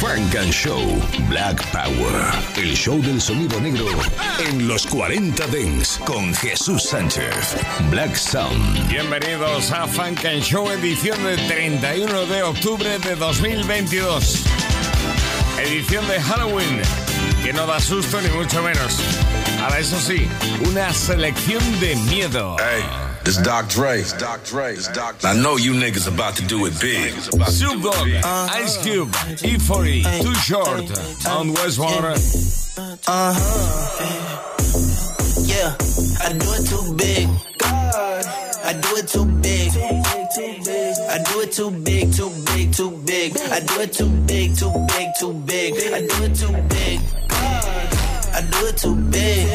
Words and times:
Frank 0.00 0.34
and 0.34 0.50
Show 0.50 0.80
Black 1.28 1.62
Power. 1.72 2.32
El 2.56 2.74
show 2.74 3.02
del 3.02 3.20
sonido 3.20 3.60
negro 3.60 3.84
en 4.38 4.66
los 4.66 4.86
40 4.86 5.46
Dents 5.48 5.98
con 6.06 6.32
Jesús 6.36 6.84
Sánchez. 6.84 7.54
Black 7.90 8.14
Sound. 8.14 8.88
Bienvenidos 8.88 9.70
a 9.70 9.86
Funk 9.86 10.24
and 10.24 10.42
Show 10.42 10.70
edición 10.70 11.22
del 11.22 11.46
31 11.46 12.24
de 12.24 12.42
octubre 12.42 12.98
de 12.98 13.14
2022. 13.14 14.42
Edición 15.58 16.08
de 16.08 16.18
Halloween, 16.18 16.80
que 17.44 17.52
no 17.52 17.66
da 17.66 17.78
susto 17.78 18.22
ni 18.22 18.30
mucho 18.30 18.62
menos. 18.62 18.98
Ahora 19.62 19.80
eso 19.80 20.00
sí, 20.00 20.26
una 20.66 20.94
selección 20.94 21.62
de 21.78 21.96
miedo. 21.96 22.56
Hey. 22.58 23.09
This 23.24 23.36
Doc 23.36 23.68
Dre. 23.68 24.02
Doc 24.18 24.44
Dre. 24.44 24.76
I 25.24 25.36
know 25.36 25.56
you 25.56 25.72
niggas 25.72 26.08
about 26.12 26.36
to 26.36 26.46
do 26.46 26.66
it 26.66 26.80
big. 26.80 27.12
Snoop 27.12 27.82
Dogg, 27.82 28.08
Ice 28.24 28.82
Cube, 28.82 29.10
E40, 29.10 30.22
Too 30.22 30.34
Short, 30.36 30.80
on 31.28 31.54
Westwater. 31.54 32.16
Uh 33.06 33.34
huh. 33.36 34.50
Yeah, 35.44 35.76
I 36.22 36.32
do 36.32 36.46
it 36.54 36.66
too 36.66 36.94
big. 36.96 37.28
I 37.62 38.72
do 38.72 38.96
it 38.96 39.08
too 39.08 39.26
big. 39.26 39.70
I 39.76 41.22
do 41.22 41.40
it 41.40 41.52
too 41.52 41.70
big, 41.70 42.12
too 42.12 42.30
big, 42.46 42.72
too 42.72 42.90
big. 43.04 43.36
I 43.36 43.60
do 43.60 43.80
it 43.80 43.92
too 43.92 44.08
big, 44.26 44.56
too 44.56 44.72
big, 44.88 45.08
too 45.18 45.34
big. 45.44 45.74
I 45.92 46.00
do 46.00 46.24
it 46.24 46.34
too 46.34 46.52
big. 46.68 47.00
I 48.32 48.40
do 48.50 48.66
it 48.66 48.76
too 48.78 48.96
big. 49.10 49.48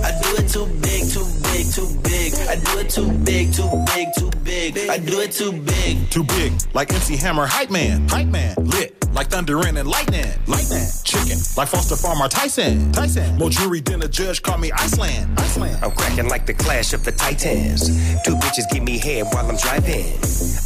I 0.00 0.10
do 0.22 0.36
it 0.48 0.52
too 0.52 0.66
big, 0.80 1.10
too 1.10 1.26
big, 1.42 1.66
too 1.72 1.88
big. 2.02 2.34
I 2.48 2.56
do 2.56 2.78
it 2.78 2.90
too 2.90 3.10
big, 3.24 3.52
too 3.52 3.84
big, 3.94 4.08
too 4.16 4.30
big. 4.42 4.78
I 4.88 4.98
do 4.98 5.20
it 5.20 5.32
too 5.32 5.52
big. 5.52 6.10
Too 6.10 6.24
big, 6.24 6.52
like 6.74 6.92
MC 6.92 7.16
Hammer, 7.16 7.46
hype 7.46 7.70
man, 7.70 8.08
hype 8.08 8.26
man. 8.26 8.54
Lit, 8.56 8.94
like 9.14 9.28
thunder 9.28 9.58
and 9.66 9.76
lightning, 9.86 10.26
lightning. 10.46 10.86
Chicken, 11.04 11.38
like 11.56 11.68
Foster 11.68 11.96
Farmer 11.96 12.28
Tyson, 12.28 12.92
Tyson. 12.92 13.36
More 13.38 13.50
jury 13.50 13.80
than 13.80 14.02
a 14.02 14.08
judge, 14.08 14.42
call 14.42 14.58
me 14.58 14.70
Iceland, 14.72 15.38
Iceland. 15.38 15.78
I'm 15.82 15.92
cracking 15.92 16.28
like 16.28 16.46
the 16.46 16.54
clash 16.54 16.92
of 16.92 17.04
the 17.04 17.12
Titans. 17.12 17.88
Two 18.24 18.34
bitches 18.36 18.70
give 18.70 18.82
me 18.82 18.98
head 18.98 19.26
while 19.32 19.48
I'm 19.48 19.56
driving. 19.56 20.06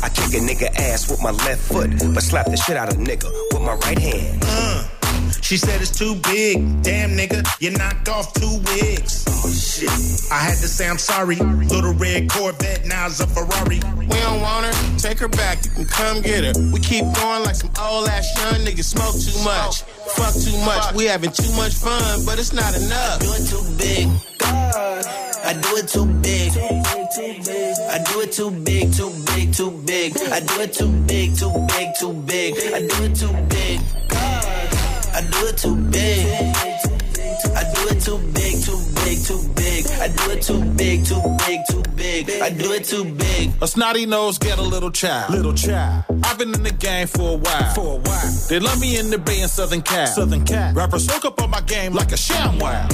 I 0.02 0.08
kick 0.08 0.34
a 0.34 0.42
nigga 0.42 0.74
ass 0.77 1.11
with 1.11 1.22
my 1.22 1.30
left 1.30 1.61
foot, 1.61 1.91
but 2.14 2.22
slap 2.22 2.46
the 2.46 2.56
shit 2.56 2.77
out 2.77 2.89
of 2.89 2.98
nigga 2.98 3.30
with 3.52 3.62
my 3.62 3.74
right 3.74 3.98
hand. 3.98 4.42
Uh. 4.44 4.89
She 5.41 5.56
said 5.56 5.80
it's 5.80 5.97
too 5.97 6.14
big. 6.16 6.83
Damn, 6.83 7.11
nigga, 7.11 7.47
you 7.61 7.70
knocked 7.70 8.08
off 8.08 8.33
two 8.34 8.61
wigs. 8.66 9.25
Oh, 9.28 9.50
shit. 9.50 9.91
I 10.30 10.39
had 10.39 10.56
to 10.58 10.69
say 10.69 10.89
I'm 10.89 10.98
sorry. 10.98 11.36
Little 11.36 11.94
red 11.94 12.30
Corvette, 12.30 12.86
now 12.86 13.06
it's 13.06 13.20
a 13.20 13.27
Ferrari. 13.27 13.80
We 13.97 14.06
don't 14.06 14.41
want 14.41 14.66
her, 14.66 14.98
take 14.98 15.19
her 15.19 15.28
back. 15.28 15.64
You 15.64 15.70
can 15.70 15.84
come 15.86 16.22
get 16.22 16.44
her. 16.44 16.52
We 16.72 16.80
keep 16.80 17.05
going 17.14 17.44
like 17.44 17.56
some 17.56 17.70
old 17.80 18.08
ass 18.08 18.27
young 18.39 18.61
niggas 18.66 18.84
smoke 18.84 19.14
too 19.14 19.44
much. 19.44 19.83
Fuck 20.16 20.34
too 20.34 20.56
much. 20.64 20.94
We 20.94 21.06
having 21.06 21.30
too 21.33 21.50
much 21.56 21.74
fun, 21.74 22.24
but 22.24 22.39
it's 22.39 22.52
not 22.52 22.74
enough. 22.77 23.20
I 23.20 23.24
do 23.24 23.33
it 23.34 23.48
too 23.48 23.64
big. 23.78 24.08
I 25.44 25.55
do 25.55 25.77
it 25.77 25.89
too 25.89 26.06
big. 26.22 26.52
I 26.56 27.98
do 28.11 28.20
it 28.20 28.33
too 28.33 28.50
big, 28.50 28.92
too 28.94 29.12
big, 29.27 29.52
too 29.52 29.70
big. 29.84 30.17
I 30.17 30.41
do 30.41 30.61
it 30.61 30.72
too 30.72 30.89
big, 31.06 31.36
too 31.36 31.52
big, 31.69 31.89
too 31.98 32.12
big. 32.12 32.55
I 32.73 32.80
do 32.86 33.05
it 33.05 33.14
too 33.17 33.33
big. 33.48 33.80
I 35.14 35.20
do 35.20 35.46
it 35.46 35.58
too 35.58 35.77
big. 35.77 36.27
I 37.55 37.62
do 37.74 37.89
it 37.89 38.00
too 38.00 38.18
big, 38.33 38.64
too 38.64 38.80
big, 39.05 39.24
too 39.24 39.48
big. 39.55 39.61
I 40.02 40.08
do 40.08 40.33
it 40.33 40.42
too 40.42 40.64
big, 40.74 41.05
too 41.05 41.23
big, 41.46 41.61
too 41.70 41.83
big. 41.95 42.29
I 42.42 42.51
do 42.51 42.73
it 42.73 42.83
too 42.83 43.05
big. 43.05 43.52
A 43.63 43.68
snotty 43.68 44.05
nose 44.05 44.36
get 44.36 44.58
a 44.58 44.63
little 44.63 44.90
child, 44.90 45.30
little 45.33 45.55
child. 45.55 46.02
I've 46.24 46.36
been 46.36 46.52
in 46.52 46.64
the 46.64 46.73
game 46.73 47.07
for 47.07 47.35
a 47.35 47.36
while, 47.36 47.73
for 47.73 47.98
a 47.98 48.01
while. 48.01 48.46
They 48.48 48.58
love 48.58 48.80
me 48.80 48.98
in 48.98 49.11
the 49.11 49.18
Bay 49.18 49.42
and 49.42 49.48
Southern 49.48 49.80
Cal, 49.80 50.08
Southern 50.08 50.45
Cal. 50.45 50.74
Rappers 50.74 51.07
soak 51.07 51.24
up 51.24 51.40
on 51.40 51.51
my 51.51 51.61
game 51.61 51.92
like 51.92 52.11
a 52.11 52.17
sham 52.17 52.58
wow. 52.58 52.89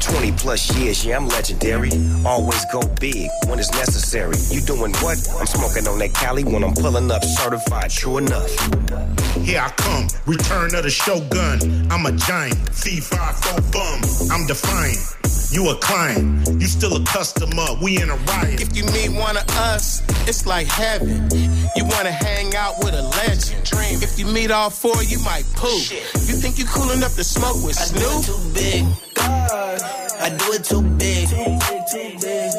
20 0.00 0.32
plus 0.32 0.76
years, 0.76 1.02
yeah, 1.02 1.16
I'm 1.16 1.28
legendary. 1.28 1.92
Always 2.26 2.62
go 2.70 2.82
big 3.00 3.30
when 3.46 3.58
it's 3.58 3.72
necessary. 3.72 4.36
You 4.50 4.60
doing 4.60 4.92
what? 5.00 5.16
I'm 5.40 5.46
smoking 5.46 5.88
on 5.88 5.98
that 6.00 6.12
Cali 6.12 6.44
when 6.44 6.62
I'm 6.62 6.74
pulling 6.74 7.10
up 7.10 7.24
certified, 7.24 7.88
true 7.88 8.18
enough. 8.18 8.50
Here 9.36 9.60
I 9.60 9.70
come, 9.70 10.08
return 10.26 10.74
of 10.74 10.82
the 10.82 10.90
shogun. 10.90 11.90
I'm 11.90 12.04
a 12.04 12.12
giant, 12.12 12.56
C5 12.68 13.72
bum. 13.72 14.30
I'm 14.30 14.46
defiant. 14.46 15.16
You 15.52 15.68
a 15.70 15.74
client, 15.76 16.48
you 16.58 16.66
still 16.66 16.96
a 16.96 17.04
customer. 17.04 17.66
We 17.82 18.00
in 18.02 18.10
a 18.10 18.16
riot. 18.16 18.60
If 18.60 18.76
you 18.76 18.84
meet 18.86 19.10
one 19.10 19.36
of 19.36 19.48
us, 19.70 20.02
it's 20.28 20.46
like 20.46 20.66
heaven. 20.66 21.28
You 21.76 21.84
wanna 21.84 22.12
hang 22.12 22.54
out 22.56 22.74
with 22.82 22.94
a 22.94 23.02
legend. 23.02 23.64
Dream. 23.64 24.02
If 24.02 24.18
you 24.18 24.26
meet 24.26 24.50
all 24.50 24.70
four, 24.70 25.02
you 25.04 25.18
might 25.20 25.44
poop. 25.54 25.80
You 25.90 26.34
think 26.36 26.58
you 26.58 26.64
cool 26.66 26.90
enough 26.90 27.14
to 27.16 27.24
smoke 27.24 27.62
with 27.64 27.78
I 27.80 27.86
do 27.98 28.04
it 28.06 28.24
Snoop? 28.24 28.36
too 28.36 28.54
big. 28.54 28.84
I 30.22 30.28
do 30.36 30.52
it 30.52 30.64
too 30.64 30.82
big. 30.82 31.28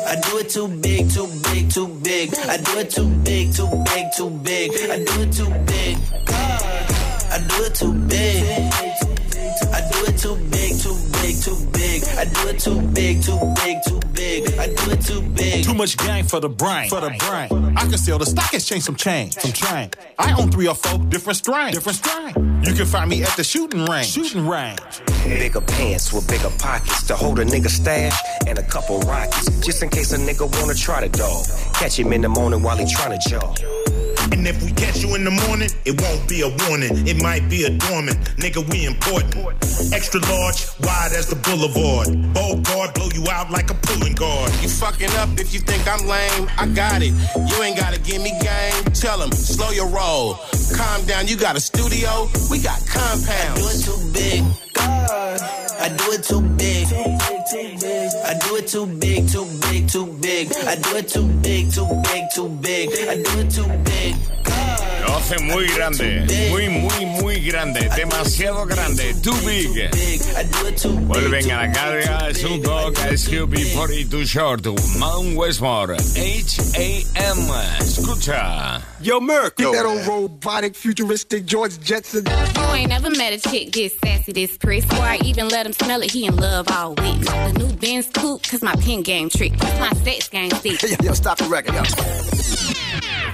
I 0.07 0.15
do 0.29 0.37
it 0.37 0.49
too 0.49 0.67
big, 0.67 1.09
too 1.11 1.27
big, 1.43 1.69
too 1.71 1.87
big. 2.03 2.33
I 2.35 2.57
do 2.57 2.77
it 2.79 2.89
too 2.89 3.07
big, 3.23 3.53
too 3.53 3.67
big, 3.85 4.05
too 4.15 4.29
big. 4.29 4.71
I 4.89 4.97
do 5.03 5.21
it 5.21 5.31
too 5.33 5.49
big. 5.65 5.97
I 7.31 7.39
do 7.47 7.63
it 7.63 7.75
too 7.75 7.93
big. 7.93 9.10
I 11.21 11.23
do 11.23 11.29
it 11.29 11.39
too 11.43 11.55
big, 11.61 12.01
too 12.01 12.01
big. 12.01 12.03
I 12.17 12.25
do 12.25 12.47
it 12.47 12.59
too 12.59 12.81
big, 12.81 13.21
too 13.21 13.53
big, 13.63 13.77
too 13.85 13.99
big. 14.11 14.59
I 14.59 14.67
do 14.67 14.91
it 14.91 15.01
too 15.01 15.21
big. 15.21 15.63
Too 15.63 15.75
much 15.75 15.95
game 15.97 16.25
for 16.25 16.39
the 16.39 16.49
brain, 16.49 16.89
for 16.89 16.99
the 16.99 17.11
brain. 17.11 17.77
I 17.77 17.81
can 17.81 17.97
sell 17.99 18.17
the 18.17 18.25
stock 18.25 18.51
exchange 18.55 18.81
some 18.83 18.95
change, 18.95 19.35
some 19.35 19.51
change. 19.51 19.93
I 20.17 20.33
own 20.41 20.49
three 20.49 20.67
or 20.67 20.73
four 20.73 20.97
different 20.97 21.37
strains, 21.37 21.75
different 21.75 21.99
strains. 21.99 22.67
You 22.67 22.73
can 22.73 22.87
find 22.87 23.07
me 23.07 23.21
at 23.21 23.35
the 23.37 23.43
shooting 23.43 23.85
range, 23.85 24.07
shooting 24.07 24.47
range. 24.47 24.79
Bigger 25.23 25.61
pants 25.61 26.11
with 26.11 26.27
bigger 26.27 26.49
pockets 26.57 27.03
to 27.03 27.15
hold 27.15 27.37
a 27.37 27.45
nigga 27.45 27.69
stash 27.69 28.19
and 28.47 28.57
a 28.57 28.63
couple 28.63 28.99
rockets. 29.01 29.47
Just 29.63 29.83
in 29.83 29.89
case 29.89 30.13
a 30.13 30.17
nigga 30.17 30.49
wanna 30.59 30.73
try 30.73 31.07
the 31.07 31.09
dog. 31.15 31.45
Catch 31.75 31.99
him 31.99 32.13
in 32.13 32.21
the 32.21 32.29
morning 32.29 32.63
while 32.63 32.77
he 32.77 32.85
tryna 32.85 33.19
jog. 33.29 33.59
And 34.31 34.47
if 34.47 34.61
we 34.63 34.71
catch 34.71 35.03
you 35.03 35.15
in 35.15 35.23
the 35.23 35.31
morning, 35.47 35.69
it 35.85 35.99
won't 36.01 36.27
be 36.29 36.41
a 36.41 36.49
warning. 36.67 37.07
It 37.07 37.21
might 37.21 37.49
be 37.49 37.63
a 37.63 37.69
dormant. 37.69 38.17
Nigga, 38.37 38.61
we 38.71 38.85
important. 38.85 39.35
Extra 39.93 40.19
large, 40.21 40.67
wide 40.81 41.11
as 41.13 41.27
the 41.27 41.35
boulevard. 41.35 42.07
Bold 42.33 42.63
guard, 42.65 42.93
blow 42.93 43.09
you 43.13 43.25
out 43.29 43.51
like 43.51 43.69
a 43.71 43.75
pulling 43.75 44.13
guard. 44.13 44.51
You 44.61 44.69
fucking 44.69 45.11
up 45.17 45.29
if 45.39 45.53
you 45.53 45.59
think 45.59 45.87
I'm 45.87 46.05
lame. 46.07 46.49
I 46.57 46.67
got 46.67 47.01
it. 47.01 47.13
You 47.35 47.63
ain't 47.63 47.77
gotta 47.77 47.99
give 47.99 48.21
me 48.21 48.31
game. 48.39 48.83
Tell 48.93 49.17
them, 49.17 49.31
slow 49.31 49.71
your 49.71 49.87
roll. 49.87 50.35
Calm 50.75 51.05
down, 51.05 51.27
you 51.27 51.35
got 51.35 51.55
a 51.55 51.59
studio. 51.59 52.29
We 52.49 52.61
got 52.61 52.81
I 52.93 53.53
do 53.55 53.67
it 53.67 53.83
too 53.83 54.13
big. 54.13 54.43
God. 54.73 55.41
I 55.79 55.89
do 55.89 56.11
it 56.11 56.23
too 56.23 56.41
big. 56.57 57.40
I 58.31 58.33
do 58.35 58.55
it 58.55 58.67
too 58.67 58.85
big, 58.85 59.27
too 59.27 59.45
big, 59.59 59.89
too 59.89 60.05
big. 60.21 60.55
I 60.65 60.75
do 60.77 60.95
it 60.95 61.09
too 61.09 61.27
big, 61.43 61.69
too 61.69 61.85
big, 62.01 62.23
too 62.33 62.47
big. 62.47 62.89
I 63.09 63.15
do 63.21 63.39
it 63.41 63.51
too 63.51 63.67
big. 63.83 64.70
Lo 65.01 65.17
hace 65.17 65.39
muy 65.39 65.67
grande, 65.67 66.25
muy, 66.49 66.69
muy, 66.69 67.05
muy 67.05 67.39
grande, 67.41 67.89
demasiado 67.95 68.65
grande, 68.65 69.13
too 69.23 69.33
big. 69.45 69.73
Big. 69.73 70.21
I 70.37 70.43
do 70.43 70.67
it 70.67 70.77
too 70.77 70.95
big. 70.95 71.07
Vuelven 71.07 71.51
a 71.51 71.67
la 71.67 71.71
carga 71.71 72.33
Snoop 72.33 72.63
Dogg, 72.63 72.97
Ice 73.11 73.27
Cube 73.27 73.57
y 73.57 73.63
42 73.73 74.27
Short, 74.27 74.65
Mount 74.99 75.35
Westmore, 75.35 75.95
H.A.M. 76.15 77.51
Escucha. 77.79 78.81
Yo, 79.01 79.19
Merc, 79.19 79.55
get 79.57 79.71
that 79.71 79.85
old 79.85 80.05
robotic, 80.07 80.75
futuristic 80.75 81.45
George 81.45 81.79
Jetson. 81.79 82.23
You 82.25 82.73
ain't 82.73 82.89
never 82.89 83.09
met 83.09 83.33
a 83.33 83.39
chick 83.49 83.71
this 83.71 83.97
sassy, 84.03 84.31
this 84.31 84.57
press. 84.57 84.85
Before 84.85 85.05
I 85.05 85.17
even 85.25 85.47
let 85.49 85.65
him 85.65 85.73
smell 85.73 86.01
it, 86.03 86.11
he 86.11 86.25
in 86.27 86.35
love 86.35 86.67
all 86.69 86.93
week. 86.95 87.21
The 87.21 87.53
new 87.57 87.73
Benz 87.77 88.09
coupe, 88.13 88.43
cause 88.43 88.61
my 88.61 88.75
pin 88.75 89.01
game 89.01 89.29
trick. 89.29 89.57
Cause 89.57 89.79
my 89.79 89.91
sex 90.03 90.29
game 90.29 90.51
thick. 90.51 90.81
Yo, 90.83 90.95
yo, 91.01 91.13
stop 91.13 91.37
the 91.39 91.45
record, 91.45 91.73
yo. 91.73 92.70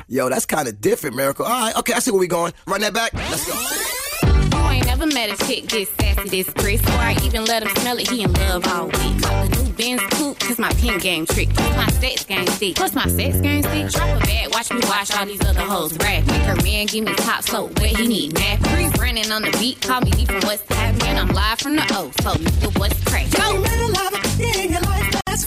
Yo, 0.10 0.30
that's 0.30 0.46
kind 0.46 0.70
of 0.70 0.80
different, 0.80 1.18
Miracle. 1.18 1.46
All 1.46 1.52
right, 1.52 1.76
okay, 1.76 1.92
I 1.92 2.00
see 2.00 2.12
where 2.12 2.20
we 2.20 2.28
going. 2.28 2.54
Run 2.66 2.80
that 2.80 2.94
back. 2.94 3.14
Let's 3.14 3.46
go. 3.46 4.58
You 4.58 4.70
ain't 4.70 4.86
never 4.86 5.06
met 5.06 5.30
a 5.30 5.46
chick 5.46 5.68
this 5.68 5.90
sassy, 6.00 6.30
this 6.30 6.50
press. 6.50 6.82
Before 6.82 6.96
I 6.96 7.18
even 7.24 7.44
let 7.44 7.64
him 7.64 7.76
smell 7.76 7.98
it, 7.98 8.10
he 8.10 8.24
in 8.24 8.32
love 8.32 8.66
all 8.68 8.86
week. 8.86 8.94
The 8.94 9.64
new 9.64 9.74
Benz 9.74 10.02
coupe, 10.12 10.40
cause 10.40 10.60
my 10.60 10.72
pin 10.74 10.98
game 11.00 11.26
trick. 11.26 11.50
Cause 11.54 11.76
my 11.76 11.90
sex 11.90 12.24
game 12.24 12.46
thick. 12.46 12.76
Plus 12.78 12.96
my 12.96 13.08
sex 13.08 13.42
game 13.42 13.64
thick. 13.64 13.92
Drop 13.92 14.16
a 14.16 14.26
bag, 14.26 14.54
watch 14.54 14.72
me 14.72 14.80
watch 14.84 15.14
all 15.14 15.26
these 15.26 15.44
other 15.46 15.60
hoes 15.60 15.92
rap. 15.98 16.26
Make 16.26 16.42
her 16.44 16.56
man 16.64 16.86
give 16.86 17.04
me 17.04 17.14
top 17.16 17.44
so 17.44 17.66
wet 17.66 17.98
he 17.98 18.08
need 18.08 18.34
nap. 18.34 18.60
Free 18.68 18.88
running 19.02 19.30
on 19.30 19.42
the 19.42 19.52
beat, 19.60 19.82
call 19.82 20.00
me 20.00 20.12
D 20.12 20.26
from 20.26 20.40
what's 20.42 20.64
happening. 20.70 21.18
I'm 21.18 21.28
live 21.28 21.60
from 21.60 21.76
the 21.76 21.84
O, 21.92 22.12
so 22.22 22.32
nigga, 22.32 22.80
what's 22.80 23.04
crack? 23.04 23.30
Go! 23.32 23.56
in 24.40 24.72
your 24.72 24.82
life, 24.82 25.22
that's 25.26 25.44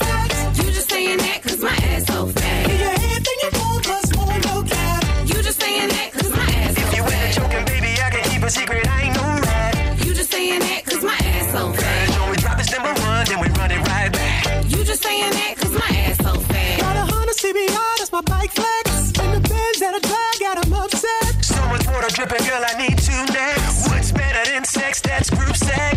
secret, 8.50 8.86
I 8.88 9.02
ain't 9.02 9.14
no 9.14 9.22
rat. 9.22 10.04
You 10.04 10.12
just 10.12 10.32
saying 10.32 10.58
that 10.58 10.84
cause 10.84 11.04
my 11.04 11.14
ass 11.14 11.52
so 11.52 11.72
fat. 11.72 12.10
Show 12.10 12.26
me 12.30 12.36
drop 12.36 12.58
is 12.58 12.70
number 12.74 12.92
one, 13.06 13.24
then 13.26 13.38
we 13.38 13.48
run 13.54 13.70
it 13.70 13.78
right 13.86 14.10
back. 14.12 14.64
You 14.66 14.82
just 14.82 15.02
saying 15.02 15.30
that 15.30 15.54
cause 15.56 15.70
my 15.70 15.90
ass 16.02 16.16
so 16.18 16.34
fat. 16.50 16.80
Got 16.80 16.96
a 16.96 17.04
Honda 17.14 17.32
CBR, 17.32 17.92
that's 17.98 18.10
my 18.10 18.22
bike 18.22 18.50
flex. 18.50 19.14
And 19.22 19.30
the 19.38 19.48
things 19.48 19.78
that 19.78 19.94
I 19.94 20.00
drive 20.02 20.38
got 20.42 20.62
them 20.62 20.72
upset. 20.74 21.44
So 21.44 21.62
much 21.70 21.86
water 21.86 22.10
dripping, 22.10 22.44
girl, 22.48 22.62
I 22.66 22.74
need 22.74 22.98
to 22.98 23.14
necks. 23.32 23.88
What's 23.88 24.10
better 24.10 24.42
than 24.50 24.64
sex? 24.64 25.00
That's 25.00 25.30
group 25.30 25.54
sex. 25.54 25.89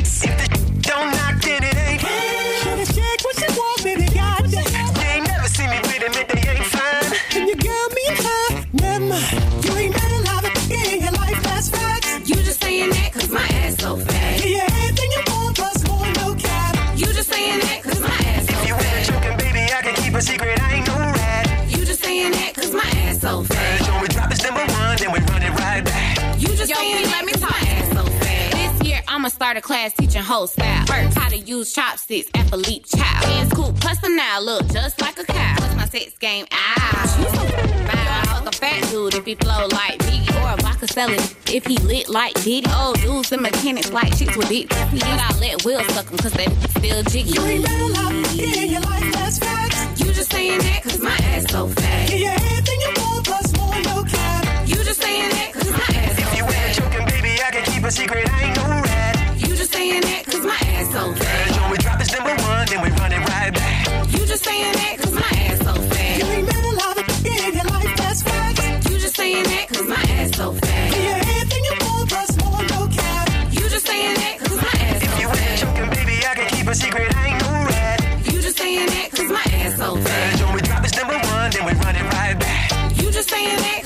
Start 29.44 29.58
a 29.58 29.62
class 29.62 29.92
teaching 29.92 30.22
whole 30.22 30.48
style. 30.48 30.86
First, 30.86 31.18
how 31.18 31.28
to 31.28 31.38
use 31.38 31.74
chopsticks, 31.74 32.30
athlete 32.34 32.86
child. 32.86 33.26
Hands 33.26 33.52
cool, 33.52 33.74
plus 33.74 34.00
the 34.00 34.08
now 34.08 34.40
look 34.40 34.66
just 34.70 35.02
like 35.02 35.20
a 35.20 35.26
cow. 35.26 35.56
Plus 35.58 35.76
my 35.76 35.86
sex 35.86 36.18
game, 36.18 36.46
ah. 36.54 37.20
You 37.20 37.26
so 37.26 37.58
fine. 37.58 37.90
I 37.92 38.24
fuck 38.26 38.48
a 38.48 38.56
fat 38.56 38.90
dude 38.90 39.16
if 39.16 39.26
he 39.26 39.36
flow 39.36 39.68
like 39.68 40.00
me. 40.08 40.26
Or 40.38 40.54
a 40.54 40.56
vodka 40.62 40.88
selling 40.88 41.20
if 41.52 41.66
he 41.66 41.78
lit 41.80 42.08
like 42.08 42.42
Diddy. 42.42 42.66
Old 42.74 43.02
dudes 43.02 43.34
and 43.34 43.42
mechanics 43.42 43.92
like 43.92 44.18
chicks 44.18 44.38
with 44.38 44.48
dick. 44.48 44.70
But 44.70 45.04
I 45.04 45.38
let 45.42 45.66
Will 45.66 45.84
suck 45.90 46.08
him 46.08 46.18
cause 46.20 46.32
they 46.32 46.48
still 46.80 47.04
jiggy. 47.04 47.32
You 47.32 47.42
ain't 47.44 47.66
better 47.66 47.90
love 47.90 48.14
it 48.40 48.64
in 48.64 48.72
your 48.72 48.80
life, 48.80 49.12
that's 49.12 49.40
facts. 49.40 50.00
You 50.00 50.14
just 50.14 50.32
saying 50.32 50.60
that 50.60 50.84
cause 50.84 51.02
my 51.02 51.18
ass 51.36 51.52
so 51.52 51.68
fat. 51.68 52.08
Get 52.08 52.20
you 52.20 52.28
everything 52.28 52.80
you 52.80 52.92
want, 52.96 53.26
plus 53.26 53.58
more, 53.58 53.76
no 53.92 54.04
cap. 54.10 54.70
You 54.70 54.76
just 54.76 55.02
saying 55.02 55.30
that 55.32 55.52
cause 55.52 55.70
my 55.70 56.00
ass 56.00 56.16
so 56.16 56.24
If 56.32 56.38
you 56.38 56.44
ain't 56.46 56.54
fat. 56.54 56.76
joking, 56.78 57.06
baby, 57.08 57.44
I 57.44 57.52
can 57.52 57.66
keep 57.66 57.84
a 57.84 57.92
secret. 57.92 58.30
I 58.32 58.44
ain't 58.44 58.56
no 58.56 58.64
rat. 58.70 59.03
You 59.74 59.80
just 59.80 59.90
saying 59.90 60.02
that 60.02 60.26
cause 60.26 60.46
my 60.46 60.54
ass 60.54 60.92
so 60.94 61.14
fat. 61.16 61.50
So 61.56 61.72
we 61.72 61.78
drop 61.78 61.98
this 61.98 62.12
number 62.14 62.36
one, 62.44 62.66
then 62.68 62.82
we 62.84 62.90
run 63.02 63.12
it 63.12 63.18
right 63.26 63.52
back. 63.54 64.12
You 64.14 64.26
just 64.26 64.44
saying 64.44 64.72
that 64.74 64.98
cause 65.00 65.14
my 65.14 65.22
ass 65.50 65.58
so 65.66 65.74
You 65.74 65.90
fat. 65.90 66.22
ain't 66.30 66.46
better 66.48 66.74
love 66.78 66.98
it 67.02 67.26
in 67.26 67.54
your 67.58 67.66
life, 67.66 67.96
that's 67.98 68.22
facts. 68.22 68.90
You 68.90 69.00
just 69.00 69.16
saying 69.16 69.44
that 69.44 69.68
cause 69.74 69.88
my 69.88 69.96
ass 70.14 70.38
so 70.38 70.52
Get 70.54 70.66
fat. 70.66 70.94
you 70.94 71.10
everything 71.10 71.64
you 71.66 71.76
want, 71.90 72.10
plus 72.10 72.32
more, 72.38 72.62
no 72.70 72.88
cap. 72.94 73.26
You 73.52 73.66
just 73.70 73.86
saying 73.88 74.14
that 74.16 74.36
cause 74.46 74.62
my 74.62 74.74
ass 74.78 75.02
If 75.02 75.10
so 75.10 75.20
you 75.20 75.28
ain't 75.28 75.38
fat. 75.42 75.58
joking, 75.66 75.90
baby, 75.90 76.16
I 76.22 76.34
can 76.38 76.48
keep 76.54 76.68
a 76.68 76.76
secret. 76.76 77.10
I 77.18 77.28
ain't 77.34 77.42
no 77.42 77.50
rat. 77.66 77.98
You 78.30 78.38
just 78.46 78.58
saying 78.58 78.86
that 78.94 79.10
cause 79.12 79.30
my 79.34 79.46
ass 79.58 79.74
so 79.82 79.98
fat. 79.98 80.38
So 80.38 80.46
we 80.54 80.62
drop 80.62 80.82
this 80.86 80.94
number 80.96 81.18
one, 81.18 81.50
then 81.50 81.66
we 81.66 81.74
run 81.82 81.96
it 81.98 82.06
right 82.14 82.38
back. 82.38 82.70
You 83.02 83.10
just 83.10 83.30
saying 83.30 83.58
that 83.58 83.80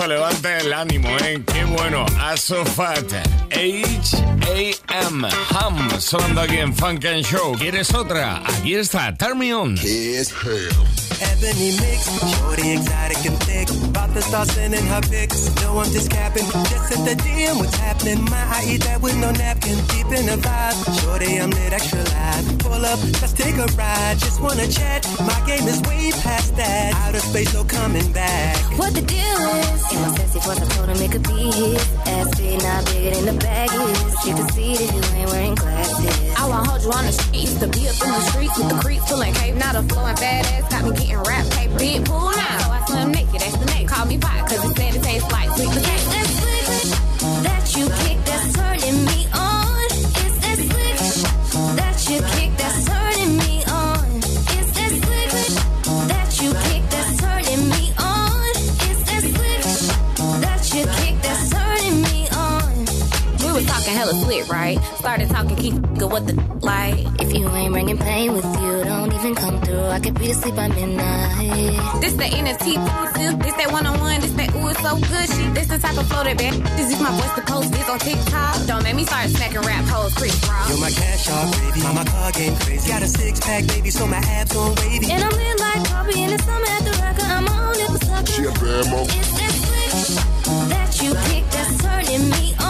Esto 0.00 0.08
levanta 0.08 0.56
el 0.56 0.72
ánimo, 0.72 1.10
¿eh? 1.18 1.42
Qué 1.44 1.62
bueno. 1.62 2.06
Asofat. 2.18 3.12
H-A-M. 3.50 5.28
Ham. 5.50 6.00
Sonando 6.00 6.40
aquí 6.40 6.56
en 6.56 6.74
Funk 6.74 7.04
and 7.04 7.22
Show. 7.22 7.52
¿Quieres 7.58 7.92
otra? 7.92 8.42
Aquí 8.46 8.76
está. 8.76 9.14
Turn 9.14 9.38
me 9.38 9.52
on. 9.54 9.76
Ebony 11.20 11.76
mix, 11.76 12.08
shorty 12.32 12.72
exotic 12.72 13.26
and 13.26 13.38
thick. 13.44 13.68
About 13.90 14.14
to 14.14 14.22
start 14.22 14.48
sending 14.48 14.84
her 14.86 15.02
pics. 15.02 15.54
No, 15.60 15.78
I'm 15.78 15.90
just 15.92 16.10
capping. 16.10 16.44
Just 16.44 16.92
at 16.96 17.04
the 17.04 17.14
DM, 17.22 17.58
what's 17.58 17.76
happening? 17.76 18.24
My, 18.24 18.40
I 18.40 18.64
eat 18.66 18.82
that 18.84 19.02
with 19.02 19.16
no 19.20 19.30
napkin. 19.30 19.76
Deep 19.92 20.06
in 20.16 20.24
the 20.24 20.36
vibe. 20.40 21.00
Shorty, 21.00 21.36
I'm 21.36 21.50
lit 21.50 21.72
extra 21.74 21.98
live. 21.98 22.58
Pull 22.60 22.84
up, 22.84 22.98
let's 23.20 23.34
take 23.34 23.56
a 23.56 23.66
ride. 23.76 24.18
Just 24.18 24.40
wanna 24.40 24.66
chat. 24.66 25.06
My 25.20 25.38
game 25.46 25.68
is 25.68 25.82
way 25.82 26.10
past 26.22 26.56
that. 26.56 26.94
Out 26.94 27.14
of 27.14 27.20
space, 27.20 27.52
no 27.52 27.64
coming 27.64 28.10
back. 28.12 28.56
What 28.78 28.94
the 28.94 29.02
deal 29.02 29.40
is? 29.60 29.89
In 29.92 30.02
my 30.02 30.14
sexy 30.14 30.38
voice, 30.40 30.60
I 30.62 30.66
told 30.76 30.88
him 30.88 31.02
it 31.02 31.10
could 31.10 31.26
be 31.26 31.50
his. 31.50 31.82
Ass 32.06 32.30
big, 32.38 32.62
not 32.62 32.86
bigger 32.86 33.10
than 33.10 33.26
the 33.26 33.40
bag 33.42 33.70
is. 33.74 34.26
You 34.26 34.34
can 34.36 34.48
see 34.50 34.72
if 34.74 34.92
you 34.94 35.02
ain't 35.18 35.30
wearing 35.30 35.54
glasses. 35.56 36.34
I 36.38 36.46
wanna 36.48 36.68
hold 36.68 36.82
you 36.82 36.92
on 36.92 37.06
the 37.06 37.12
street. 37.12 37.42
Used 37.42 37.60
to 37.60 37.66
be 37.66 37.88
up 37.88 37.98
in 37.98 38.10
the 38.14 38.20
streets 38.30 38.56
with 38.58 38.68
the 38.68 38.78
creeps, 38.78 39.10
pulling 39.10 39.34
cape. 39.34 39.56
Now 39.56 39.72
the 39.72 39.82
flowing 39.92 40.14
badass 40.14 40.70
got 40.70 40.84
me 40.84 40.90
getting 40.94 41.18
rap 41.26 41.44
paper. 41.50 41.78
Big 41.78 42.04
pool 42.04 42.30
now. 42.30 42.58
So 42.62 42.70
I 42.70 42.84
swim 42.86 43.10
naked. 43.10 43.40
That's 43.40 43.56
the 43.56 43.66
name. 43.66 43.86
Call 43.88 44.06
me 44.06 44.18
pot 44.18 44.46
cause 44.48 44.62
it 44.62 44.76
said 44.76 44.94
it 44.94 45.02
tastes 45.02 45.32
like 45.32 45.50
sweet 45.56 45.70
potato. 45.74 46.10
that 46.14 46.28
switch 46.38 46.90
that 47.42 47.64
you 47.74 47.84
kick 48.02 48.18
that's 48.24 48.52
turning 48.54 49.04
me 49.06 49.29
right? 64.50 64.78
Started 64.96 65.30
talking 65.30 65.56
keep 65.56 65.74
good 65.98 66.10
what 66.10 66.26
the 66.26 66.34
like. 66.60 67.06
If 67.20 67.32
you 67.32 67.48
ain't 67.48 67.72
bringing 67.72 67.98
pain 67.98 68.32
with 68.32 68.44
you, 68.44 68.84
don't 68.84 69.12
even 69.12 69.34
come 69.34 69.60
through. 69.62 69.86
I 69.86 70.00
could 70.00 70.18
be 70.18 70.30
asleep 70.30 70.56
by 70.56 70.68
midnight. 70.68 72.00
This 72.00 72.14
the 72.14 72.24
NFT 72.24 72.76
exclusive. 72.76 73.38
This 73.40 73.54
that 73.54 73.70
one 73.72 73.86
on 73.86 73.98
one. 74.00 74.20
This 74.20 74.32
that 74.32 74.54
ooh 74.54 74.68
it's 74.68 74.82
so 74.82 74.96
good 74.96 75.28
shit. 75.30 75.54
This 75.54 75.68
the 75.68 75.78
type 75.78 75.96
of 75.96 76.06
flow 76.08 76.24
that 76.24 76.36
bad. 76.36 76.54
This 76.76 76.92
is 76.92 77.00
my 77.00 77.10
voice 77.10 77.34
to 77.36 77.42
post 77.42 77.72
this 77.72 77.88
on 77.88 77.98
TikTok. 77.98 78.66
Don't 78.66 78.82
make 78.82 78.96
me 78.96 79.04
start 79.04 79.30
smacking 79.30 79.60
rap 79.62 79.84
hoes, 79.86 80.14
Chris 80.14 80.34
Rock. 80.48 80.68
You're 80.68 80.80
my 80.80 80.90
cash 80.90 81.28
out, 81.28 81.52
baby. 81.52 81.80
My, 81.82 81.92
my 81.92 82.04
car 82.04 82.32
game 82.32 82.56
crazy. 82.56 82.90
Got 82.90 83.02
a 83.02 83.08
six 83.08 83.40
pack, 83.40 83.66
baby, 83.68 83.90
so 83.90 84.06
my 84.06 84.18
abs 84.18 84.56
on 84.56 84.74
wavy. 84.76 85.10
And 85.10 85.22
I'm 85.22 85.30
lit 85.30 85.60
like 85.60 85.84
coffee 85.88 86.22
in 86.22 86.30
the 86.30 86.38
summer 86.42 86.66
at 86.66 86.82
the 86.84 86.92
record. 87.02 87.30
I'm 87.30 87.48
on 87.48 87.74
it 87.78 87.90
for 87.92 88.04
sucker. 88.04 88.32
She 88.32 88.44
a 88.44 88.52
bad 88.52 88.84
mo. 88.90 89.00
It's 89.06 89.30
that 89.38 89.54
switch 89.62 90.30
that 90.70 90.90
you 91.02 91.10
kick 91.28 91.44
that's 91.50 91.78
turning 91.82 92.30
me 92.30 92.54
on. 92.58 92.69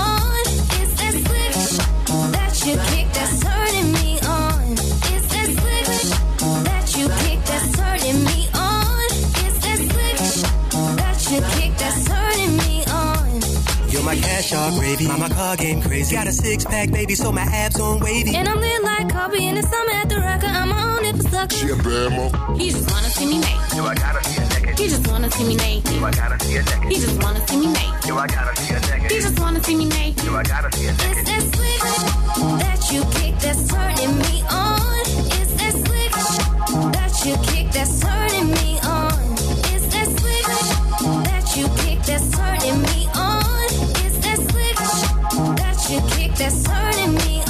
You 2.67 2.77
kick 2.77 3.13
that's 3.13 3.41
turning 3.41 3.93
me 3.95 4.21
on. 4.21 4.73
It's 4.73 5.27
that 5.33 5.49
switch 5.57 6.01
that 6.65 6.97
you 6.97 7.09
kick 7.09 7.41
that's 7.45 7.73
turning 7.73 8.25
me 8.25 8.49
on. 8.53 9.07
It's 9.45 9.59
that 9.65 9.79
switch 9.89 10.43
that 11.01 11.19
you 11.31 11.41
kick 11.57 11.73
that's 11.79 12.05
turning 12.05 12.57
me 12.59 12.85
on. 12.87 13.41
You're 13.91 14.03
my 14.03 14.15
cash 14.15 14.53
out, 14.53 14.75
gravy. 14.79 15.07
My, 15.09 15.17
my 15.17 15.29
car 15.31 15.57
game 15.57 15.81
crazy. 15.81 16.15
Got 16.15 16.27
a 16.27 16.33
six 16.33 16.65
pack, 16.65 16.91
baby, 16.91 17.15
so 17.15 17.33
my 17.33 17.43
abs 17.43 17.81
on 17.81 18.01
wavy. 18.01 18.35
And 18.37 18.47
I'm 18.49 18.61
lit 18.61 18.83
like 18.83 19.11
coffee 19.11 19.47
in 19.47 19.55
the 19.55 19.63
summer 19.63 19.93
at 19.93 20.09
the 20.11 20.21
record. 20.21 20.51
I'm 20.51 20.73
on 20.73 21.05
it 21.05 21.17
for 21.17 21.29
sucker. 21.31 21.57
She 21.57 21.71
a 21.71 21.77
bad 21.77 22.13
mo. 22.13 22.57
He 22.57 22.71
just 22.71 22.91
wanna 22.91 23.09
see 23.09 23.27
me 23.27 23.39
naked. 23.39 23.77
Yo, 23.77 23.85
I 23.85 23.95
gotta 23.95 24.25
see 24.29 24.43
a 24.43 24.49
naked. 24.49 24.79
He 24.79 24.89
just 24.89 25.07
wanna 25.09 25.31
see 25.31 25.45
me 25.45 25.57
naked. 25.57 25.93
Yo, 25.93 26.05
I 26.05 26.11
gotta 26.11 26.45
see 26.45 26.57
a 26.57 26.63
naked. 26.63 26.93
He 26.93 27.01
just 27.01 27.23
wanna 27.23 27.49
see 27.49 27.57
me 27.59 27.67
naked. 27.73 28.07
Yo, 28.07 28.17
I 28.17 28.27
gotta 28.27 28.57
see 28.61 28.75
a 28.75 28.81
naked. 28.81 29.11
He 29.11 29.21
just 29.21 29.41
wanna 29.41 29.63
see 29.63 29.77
me 29.77 29.85
naked. 29.87 30.25
Yo, 30.25 30.35
I 30.35 30.43
gotta 30.43 30.77
see 30.77 30.87
a 30.87 30.93
naked. 30.93 31.17
It's 31.17 31.31
that 31.31 31.41
switch 31.41 31.60
that 32.41 32.91
you 32.93 33.03
kick 33.21 33.39
that's 33.39 33.69
turning 33.69 34.17
me 34.19 34.43
on. 34.51 35.01
It's 35.39 35.53
that 35.61 35.75
switch 35.85 36.21
that 36.95 37.13
you 37.25 37.37
kick 37.53 37.71
that's 37.73 38.01
turning 38.01 38.51
me 38.51 38.79
on. 38.81 39.13
It's 39.73 39.87
that 39.93 40.09
switch 40.19 40.61
that 41.29 41.57
you 41.57 41.69
kick 41.83 42.03
that's 42.03 42.31
turning 42.31 42.81
me 42.83 43.09
on. 43.15 43.67
It's 44.05 44.19
that 44.25 44.39
switch 44.51 45.57
that 45.61 45.79
you 45.91 46.01
kick 46.17 46.35
that's 46.37 46.63
turning 46.63 47.15
me 47.15 47.43
on. 47.43 47.50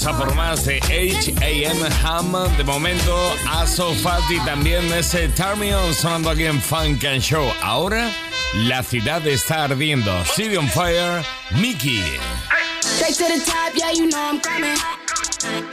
Iremos 0.00 0.06
a 0.06 0.16
por 0.16 0.34
más 0.34 0.64
de 0.64 0.78
H.A.M. 0.78 1.88
Ham. 2.02 2.32
De 2.56 2.64
momento, 2.64 3.34
Asofat 3.50 4.22
y 4.30 4.38
también 4.44 4.90
ese 4.92 5.28
Turn 5.28 5.60
On 5.72 5.94
sonando 5.94 6.30
aquí 6.30 6.44
en 6.44 6.60
Funk 6.60 7.04
and 7.04 7.20
Show. 7.20 7.50
Ahora, 7.62 8.10
la 8.54 8.82
ciudad 8.82 9.26
está 9.26 9.64
ardiendo. 9.64 10.24
City 10.24 10.56
on 10.56 10.68
Fire, 10.68 11.22
Mickey. 11.60 12.02
Straight 12.80 13.16
to 13.16 13.24
the 13.24 13.44
top, 13.44 13.74
yeah, 13.74 13.92
you 13.92 14.08
know 14.08 14.18
I'm 14.18 14.40
coming. 14.40 14.76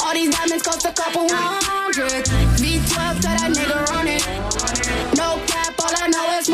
All 0.02 0.14
these 0.14 0.36
diamonds 0.36 0.64
cost 0.64 0.86
a 0.86 0.92
couple 0.92 1.28
hundred. 1.30 2.26
V12, 2.58 3.22
tell 3.22 3.38
that 3.38 3.52
nigga 3.54 3.86
run 3.92 4.08
it. 4.08 4.26
No 5.16 5.40
cap, 5.48 5.74
all 5.80 5.94
I 5.96 6.08
know 6.10 6.38
is 6.38 6.50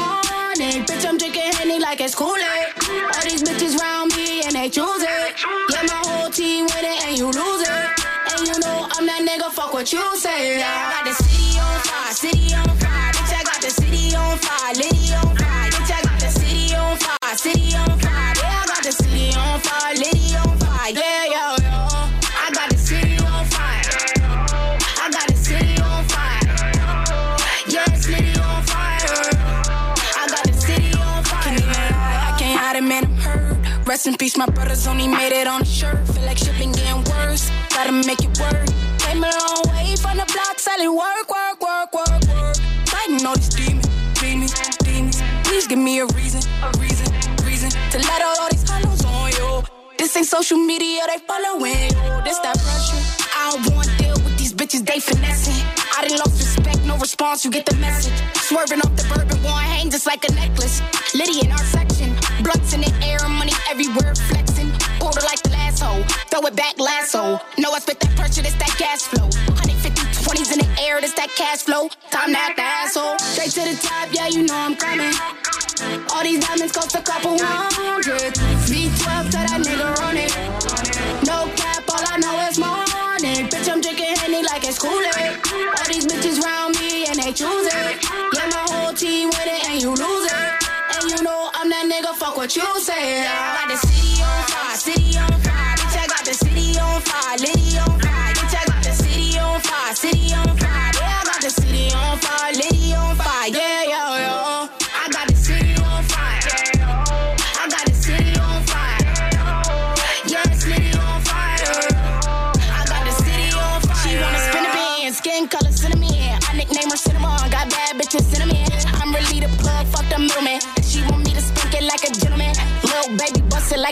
Bitch, 0.63 1.05
I'm 1.05 1.17
drinking 1.17 1.51
Henny 1.55 1.77
like 1.77 2.00
it's 2.00 2.15
Kool-Aid. 2.15 2.67
All 3.13 3.22
these 3.24 3.43
bitches 3.43 3.77
round 3.77 4.15
me 4.15 4.43
and 4.43 4.55
they 4.55 4.70
choose 4.70 5.03
it. 5.03 5.36
Yeah, 5.72 5.84
my 5.84 6.01
whole 6.08 6.29
team 6.29 6.67
win 6.67 6.86
it 6.86 7.05
and 7.05 7.17
you 7.17 7.25
lose 7.25 7.67
it. 7.67 7.89
And 8.32 8.48
you 8.48 8.58
know 8.60 8.88
I'm 8.91 9.05
that 9.05 9.27
nigga, 9.27 9.51
fuck 9.51 9.74
what 9.74 9.91
you 9.91 10.01
say. 10.15 10.60
Yeah, 10.60 10.67
I 10.67 11.03
got 11.03 11.17
the 11.17 11.24
city 11.24 11.60
on 11.60 11.79
fire, 11.82 12.13
city 12.13 12.55
on 12.55 12.77
fire. 12.77 13.12
Bitch, 13.12 13.34
I 13.38 13.43
got 13.43 13.62
the 13.62 13.70
city 13.72 14.15
on 14.15 14.38
fire, 14.38 14.74
Liddy 14.75 15.13
on 15.13 15.36
fire. 15.36 15.52
Rest 33.93 34.07
in 34.07 34.17
peace, 34.17 34.35
my 34.35 34.47
brothers 34.47 34.88
only 34.88 35.07
made 35.07 35.33
it 35.33 35.45
on 35.45 35.59
the 35.59 35.67
shirt. 35.67 36.07
Feel 36.07 36.23
like 36.23 36.39
shit 36.39 36.57
been 36.57 36.71
getting 36.71 37.03
worse. 37.13 37.51
Gotta 37.69 37.91
make 37.91 38.21
it 38.25 38.33
work. 38.41 38.65
Came 38.97 39.23
a 39.23 39.29
long 39.29 39.62
way 39.69 39.93
from 40.01 40.17
the 40.17 40.25
block, 40.33 40.57
selling 40.57 40.95
work, 40.97 41.29
work, 41.29 41.62
work, 41.62 41.93
work, 41.93 42.23
work. 42.33 42.55
Fighting 42.89 43.23
all 43.23 43.35
these 43.35 43.50
demons, 43.50 43.85
demons, 44.17 44.53
demons. 44.79 45.21
Please 45.43 45.67
give 45.67 45.77
me 45.77 46.00
a 46.00 46.07
reason, 46.17 46.41
a 46.63 46.71
reason, 46.79 47.05
reason 47.45 47.69
to 47.91 48.00
let 48.00 48.19
out 48.23 48.39
all 48.39 48.50
these 48.50 48.67
hollows 48.67 49.05
on 49.05 49.29
you. 49.29 49.62
This 50.00 50.17
ain't 50.17 50.25
social 50.25 50.57
media, 50.57 51.05
they 51.05 51.19
following 51.27 51.77
you. 51.93 52.23
This 52.25 52.39
that 52.39 52.57
pressure. 52.65 52.97
I 53.38 53.51
don't 53.51 53.75
want 53.75 53.88
to 53.89 53.97
deal 54.01 54.17
with 54.25 54.35
these 54.39 54.53
bitches, 54.55 54.83
they 54.88 55.01
finessing. 55.01 55.62
I 55.95 56.01
didn't 56.01 56.17
lost 56.17 56.41
respect, 56.41 56.81
no 56.88 56.97
response, 56.97 57.45
you 57.45 57.51
get 57.51 57.67
the 57.67 57.75
message. 57.75 58.17
Swerving 58.41 58.81
off 58.81 58.95
the 58.95 59.05
bourbon, 59.13 59.38
one 59.43 59.63
hang 59.63 59.91
just 59.91 60.07
like 60.07 60.27
a 60.27 60.31
necklace. 60.33 60.81
Liddy 61.13 61.45
in 61.45 61.51
our 61.51 61.65
section, 61.77 62.15
blunts 62.41 62.73
in 62.73 62.81
the 62.81 62.91
air, 63.05 63.19
money 63.83 63.95
everywhere, 63.95 64.15
flexing. 64.15 64.71
Order 65.01 65.21
like 65.21 65.41
the 65.43 65.53
throw 66.29 66.47
it 66.47 66.55
back, 66.55 66.79
lasso. 66.79 67.39
No, 67.57 67.71
I 67.71 67.79
spit 67.79 67.99
that 67.99 68.15
pressure, 68.15 68.41
this 68.41 68.55
that 68.55 68.75
gas 68.77 69.07
flow. 69.07 69.27
150 69.53 70.01
20s 70.23 70.53
in 70.53 70.59
the 70.59 70.81
air, 70.81 71.01
this 71.01 71.13
that 71.13 71.29
cash 71.35 71.63
flow. 71.63 71.89
Time 72.09 72.33
that 72.33 72.53
the 72.55 72.63
asshole. 72.63 73.17
Straight 73.19 73.51
to 73.51 73.61
the 73.61 73.75
top, 73.81 74.09
yeah, 74.11 74.27
you 74.27 74.45
know 74.45 74.55
I'm 74.55 74.75
coming. 74.75 75.13
All 76.13 76.23
these 76.23 76.45
diamonds 76.45 76.71
cost 76.71 76.95
a 76.95 77.01
couple 77.01 77.37
hundred. 77.39 78.33
V12 78.69 79.25
to 79.25 79.39
that 79.45 79.59
nigga 79.61 79.89
run 79.99 80.17
it. 80.17 80.31
No 81.25 81.49
cap, 81.57 81.83
all 81.89 82.03
I 82.07 82.17
know 82.17 82.35
is 82.47 82.57
money. 82.57 83.49
Bitch, 83.49 83.69
I'm 83.69 83.81
drinking 83.81 84.15
Henny 84.17 84.43
like 84.43 84.63
it's 84.63 84.79
Kool-Aid. 84.79 85.43
All 85.43 85.87
these 85.91 86.05
bitches 86.07 86.41
round 86.41 86.79
me 86.79 87.05
and 87.07 87.19
they 87.19 87.33
choose 87.33 87.67
it. 87.67 87.99
Yeah, 88.33 88.47
my 88.49 88.63
whole 88.69 88.93
team 88.93 89.29
with 89.29 89.47
it 89.47 89.69
and 89.69 89.81
you 89.81 89.91
lose 89.91 90.12
nigga, 92.03 92.15
fuck 92.15 92.38
what 92.38 92.55
you 92.55 92.79
say. 92.79 93.25
I 93.25 93.67
got 93.67 93.69
the 93.69 93.88
city 93.88 94.22
on 94.22 94.43
fire, 94.43 94.75
city 94.75 95.17
on 95.17 95.31
fire. 95.41 95.75
Bitch, 95.75 95.98
I 95.98 96.07
got 96.07 96.25
the 96.25 96.33
city 96.33 96.79
on 96.79 97.01
fire, 97.01 97.38
Liddy 97.38 97.77
on 97.79 98.00
fire. 98.00 98.12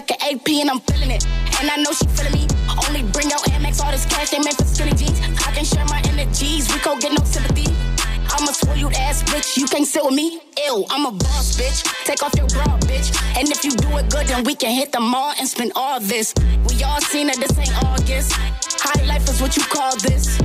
Like 0.01 0.21
an 0.21 0.33
AP 0.33 0.47
and 0.61 0.69
I'm 0.69 0.79
feeling 0.81 1.11
it. 1.11 1.25
And 1.59 1.69
I 1.69 1.77
know 1.77 1.91
she 1.91 2.05
feeling 2.07 2.33
me. 2.33 2.47
Only 2.87 3.03
bring 3.11 3.29
your 3.29 3.39
Amex, 3.53 3.83
all 3.83 3.91
this 3.91 4.05
cash 4.05 4.29
they 4.31 4.39
meant 4.39 4.57
for 4.57 4.65
skinny 4.65 4.93
jeans. 4.93 5.19
I 5.45 5.51
can 5.53 5.65
share 5.65 5.85
my 5.85 6.01
energies, 6.09 6.67
we 6.73 6.79
go 6.81 6.97
get 6.97 7.11
no 7.13 7.23
sympathy. 7.23 7.69
I'm 8.33 8.47
a 8.47 8.53
spoiled 8.53 8.93
ass 8.93 9.21
bitch, 9.23 9.57
you 9.57 9.67
can't 9.67 9.85
sit 9.85 10.03
with 10.03 10.15
me. 10.15 10.41
Ew, 10.57 10.85
I'm 10.89 11.05
a 11.05 11.11
boss 11.11 11.57
bitch. 11.57 11.83
Take 12.05 12.23
off 12.23 12.33
your 12.35 12.47
bra, 12.47 12.65
bitch. 12.89 13.13
And 13.37 13.49
if 13.49 13.63
you 13.63 13.71
do 13.71 13.97
it 13.97 14.09
good, 14.09 14.27
then 14.27 14.43
we 14.43 14.55
can 14.55 14.73
hit 14.73 14.91
the 14.91 14.99
mall 14.99 15.33
and 15.37 15.47
spend 15.47 15.73
all 15.75 15.99
this. 15.99 16.33
We 16.67 16.81
all 16.83 17.01
seen 17.01 17.29
it, 17.29 17.37
this 17.37 17.57
ain't 17.59 17.83
August. 17.83 18.33
High 18.33 19.03
life 19.05 19.27
is 19.29 19.41
what 19.41 19.55
you 19.55 19.63
call 19.63 19.95
this. 19.97 20.39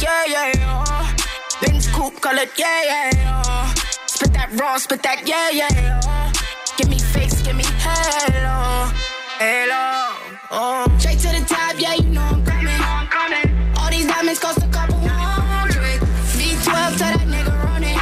Yeah, 0.00 0.24
yeah, 0.26 0.52
yeah. 0.54 1.16
Benz 1.60 1.88
coupe 1.88 2.20
colored, 2.20 2.50
yeah, 2.56 2.82
yeah, 2.84 3.10
yeah. 3.14 3.74
Spit 4.06 4.32
that 4.34 4.50
raw, 4.60 4.76
spit 4.78 5.02
that, 5.02 5.26
yeah, 5.26 5.50
yeah, 5.50 5.68
yeah. 5.72 6.32
Give 6.76 6.88
me 6.88 6.98
face, 6.98 7.42
give 7.42 7.56
me 7.56 7.61
hello, 8.02 8.90
hello. 9.38 10.38
Oh. 10.50 10.98
Straight 10.98 11.18
to 11.20 11.28
the 11.28 11.44
top, 11.46 11.78
yeah, 11.78 11.94
you 11.94 12.10
know 12.10 12.22
I'm 12.22 12.44
coming. 12.44 12.80
I'm 12.80 13.06
coming. 13.06 13.48
All 13.78 13.90
these 13.90 14.06
diamonds 14.06 14.38
cost 14.40 14.58
a 14.58 14.68
couple 14.68 14.98
hundred. 14.98 16.00
V12 16.36 16.92
to 16.92 16.98
that 16.98 17.26
nigga 17.26 17.54
running. 17.64 17.96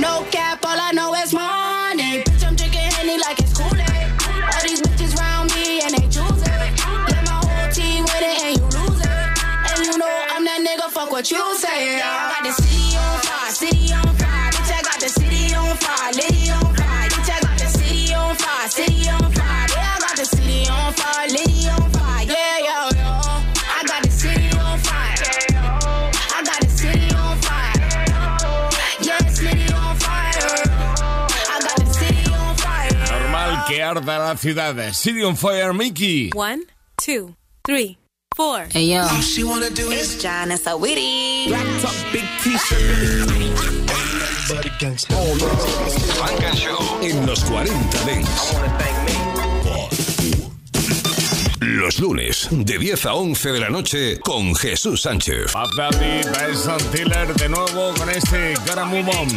No 0.00 0.24
cap, 0.30 0.64
all 0.64 0.78
I 0.78 0.92
know 0.92 1.14
is 1.14 1.32
money. 1.32 2.22
Bitch, 2.22 2.44
I'm 2.46 2.54
drinking 2.56 2.90
Henny 2.94 3.18
like 3.18 3.38
it's 3.40 3.56
Kool-Aid. 3.56 4.06
All 4.54 4.62
these 4.62 4.80
bitches 4.80 5.16
round 5.18 5.50
me 5.54 5.82
and 5.82 5.92
they 5.94 6.06
choose 6.06 6.42
it. 6.42 6.48
Yeah, 6.48 7.22
my 7.26 7.42
whole 7.42 7.70
team 7.72 8.04
with 8.04 8.22
it 8.22 8.36
and 8.46 8.52
you 8.58 8.64
lose 8.78 9.00
it. 9.00 9.10
And 9.10 9.86
you 9.86 9.98
know 9.98 10.14
I'm 10.30 10.44
that 10.44 10.60
nigga, 10.62 10.90
fuck 10.90 11.10
what 11.10 11.30
you 11.30 11.42
say. 11.56 12.00
I 12.00 12.40
got 12.40 12.42
the 12.44 12.69
Que 33.92 33.98
arda 33.98 34.18
la 34.18 34.36
ciudad. 34.36 34.92
City 34.92 35.24
on 35.24 35.34
Fire, 35.36 35.72
Mickey. 35.72 36.30
One, 36.32 36.62
two, 37.02 37.34
three, 37.64 37.98
four. 38.36 38.66
Hey 38.70 38.84
yo, 38.84 39.00
All 39.00 39.20
she 39.20 39.42
wanna 39.42 39.70
do 39.70 39.90
is 39.90 40.22
John 40.22 40.52
is 40.52 40.62
so 40.62 40.76
witty. 40.76 41.50
top 41.82 41.92
big 42.12 42.24
t-shirt. 42.40 43.28
Funk 44.46 46.42
and 46.44 46.56
Show 46.56 47.00
en 47.02 47.26
los 47.26 47.42
40 47.44 48.04
Dents. 48.06 48.54
Los 51.60 51.98
lunes, 51.98 52.48
de 52.50 52.78
10 52.78 53.06
a 53.06 53.14
11 53.14 53.52
de 53.52 53.60
la 53.60 53.70
noche, 53.70 54.20
con 54.20 54.54
Jesús 54.54 55.02
Sánchez. 55.02 55.52
Puff 55.52 55.74
Daddy, 55.76 56.20
Tyson 56.32 56.78
Tiller 56.92 57.34
de 57.34 57.48
nuevo 57.48 57.92
con 57.94 58.08
este 58.08 58.54
Gotta 58.66 58.84
Move 58.84 59.08
On. 59.18 59.28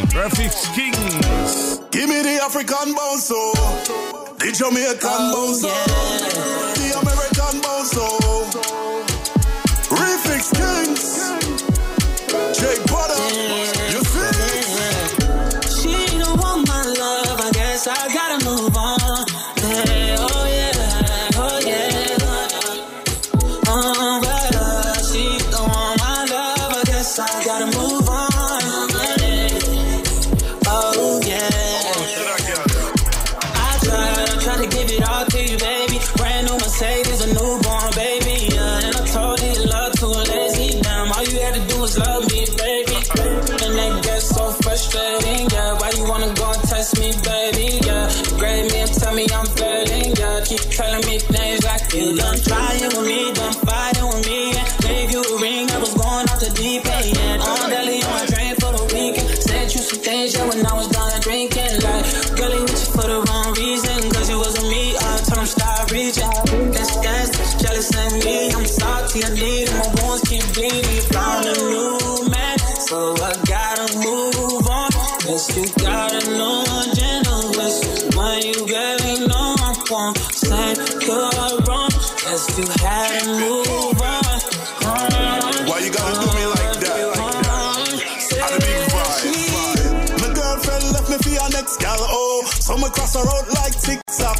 Kings. 0.74 1.80
Give 1.90 2.08
me 2.08 2.22
the 2.22 2.40
African 2.44 2.94
bounce, 2.94 3.32
oh. 3.32 4.13
The 4.44 4.52
Jamaican 4.52 5.00
bounce, 5.32 5.64
oh. 5.64 5.72
the 6.76 6.92
American 7.00 7.60
bounce, 7.62 7.94
oh. 7.96 8.52
Refix 9.88 10.52
Kings, 10.52 11.04
Jake 12.58 12.83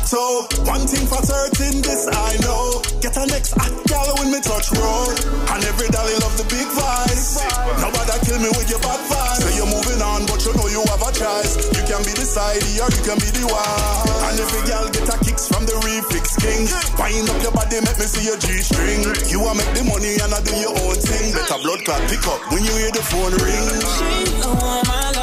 toe. 0.09 0.47
One 0.69 0.85
thing 0.87 1.07
for 1.09 1.21
certain, 1.25 1.81
this 1.81 2.07
I 2.09 2.37
know. 2.45 2.83
Get 3.01 3.17
a 3.17 3.25
next 3.27 3.57
hot 3.57 3.73
gal 3.89 4.09
when 4.21 4.33
me 4.33 4.41
touch 4.41 4.69
road. 4.77 5.17
And 5.51 5.61
every 5.65 5.89
dolly 5.89 6.17
love 6.21 6.37
the 6.37 6.47
big 6.49 6.69
vibes. 6.69 7.41
Nobody 7.81 8.17
kill 8.25 8.39
me 8.41 8.51
with 8.55 8.69
your 8.69 8.81
bad 8.81 9.01
vibes. 9.09 9.41
Say 9.41 9.53
you're 9.57 9.69
moving 9.69 10.01
on, 10.05 10.27
but 10.29 10.41
you 10.45 10.53
know 10.57 10.69
you 10.69 10.83
have 10.93 11.05
a 11.05 11.11
choice. 11.13 11.53
You 11.73 11.83
can 11.89 12.03
be 12.05 12.13
the 12.13 12.27
side 12.27 12.65
or 12.81 12.89
you 12.93 13.03
can 13.05 13.19
be 13.21 13.31
the 13.33 13.45
one. 13.49 14.09
And 14.29 14.37
every 14.41 14.63
girl 14.69 14.87
get 14.93 15.09
a 15.09 15.17
kicks 15.25 15.49
from 15.49 15.65
the 15.65 15.77
refix 15.85 16.37
king. 16.41 16.69
Wind 17.01 17.29
up 17.31 17.41
your 17.41 17.53
body, 17.53 17.81
make 17.81 17.99
me 17.99 18.07
see 18.09 18.25
your 18.29 18.39
G 18.39 18.61
string. 18.61 19.05
You 19.33 19.41
want 19.41 19.59
make 19.59 19.73
the 19.73 19.85
money 19.89 20.17
and 20.21 20.33
I 20.33 20.41
do 20.45 20.55
your 20.61 20.75
own 20.85 20.97
thing. 21.01 21.33
Better 21.33 21.61
blood 21.65 21.81
clot 21.85 22.03
pick 22.09 22.25
up 22.29 22.41
when 22.53 22.63
you 22.65 22.75
hear 22.77 22.93
the 22.93 23.05
phone 23.05 23.35
ring. 23.41 23.69
She 23.99 24.41
don't 24.41 24.59
want 24.61 25.14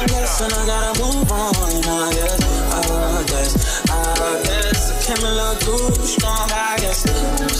my 0.00 0.06
I'm 0.06 0.08
guessing 0.08 0.52
I 0.52 0.66
gotta 0.66 1.02
move 1.02 1.32
on. 1.32 1.54
I 1.54 2.12
guess, 2.14 2.40
I 2.72 3.24
guess, 3.26 3.90
I 3.90 4.42
guess. 4.44 4.90
I 4.90 5.14
came 5.14 5.24
a 5.24 5.32
little 5.32 5.56
too 5.56 6.06
strong, 6.06 6.48
I 6.52 6.76
guess. 6.80 7.02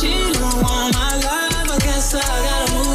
She 0.00 0.32
don't 0.32 0.62
want 0.62 0.94
my 0.94 1.16
love, 1.16 1.70
I 1.70 1.78
guess 1.80 2.14
I 2.14 2.20
gotta 2.20 2.72
move 2.74 2.89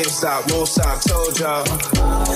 Can't 0.00 0.12
stop, 0.12 0.50
won't 0.50 0.66
stop, 0.66 0.98
told 1.02 1.38
y'all. 1.38 1.66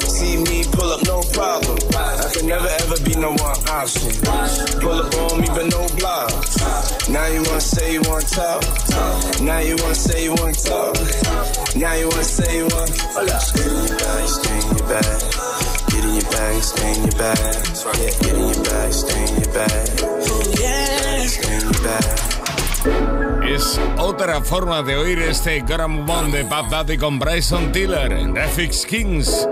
See 0.01 0.37
me 0.37 0.65
pull 0.71 0.93
up, 0.93 1.03
no 1.07 1.23
problem. 1.33 1.79
I 1.97 2.31
can 2.37 2.47
never 2.47 2.69
ever 2.69 3.01
be 3.09 3.15
no 3.15 3.31
one 3.31 3.57
option. 3.73 4.13
Pull 4.83 5.01
up 5.01 5.15
on 5.33 5.41
me, 5.41 5.47
but 5.49 5.73
no 5.73 5.89
blocks. 5.97 7.09
Now 7.09 7.27
you 7.29 7.41
wanna 7.41 7.61
say 7.63 7.95
you 7.95 8.03
want 8.03 8.29
talk. 8.29 8.61
Now 9.41 9.61
you 9.61 9.77
wanna 9.81 9.95
say 9.95 10.25
you 10.25 10.35
want 10.35 10.59
talk. 10.63 10.95
Now 11.75 11.95
you 11.95 12.11
wanna 12.11 12.25
say 12.25 12.55
you 12.55 12.67
up. 12.67 12.89
Stay 13.41 13.65
in 13.65 13.89
your 13.89 13.97
bag, 13.97 14.29
stay 14.29 14.61
in 14.61 14.77
your 14.77 14.87
bag. 14.87 15.21
Get 15.89 16.05
in 16.05 16.15
your 16.21 16.31
bag, 16.31 16.63
stay 16.63 16.93
in 16.93 17.01
your 17.01 17.17
bag. 17.17 17.39
Yeah, 17.97 18.11
get 18.21 18.35
in 18.35 18.49
your 18.53 18.65
bag, 18.65 18.93
stay 18.93 19.25
in 19.25 19.41
your 19.41 19.53
bag. 19.55 19.99
Stay 21.29 21.55
in 21.55 21.61
your 21.63 21.83
bag. 21.83 22.44
Es 23.47 23.79
otra 23.99 24.41
forma 24.41 24.83
de 24.83 24.97
oír 24.97 25.19
este 25.21 25.61
Gram 25.61 26.07
Bond 26.07 26.35
de 26.35 26.45
Pap 26.45 26.71
Daddy 26.71 26.99
con 26.99 27.19
Bryson 27.19 27.71
Tiller 27.73 28.13
en 28.13 28.35
FX 28.37 28.87
Kings, 28.87 29.49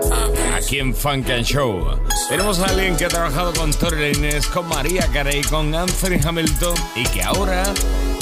aquí 0.55 0.79
en 0.79 0.95
Funk 0.95 1.29
and 1.29 1.43
Show. 1.43 1.99
Tenemos 2.27 2.59
a 2.59 2.65
alguien 2.65 2.97
que 2.97 3.05
ha 3.05 3.09
trabajado 3.09 3.53
con 3.53 3.71
Tori 3.71 4.11
Inés, 4.15 4.47
con 4.47 4.67
María 4.67 5.07
Carey, 5.13 5.41
con 5.43 5.73
Anthony 5.73 6.19
Hamilton 6.23 6.75
y 6.95 7.03
que 7.03 7.23
ahora 7.23 7.63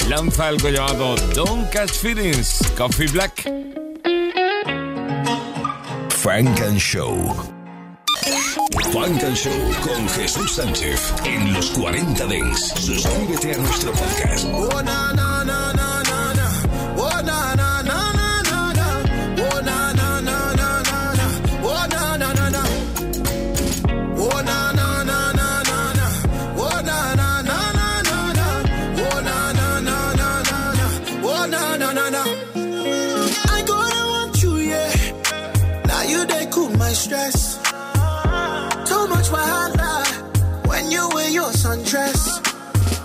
lanza 0.08 0.48
algo 0.48 0.68
llamado 0.68 1.16
Don't 1.34 1.70
Catch 1.70 1.92
Feelings, 1.92 2.72
Coffee 2.76 3.08
Black. 3.08 3.42
Funk 6.10 6.60
and 6.60 6.78
Show. 6.78 7.61
Funk 8.92 9.22
and 9.24 9.34
Show 9.34 9.50
con 9.82 10.06
Jesús 10.10 10.52
Sánchez 10.52 11.14
en 11.24 11.52
los 11.54 11.70
40 11.70 12.26
Dents. 12.26 12.74
Suscríbete 12.76 13.54
a 13.54 13.58
nuestro 13.58 13.90
podcast. 13.92 14.46
Oh 14.52 14.82
na 14.82 15.12
na 15.14 15.44
na 15.44 15.81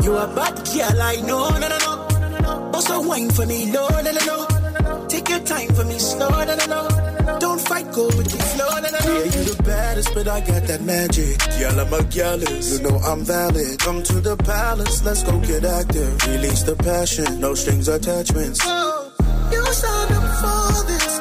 You 0.07 0.15
a 0.15 0.25
bad 0.25 0.55
girl, 0.55 1.01
I 1.01 1.15
know, 1.17 1.49
no, 1.49 1.67
no, 1.67 1.77
no. 1.79 2.71
Also 2.73 3.01
wine 3.05 3.29
for 3.29 3.45
me, 3.45 3.69
no, 3.69 3.89
no, 3.89 4.09
no, 4.09 4.23
no. 4.25 5.05
Take 5.09 5.27
your 5.27 5.39
time 5.39 5.67
for 5.75 5.83
me, 5.83 5.99
slow, 5.99 6.29
no, 6.29 6.55
no, 6.55 6.65
no. 6.65 7.39
Don't 7.39 7.59
fight, 7.59 7.91
go 7.91 8.05
with 8.05 8.31
the 8.31 8.37
flow, 8.37 8.69
no, 8.69 8.87
no, 8.87 8.89
no. 8.89 8.99
Yeah, 9.03 9.23
you 9.25 9.43
the 9.51 9.63
baddest, 9.63 10.13
but 10.13 10.29
I 10.29 10.39
got 10.39 10.63
that 10.63 10.81
magic. 10.83 11.37
Girl, 11.59 11.79
I'm 11.81 11.93
a 11.93 12.03
gallus, 12.03 12.71
you 12.71 12.87
know 12.87 12.95
I'm 12.99 13.25
valid. 13.25 13.79
Come 13.79 14.01
to 14.01 14.21
the 14.21 14.37
palace, 14.37 15.03
let's 15.03 15.23
go 15.23 15.41
get 15.41 15.65
active. 15.65 16.25
Release 16.25 16.63
the 16.63 16.77
passion, 16.77 17.41
no 17.41 17.53
strings 17.53 17.89
attachments. 17.89 18.61
Oh, 18.63 19.11
you 19.51 19.65
signed 19.73 20.11
up 20.13 20.23
for 20.39 20.87
this, 20.87 21.19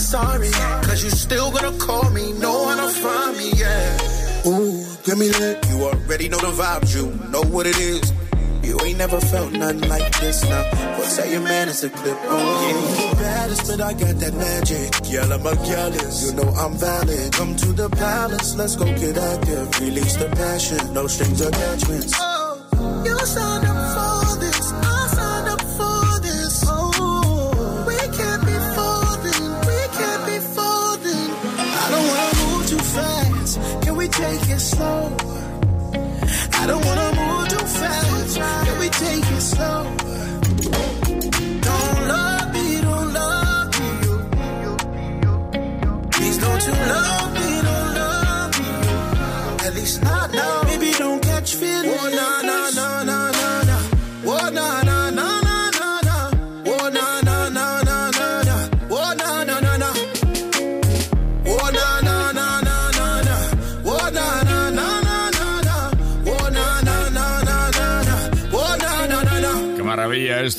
Sorry. 0.00 0.50
Cause 0.86 1.04
you 1.04 1.10
still 1.10 1.50
gonna 1.52 1.76
call 1.78 2.10
me. 2.10 2.32
How 2.40 2.74
to 2.76 2.88
find 2.88 3.36
me. 3.36 3.52
Yeah. 3.54 4.46
Ooh, 4.46 4.84
give 5.04 5.18
me 5.18 5.28
that. 5.28 5.66
You 5.68 5.84
already 5.84 6.28
know 6.28 6.38
the 6.38 6.52
vibes. 6.62 6.94
You 6.96 7.06
know 7.30 7.42
what 7.42 7.66
it 7.66 7.78
is. 7.78 8.12
You 8.62 8.78
ain't 8.84 8.98
never 8.98 9.20
felt 9.20 9.52
nothing 9.52 9.88
like 9.88 10.18
this 10.20 10.42
now. 10.44 10.64
Well, 10.72 11.16
tell 11.16 11.28
your 11.28 11.40
man 11.40 11.68
it's 11.68 11.82
a 11.82 11.90
clip. 11.90 12.16
Oh, 12.22 12.38
yeah, 12.66 13.14
baddest, 13.14 13.66
but 13.68 13.80
I 13.80 13.92
got 13.92 14.16
that 14.20 14.34
magic. 14.34 14.90
A 15.50 15.56
gallus. 15.66 16.24
You 16.24 16.32
know 16.36 16.48
I'm 16.50 16.74
valid. 16.76 17.32
Come 17.32 17.56
to 17.56 17.72
the 17.72 17.88
palace, 17.90 18.54
let's 18.56 18.76
go 18.76 18.84
get 18.84 19.16
active. 19.16 19.80
Release 19.80 20.16
the 20.16 20.28
passion, 20.28 20.92
no 20.94 21.06
strings 21.06 21.40
attachments. 21.40 22.14
Oh, 22.18 22.39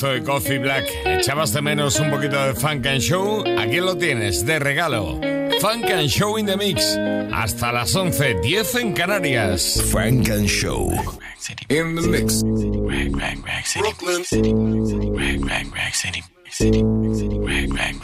esto 0.01 0.13
de 0.13 0.23
Coffee 0.23 0.57
Black. 0.57 0.89
¿Echabas 1.05 1.53
de 1.53 1.61
menos 1.61 1.99
un 1.99 2.09
poquito 2.09 2.43
de 2.43 2.55
Funk 2.55 2.87
and 2.87 3.01
Show? 3.01 3.43
Aquí 3.59 3.79
lo 3.79 3.95
tienes, 3.95 4.43
de 4.47 4.57
regalo. 4.57 5.19
Funk 5.59 5.91
and 5.91 6.09
Show 6.09 6.39
in 6.39 6.47
the 6.47 6.57
Mix. 6.57 6.97
Hasta 7.31 7.71
las 7.71 7.93
11, 7.93 8.39
10 8.41 8.75
en 8.75 8.93
Canarias. 8.93 9.79
Funk 9.91 10.29
and 10.29 10.47
Show. 10.47 10.91
In 11.69 11.95
the 11.95 12.07
mix. 12.07 12.43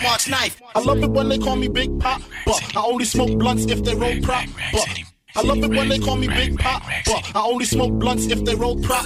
Watch 0.03 0.27
knife. 0.27 0.61
I 0.75 0.79
love 0.79 1.03
it 1.03 1.09
when 1.09 1.29
they 1.29 1.39
call 1.39 1.55
me 1.55 1.67
Big 1.67 1.99
Pop, 1.99 2.21
but 2.45 2.75
I 2.75 2.81
only 2.81 3.05
smoke 3.05 3.37
blunts 3.39 3.65
if 3.65 3.83
they 3.83 3.95
roll 3.95 4.19
prop. 4.21 4.45
But 4.71 4.87
I 5.35 5.41
love 5.41 5.57
it 5.57 5.69
when 5.69 5.89
they 5.89 5.99
call 5.99 6.15
me 6.15 6.27
Big 6.27 6.57
Pop, 6.59 6.83
but 7.05 7.31
I 7.35 7.41
only 7.41 7.65
smoke 7.65 7.93
blunts 7.93 8.27
if 8.27 8.43
they 8.45 8.55
roll 8.55 8.79
prop. 8.81 9.05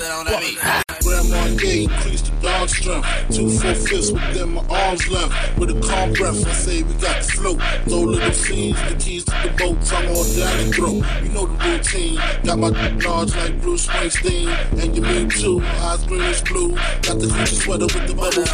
Grandma 1.04 1.46
Ye 1.62 1.84
increased 1.84 2.26
the 2.26 2.48
dog 2.48 2.70
strength. 2.70 3.08
Two 3.36 3.50
four 3.50 3.74
fifths 3.74 4.12
within 4.12 4.54
my 4.54 4.66
arms 4.70 5.08
left. 5.10 5.58
With 5.58 5.72
a 5.72 5.80
calm 5.88 6.14
breath, 6.14 6.46
I 6.48 6.54
say 6.54 6.84
we 6.84 6.94
got 6.96 7.22
the 7.22 7.32
flow. 7.32 7.56
Throw 7.86 8.02
little 8.02 8.32
scenes, 8.32 8.78
the 8.90 8.96
keys 8.96 9.26
to 9.26 9.32
the 9.44 9.50
boat, 9.58 9.82
tongue 9.86 10.08
on 10.08 10.26
down 10.36 10.58
the 10.58 10.72
throat. 10.74 11.04
You 11.24 11.30
know 11.30 11.46
the 11.48 11.70
routine. 11.70 12.20
Got 12.44 12.60
my 12.60 12.70
large 12.70 13.36
like 13.36 13.62
Bruce 13.62 13.88
Springsteen. 13.88 14.48
And 14.82 14.96
you 14.96 15.02
mean 15.02 15.30
too, 15.30 15.62
eyes 15.62 16.04
greenish 16.06 16.42
blue. 16.42 16.76
Got 17.02 17.20
the 17.20 17.28
Gucci 17.28 17.62
sweater 17.62 17.86
with 17.86 18.08
the 18.08 18.16
bubble 18.16 18.46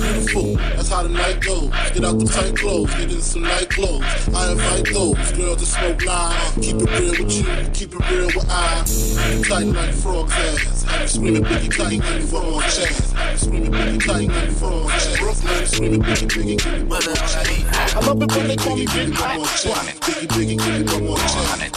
Beautiful, 0.00 0.56
that's 0.56 0.88
how 0.88 1.02
the 1.02 1.08
night 1.10 1.40
goes. 1.40 1.68
Get 1.92 2.04
out 2.04 2.18
the 2.18 2.24
tight 2.24 2.56
clothes, 2.56 2.94
get 2.94 3.12
in 3.12 3.20
some 3.20 3.42
night 3.42 3.68
clothes. 3.68 4.04
I 4.34 4.52
invite 4.52 4.86
those 4.92 5.32
girls 5.32 5.58
to 5.58 5.66
smoke 5.66 6.04
line. 6.04 6.36
Keep 6.60 6.76
it 6.76 6.90
real 6.98 7.10
with 7.10 7.32
you, 7.32 7.44
keep 7.74 7.92
it 7.94 8.10
real 8.10 8.26
with 8.26 8.48
I. 8.48 8.84
Tight 9.48 9.66
like 9.66 9.94
frog's 9.94 10.32
ass. 10.32 10.84
Have 10.84 11.24
you 11.24 11.29
screaming 11.30 11.44
biggie 11.44 11.70
tight 11.76 12.02
and 12.02 12.28
for 12.28 12.42
more 12.42 12.62
chance. 12.62 13.14
Screaming 13.40 13.70
biggie 13.70 14.04
tight 14.04 14.30
and 14.30 14.56
for 14.56 14.70
more 14.70 14.90
chance. 14.90 15.20
Brooklyn 15.20 15.66
screaming 15.66 16.02
biggie 16.02 16.28
biggie, 16.28 16.58
give 16.58 16.72
me 16.72 16.78
one 16.82 17.04
more 17.04 17.14
chance. 17.14 17.94
I 17.94 18.00
love 18.00 18.22
it 18.22 18.32
when 18.34 18.48
they 18.48 18.56
call 18.56 18.76
me 18.76 18.86
Big 18.86 19.16
One 19.16 19.36
more 19.36 19.46
chance. 19.46 19.98
Biggie 20.00 20.26
biggie, 20.26 20.58
give 20.58 20.74
me 20.74 20.92
one 20.92 21.04
more 21.06 21.18
chance. 21.18 21.70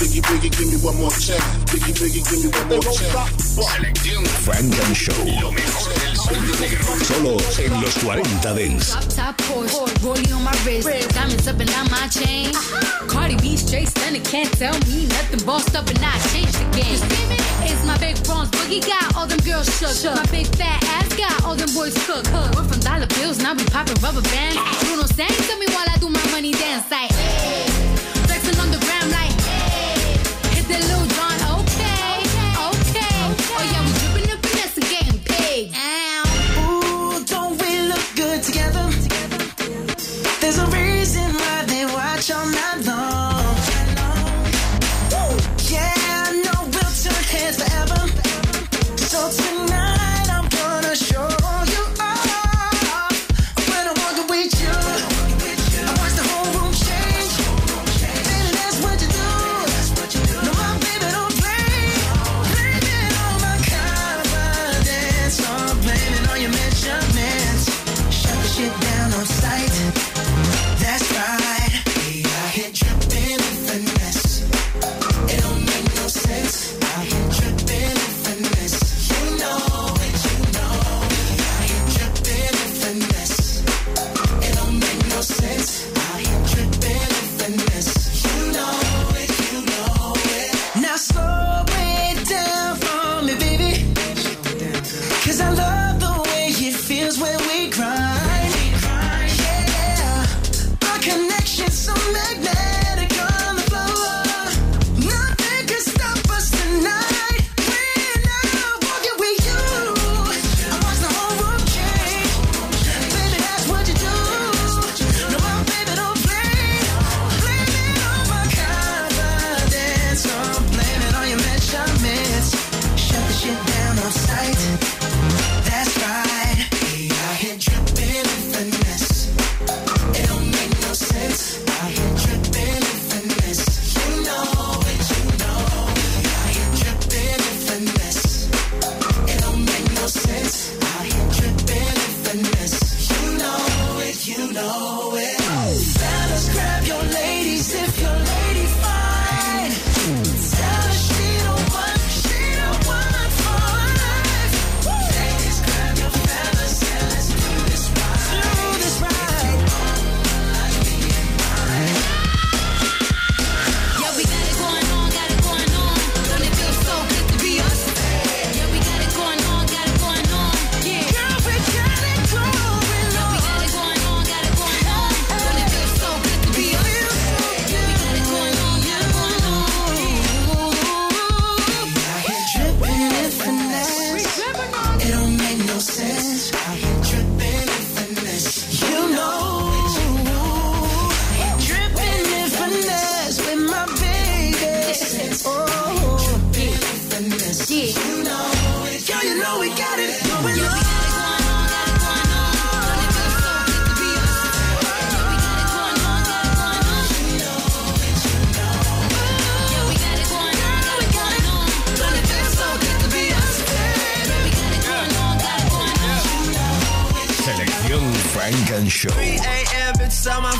Biggie 0.00 0.22
biggie, 0.22 0.50
give 0.50 0.68
me 0.72 0.76
one 0.80 0.96
more 0.96 1.10
chance. 1.10 1.44
Biggie 1.68 1.92
biggie, 1.92 2.24
give 2.24 2.40
me 2.44 2.48
one 2.58 2.68
more 2.68 2.80
chance. 2.80 3.56
Funk 4.46 4.78
and 4.80 4.96
Show. 4.96 6.11
Lo 6.32 6.40
mejor 6.40 6.46
del 6.46 6.54
sur 6.54 6.56
de 6.56 6.60
negro. 6.60 7.04
Solo 7.04 7.36
en 7.58 7.80
los 7.80 7.94
40 7.96 8.54
Dance. 8.54 8.92
Top 8.92 9.08
top 9.14 9.36
Porsche, 9.42 10.02
rollie 10.02 10.32
on 10.32 10.42
my 10.42 10.52
wrist, 10.64 10.88
diamonds 11.14 11.46
up 11.46 11.60
and 11.60 11.70
down 11.70 11.90
my 11.90 12.08
chain. 12.08 12.52
Cardi 13.06 13.36
B 13.36 13.56
straight 13.56 13.88
stunning, 13.88 14.22
can't 14.22 14.50
tell 14.58 14.74
me 14.86 15.06
nothing. 15.06 15.44
Bossed 15.44 15.76
up 15.76 15.88
and 15.88 15.98
I 15.98 16.18
changed 16.32 16.54
the 16.54 16.64
game. 16.72 17.00
It's 17.64 17.84
my 17.84 17.98
big 17.98 18.22
bronze 18.24 18.50
boogie 18.50 18.80
got 18.80 19.14
all 19.16 19.26
them 19.26 19.40
girls 19.40 19.68
shook. 19.78 20.14
My 20.14 20.24
big 20.30 20.46
fat 20.56 20.82
ass 20.96 21.14
got 21.16 21.44
all 21.44 21.54
them 21.54 21.68
boys 21.74 21.94
cook. 22.06 22.24
We're 22.54 22.64
from 22.64 22.80
dollar 22.80 23.06
bills, 23.06 23.38
now 23.38 23.54
we 23.54 23.64
popping 23.64 24.00
rubber 24.02 24.22
bands. 24.22 24.56
Bruno 24.84 25.06
sang 25.06 25.28
to 25.28 25.54
me 25.58 25.66
while 25.74 25.88
I 25.88 25.96
do 25.98 26.08
my 26.08 26.24
money 26.30 26.52
dance 26.52 26.90
like. 26.90 27.10
Hey. 27.12 28.01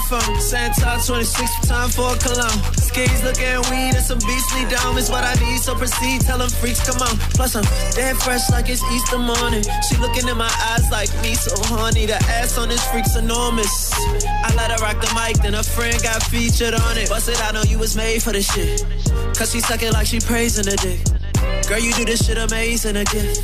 Phone. 0.08 0.40
Santa 0.40 0.98
26 1.04 1.68
time 1.68 1.90
for 1.90 2.14
a 2.14 2.18
cologne. 2.18 2.60
Skis 2.76 3.22
looking 3.24 3.60
weed 3.70 3.94
and 3.94 4.04
some 4.04 4.18
beastly 4.18 4.62
is 4.98 5.10
what 5.10 5.24
I 5.24 5.34
need. 5.44 5.58
So 5.58 5.74
proceed, 5.74 6.22
tell 6.22 6.38
them 6.38 6.50
freaks 6.50 6.80
come 6.86 7.00
on. 7.02 7.16
Plus 7.34 7.54
I'm 7.56 7.64
dead 7.94 8.16
fresh 8.16 8.48
like 8.50 8.68
it's 8.68 8.82
Easter 8.92 9.18
morning. 9.18 9.64
She 9.88 9.96
looking 9.96 10.28
in 10.28 10.36
my 10.36 10.52
eyes 10.72 10.88
like 10.90 11.10
me, 11.22 11.34
so 11.34 11.54
horny. 11.74 12.06
The 12.06 12.16
ass 12.40 12.58
on 12.58 12.68
this 12.68 12.84
freak's 12.90 13.16
enormous. 13.16 13.92
I 13.94 14.54
let 14.56 14.70
her 14.70 14.78
rock 14.84 15.00
the 15.00 15.12
mic, 15.14 15.42
then 15.42 15.54
a 15.54 15.62
friend 15.62 16.00
got 16.02 16.22
featured 16.22 16.74
on 16.74 16.98
it. 16.98 17.08
Bust 17.08 17.28
it, 17.28 17.42
I 17.42 17.52
know 17.52 17.62
you 17.62 17.78
was 17.78 17.96
made 17.96 18.22
for 18.22 18.32
this 18.32 18.52
shit. 18.52 18.84
Cause 19.36 19.52
she 19.52 19.60
suck 19.60 19.82
it 19.82 19.92
like 19.92 20.06
she 20.06 20.20
praising 20.20 20.64
the 20.64 20.76
dick. 20.76 21.00
Girl, 21.68 21.78
you 21.78 21.92
do 21.94 22.04
this 22.04 22.26
shit 22.26 22.38
amazing 22.38 22.96
again. 22.96 23.34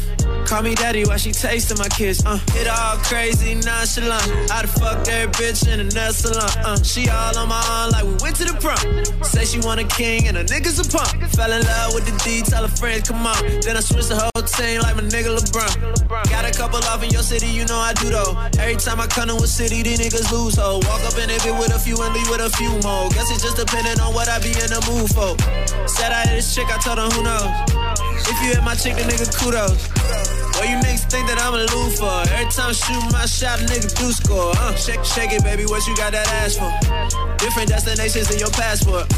Call 0.48 0.62
me 0.62 0.74
daddy 0.74 1.04
while 1.04 1.18
she 1.18 1.30
tasting 1.30 1.76
my 1.76 1.88
kiss. 1.88 2.24
Uh, 2.24 2.40
it 2.56 2.66
all 2.66 2.96
crazy, 3.04 3.54
nonchalant. 3.54 4.48
I 4.50 4.64
done 4.64 4.72
fucked 4.80 5.08
every 5.08 5.28
bitch 5.36 5.68
in 5.68 5.76
the 5.76 5.92
nail 5.92 6.10
salon. 6.10 6.48
Uh, 6.64 6.80
she 6.82 7.04
all 7.10 7.36
on 7.36 7.52
my 7.52 7.60
arm 7.68 7.92
like 7.92 8.04
we 8.08 8.16
went 8.24 8.36
to 8.40 8.48
the 8.48 8.56
prom. 8.56 8.80
Say 9.22 9.44
she 9.44 9.60
want 9.60 9.78
a 9.78 9.84
king 9.84 10.26
and 10.26 10.38
a 10.38 10.44
nigga's 10.44 10.80
a 10.80 10.88
punk. 10.88 11.20
Fell 11.36 11.52
in 11.52 11.60
love 11.68 11.92
with 11.92 12.08
the 12.08 12.16
D, 12.24 12.40
tell 12.40 12.64
her 12.64 12.72
friends 12.80 13.12
come 13.12 13.20
on. 13.28 13.36
Then 13.60 13.76
I 13.76 13.84
switched 13.84 14.08
the 14.08 14.16
whole 14.16 14.40
team 14.40 14.80
like 14.80 14.96
my 14.96 15.04
nigga 15.04 15.36
LeBron. 15.36 16.08
Got 16.32 16.48
a 16.48 16.52
couple 16.56 16.80
off 16.88 17.04
in 17.04 17.10
your 17.10 17.22
city, 17.22 17.52
you 17.52 17.68
know 17.68 17.76
I 17.76 17.92
do 18.00 18.08
though. 18.08 18.32
Every 18.56 18.80
time 18.80 19.04
I 19.04 19.06
come 19.06 19.28
to 19.28 19.36
a 19.36 19.46
city, 19.46 19.84
these 19.84 20.00
niggas 20.00 20.32
lose 20.32 20.56
ho. 20.56 20.80
Walk 20.88 21.04
up 21.04 21.20
in 21.20 21.28
it 21.28 21.44
with 21.60 21.76
a 21.76 21.78
few 21.78 22.00
and 22.00 22.14
leave 22.16 22.28
with 22.32 22.40
a 22.40 22.48
few 22.56 22.72
more. 22.80 23.12
Guess 23.12 23.28
it's 23.36 23.44
just 23.44 23.60
depending 23.60 24.00
on 24.00 24.16
what 24.16 24.32
I 24.32 24.40
be 24.40 24.56
in 24.56 24.72
the 24.72 24.80
mood 24.88 25.12
for. 25.12 25.36
Said 25.84 26.08
I 26.08 26.24
hit 26.24 26.40
this 26.40 26.54
chick, 26.56 26.72
I 26.72 26.80
told 26.80 26.96
her 26.96 27.12
who 27.12 27.20
knows. 27.20 27.52
If 28.00 28.36
you 28.42 28.54
hit 28.54 28.62
my 28.62 28.74
chick, 28.74 28.96
the 28.96 29.02
nigga 29.02 29.28
kudos. 29.38 29.88
What 30.58 30.68
you 30.68 30.76
niggas 30.82 31.06
think 31.10 31.28
that 31.28 31.38
I'm 31.38 31.54
a 31.54 31.62
lose 31.70 31.98
for? 31.98 32.10
Every 32.34 32.50
time 32.50 32.70
I 32.70 32.72
shoot 32.72 33.04
my 33.12 33.26
shot, 33.26 33.60
nigga 33.70 33.94
do 33.94 34.10
score. 34.10 34.52
Uh, 34.58 34.74
shake, 34.74 35.04
shake 35.04 35.32
it, 35.32 35.44
baby. 35.44 35.64
What 35.66 35.86
you 35.86 35.96
got 35.96 36.12
that 36.12 36.26
ass 36.42 36.58
for? 36.58 36.70
Different 37.38 37.68
destinations 37.68 38.30
in 38.30 38.38
your 38.38 38.50
passport. 38.50 39.08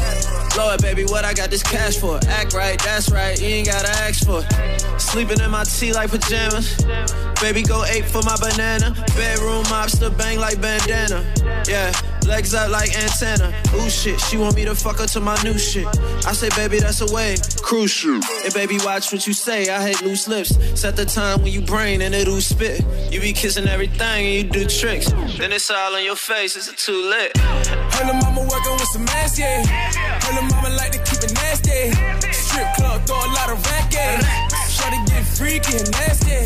Blow 0.53 0.73
it, 0.73 0.81
baby. 0.81 1.05
What 1.05 1.25
I 1.25 1.33
got 1.33 1.49
this 1.49 1.63
cash 1.63 1.97
for? 1.97 2.19
Act 2.27 2.53
right, 2.53 2.79
that's 2.83 3.09
right. 3.09 3.39
You 3.41 3.47
ain't 3.47 3.67
gotta 3.67 3.89
ask 3.89 4.25
for. 4.25 4.45
Sleeping 4.99 5.39
in 5.39 5.49
my 5.49 5.63
tea 5.63 5.93
like 5.93 6.11
pajamas. 6.11 6.77
Baby, 7.41 7.63
go 7.63 7.83
ape 7.85 8.05
for 8.05 8.21
my 8.21 8.37
banana. 8.37 8.93
Bedroom 9.17 9.63
mobster 9.65 10.15
bang 10.15 10.39
like 10.39 10.61
bandana. 10.61 11.25
Yeah, 11.67 11.91
legs 12.31 12.53
up 12.53 12.69
like 12.71 12.95
antenna. 12.95 13.53
Ooh 13.75 13.89
shit, 13.89 14.19
she 14.21 14.37
want 14.37 14.55
me 14.55 14.63
to 14.63 14.73
fuck 14.73 14.99
her 14.99 15.07
to 15.07 15.19
my 15.19 15.35
new 15.43 15.57
shit. 15.59 15.85
I 16.25 16.31
say, 16.31 16.49
baby, 16.55 16.79
that's 16.79 17.01
a 17.01 17.13
way. 17.13 17.35
Crucial. 17.61 18.21
And 18.43 18.53
baby, 18.53 18.77
watch 18.85 19.11
what 19.11 19.27
you 19.27 19.33
say. 19.33 19.69
I 19.69 19.81
hate 19.87 20.01
loose 20.01 20.27
lips. 20.27 20.55
Set 20.79 20.95
the 20.95 21.05
time 21.05 21.43
when 21.43 21.51
you 21.51 21.61
brain 21.61 22.01
and 22.01 22.15
it'll 22.15 22.39
spit. 22.39 22.85
You 23.11 23.19
be 23.19 23.33
kissing 23.33 23.67
everything 23.67 24.25
and 24.27 24.33
you 24.33 24.43
do 24.43 24.65
tricks. 24.65 25.11
Then 25.37 25.51
it's 25.51 25.69
all 25.69 25.93
on 25.95 26.03
your 26.03 26.15
face. 26.15 26.55
Is 26.55 26.69
it 26.69 26.77
too 26.77 27.01
lit? 27.13 27.35
Her 27.37 28.05
mama 28.05 28.41
working 28.41 28.73
with 28.79 28.89
some 28.95 29.07
ass, 29.09 29.37
yeah. 29.37 29.65
Her 30.23 30.41
mama 30.41 30.69
like 30.77 30.91
to 30.93 30.99
keep 30.99 31.21
it 31.21 31.33
nasty. 31.33 31.91
Strip 32.31 32.67
club, 32.77 33.05
throw 33.05 33.17
a 33.17 33.29
lot 33.37 33.49
of 33.51 33.59
racket. 33.65 34.23
Shawty 34.71 34.99
get 35.07 35.25
freaky 35.37 35.77
and 35.77 35.91
nasty. 35.91 36.39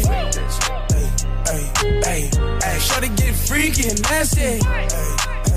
Hey, 0.90 1.06
hey, 1.46 1.66
hey, 2.04 2.22
hey. 2.64 2.78
Shawty 2.82 3.16
get 3.16 3.36
freaky 3.36 3.90
and 3.90 4.02
nasty. 4.10 5.55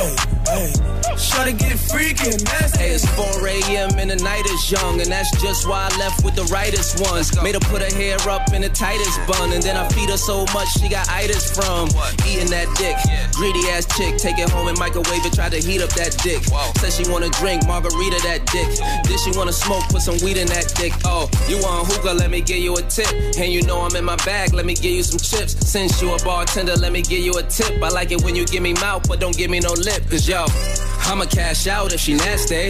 Hey, 0.00 0.39
hey, 0.50 0.72
Shawty 1.16 1.58
get 1.58 1.78
freaky 1.78 2.30
and 2.30 2.44
nasty. 2.44 2.78
Hey, 2.78 2.90
it's 2.94 3.06
4 3.12 3.46
a.m. 3.46 3.98
and 3.98 4.10
the 4.10 4.16
night 4.16 4.46
is 4.46 4.70
young, 4.70 5.00
and 5.00 5.10
that's 5.10 5.30
just 5.42 5.68
why 5.68 5.88
I 5.90 5.98
left 5.98 6.24
with 6.24 6.34
the 6.34 6.44
rightest 6.44 7.00
ones. 7.00 7.30
Made 7.42 7.54
her 7.54 7.60
put 7.60 7.82
her 7.82 7.94
hair 7.94 8.16
up 8.28 8.52
in 8.52 8.62
the 8.62 8.68
tightest 8.68 9.18
bun, 9.26 9.52
and 9.52 9.62
then 9.62 9.76
I 9.76 9.88
feed 9.88 10.08
her 10.10 10.16
so 10.16 10.44
much 10.54 10.68
she 10.80 10.88
got 10.88 11.08
itis 11.08 11.52
from 11.54 11.88
eating 12.26 12.50
that 12.50 12.68
dick. 12.76 12.96
Greedy 13.34 13.68
ass 13.68 13.86
chick, 13.96 14.16
take 14.16 14.38
it 14.38 14.48
home 14.50 14.68
and 14.68 14.78
microwave 14.78 15.24
it, 15.24 15.32
try 15.32 15.48
to 15.48 15.60
heat 15.60 15.82
up 15.82 15.90
that 15.90 16.16
dick. 16.22 16.42
Said 16.80 16.92
she 16.92 17.10
wanna 17.10 17.28
drink 17.30 17.66
margarita 17.66 18.20
that 18.24 18.46
dick. 18.48 18.68
Then 19.04 19.18
she 19.18 19.36
wanna 19.36 19.52
smoke, 19.52 19.84
put 19.90 20.02
some 20.02 20.16
weed 20.24 20.36
in 20.36 20.46
that 20.48 20.72
dick. 20.76 20.92
Oh, 21.04 21.28
you 21.48 21.58
want 21.58 21.90
hookah? 21.92 22.14
Let 22.14 22.30
me 22.30 22.40
give 22.40 22.58
you 22.58 22.76
a 22.76 22.82
tip. 22.82 23.10
And 23.36 23.52
you 23.52 23.62
know 23.62 23.80
I'm 23.82 23.94
in 23.96 24.04
my 24.04 24.16
bag, 24.24 24.54
let 24.54 24.64
me 24.64 24.74
give 24.74 24.92
you 24.92 25.02
some 25.02 25.20
chips. 25.20 25.52
Since 25.68 26.00
you 26.00 26.14
a 26.14 26.18
bartender, 26.24 26.76
let 26.76 26.92
me 26.92 27.02
give 27.02 27.20
you 27.20 27.34
a 27.38 27.42
tip. 27.42 27.82
I 27.82 27.88
like 27.88 28.10
it 28.10 28.22
when 28.22 28.34
you 28.34 28.46
give 28.46 28.62
me 28.62 28.72
mouth, 28.74 29.08
but 29.08 29.20
don't 29.20 29.36
give 29.36 29.50
me 29.50 29.60
no 29.60 29.72
lip, 29.72 30.08
cause 30.08 30.28
yo. 30.28 30.39
I'ma 31.10 31.24
cash 31.24 31.66
out 31.66 31.92
if 31.92 32.00
she 32.00 32.14
nasty. 32.14 32.68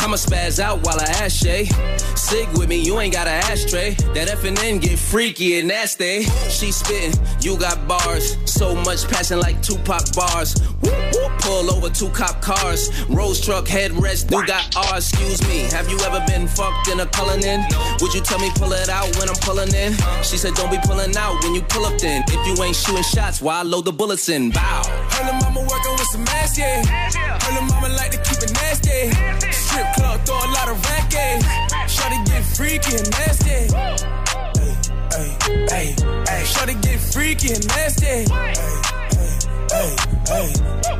I'ma 0.00 0.16
spaz 0.16 0.58
out 0.58 0.82
while 0.82 0.98
I 0.98 1.04
ass 1.24 1.32
Shay. 1.32 1.68
Sig 2.14 2.48
with 2.56 2.68
me, 2.68 2.78
you 2.82 2.98
ain't 3.00 3.12
got 3.12 3.26
an 3.26 3.42
ashtray. 3.50 3.90
That 4.14 4.30
F 4.30 4.44
and 4.44 4.58
N 4.60 4.78
get 4.78 4.98
freaky 4.98 5.58
and 5.58 5.68
nasty. 5.68 6.22
She 6.48 6.72
spittin', 6.72 7.12
you 7.42 7.58
got 7.58 7.86
bars. 7.86 8.38
So 8.50 8.74
much 8.74 9.06
passion 9.08 9.40
like 9.40 9.60
Tupac 9.62 10.14
bars. 10.14 10.56
Whoop, 10.80 10.94
whoop, 11.12 11.32
pull 11.40 11.70
over 11.70 11.90
two 11.90 12.08
cop 12.08 12.40
cars. 12.40 12.88
Rose 13.10 13.44
truck 13.44 13.66
headrest, 13.66 14.28
do 14.28 14.46
got 14.46 14.74
R. 14.74 14.96
Excuse 14.96 15.46
me, 15.46 15.68
have 15.76 15.90
you 15.90 15.98
ever 16.00 16.24
been 16.26 16.48
fucked 16.48 16.88
in 16.88 17.00
a 17.00 17.06
culling 17.06 17.42
in? 17.42 17.60
Would 18.00 18.14
you 18.14 18.22
tell 18.22 18.38
me 18.38 18.50
pull 18.54 18.72
it 18.72 18.88
out 18.88 19.14
when 19.18 19.28
I'm 19.28 19.36
pulling 19.42 19.74
in? 19.74 19.92
She 20.22 20.38
said 20.38 20.54
don't 20.54 20.70
be 20.70 20.78
pulling 20.84 21.14
out 21.16 21.42
when 21.44 21.54
you 21.54 21.60
pull 21.62 21.84
up 21.84 21.98
then. 21.98 22.24
If 22.28 22.46
you 22.46 22.64
ain't 22.64 22.76
shooting 22.76 23.02
shots, 23.02 23.42
why 23.42 23.60
load 23.62 23.84
the 23.84 23.92
bullets 23.92 24.30
in? 24.30 24.50
Bow. 24.50 24.82
Her 25.10 25.32
mama 25.40 25.60
working 25.60 25.92
with 25.92 26.08
some 26.08 26.24
ass, 26.28 26.56
yeah. 26.56 26.82
Little 26.86 27.62
mama 27.62 27.88
like 27.94 28.10
to 28.12 28.18
keep 28.18 28.42
it 28.42 28.52
nasty. 28.52 29.10
Strip 29.52 29.86
club, 29.94 30.20
throw 30.26 30.36
a 30.36 30.50
lot 30.56 30.68
of 30.68 30.78
racket. 30.90 31.42
Shawty 31.88 32.24
get 32.26 32.44
freaky 32.44 32.96
and 32.96 33.10
nasty. 33.10 33.60
Hey, 35.14 35.36
hey, 35.70 35.86
hey. 36.28 36.42
Shawty 36.44 36.80
get 36.82 37.00
freaky 37.00 37.52
and 37.54 37.66
nasty. 37.68 39.05
Hey, 39.76 39.94
hey, 40.32 40.48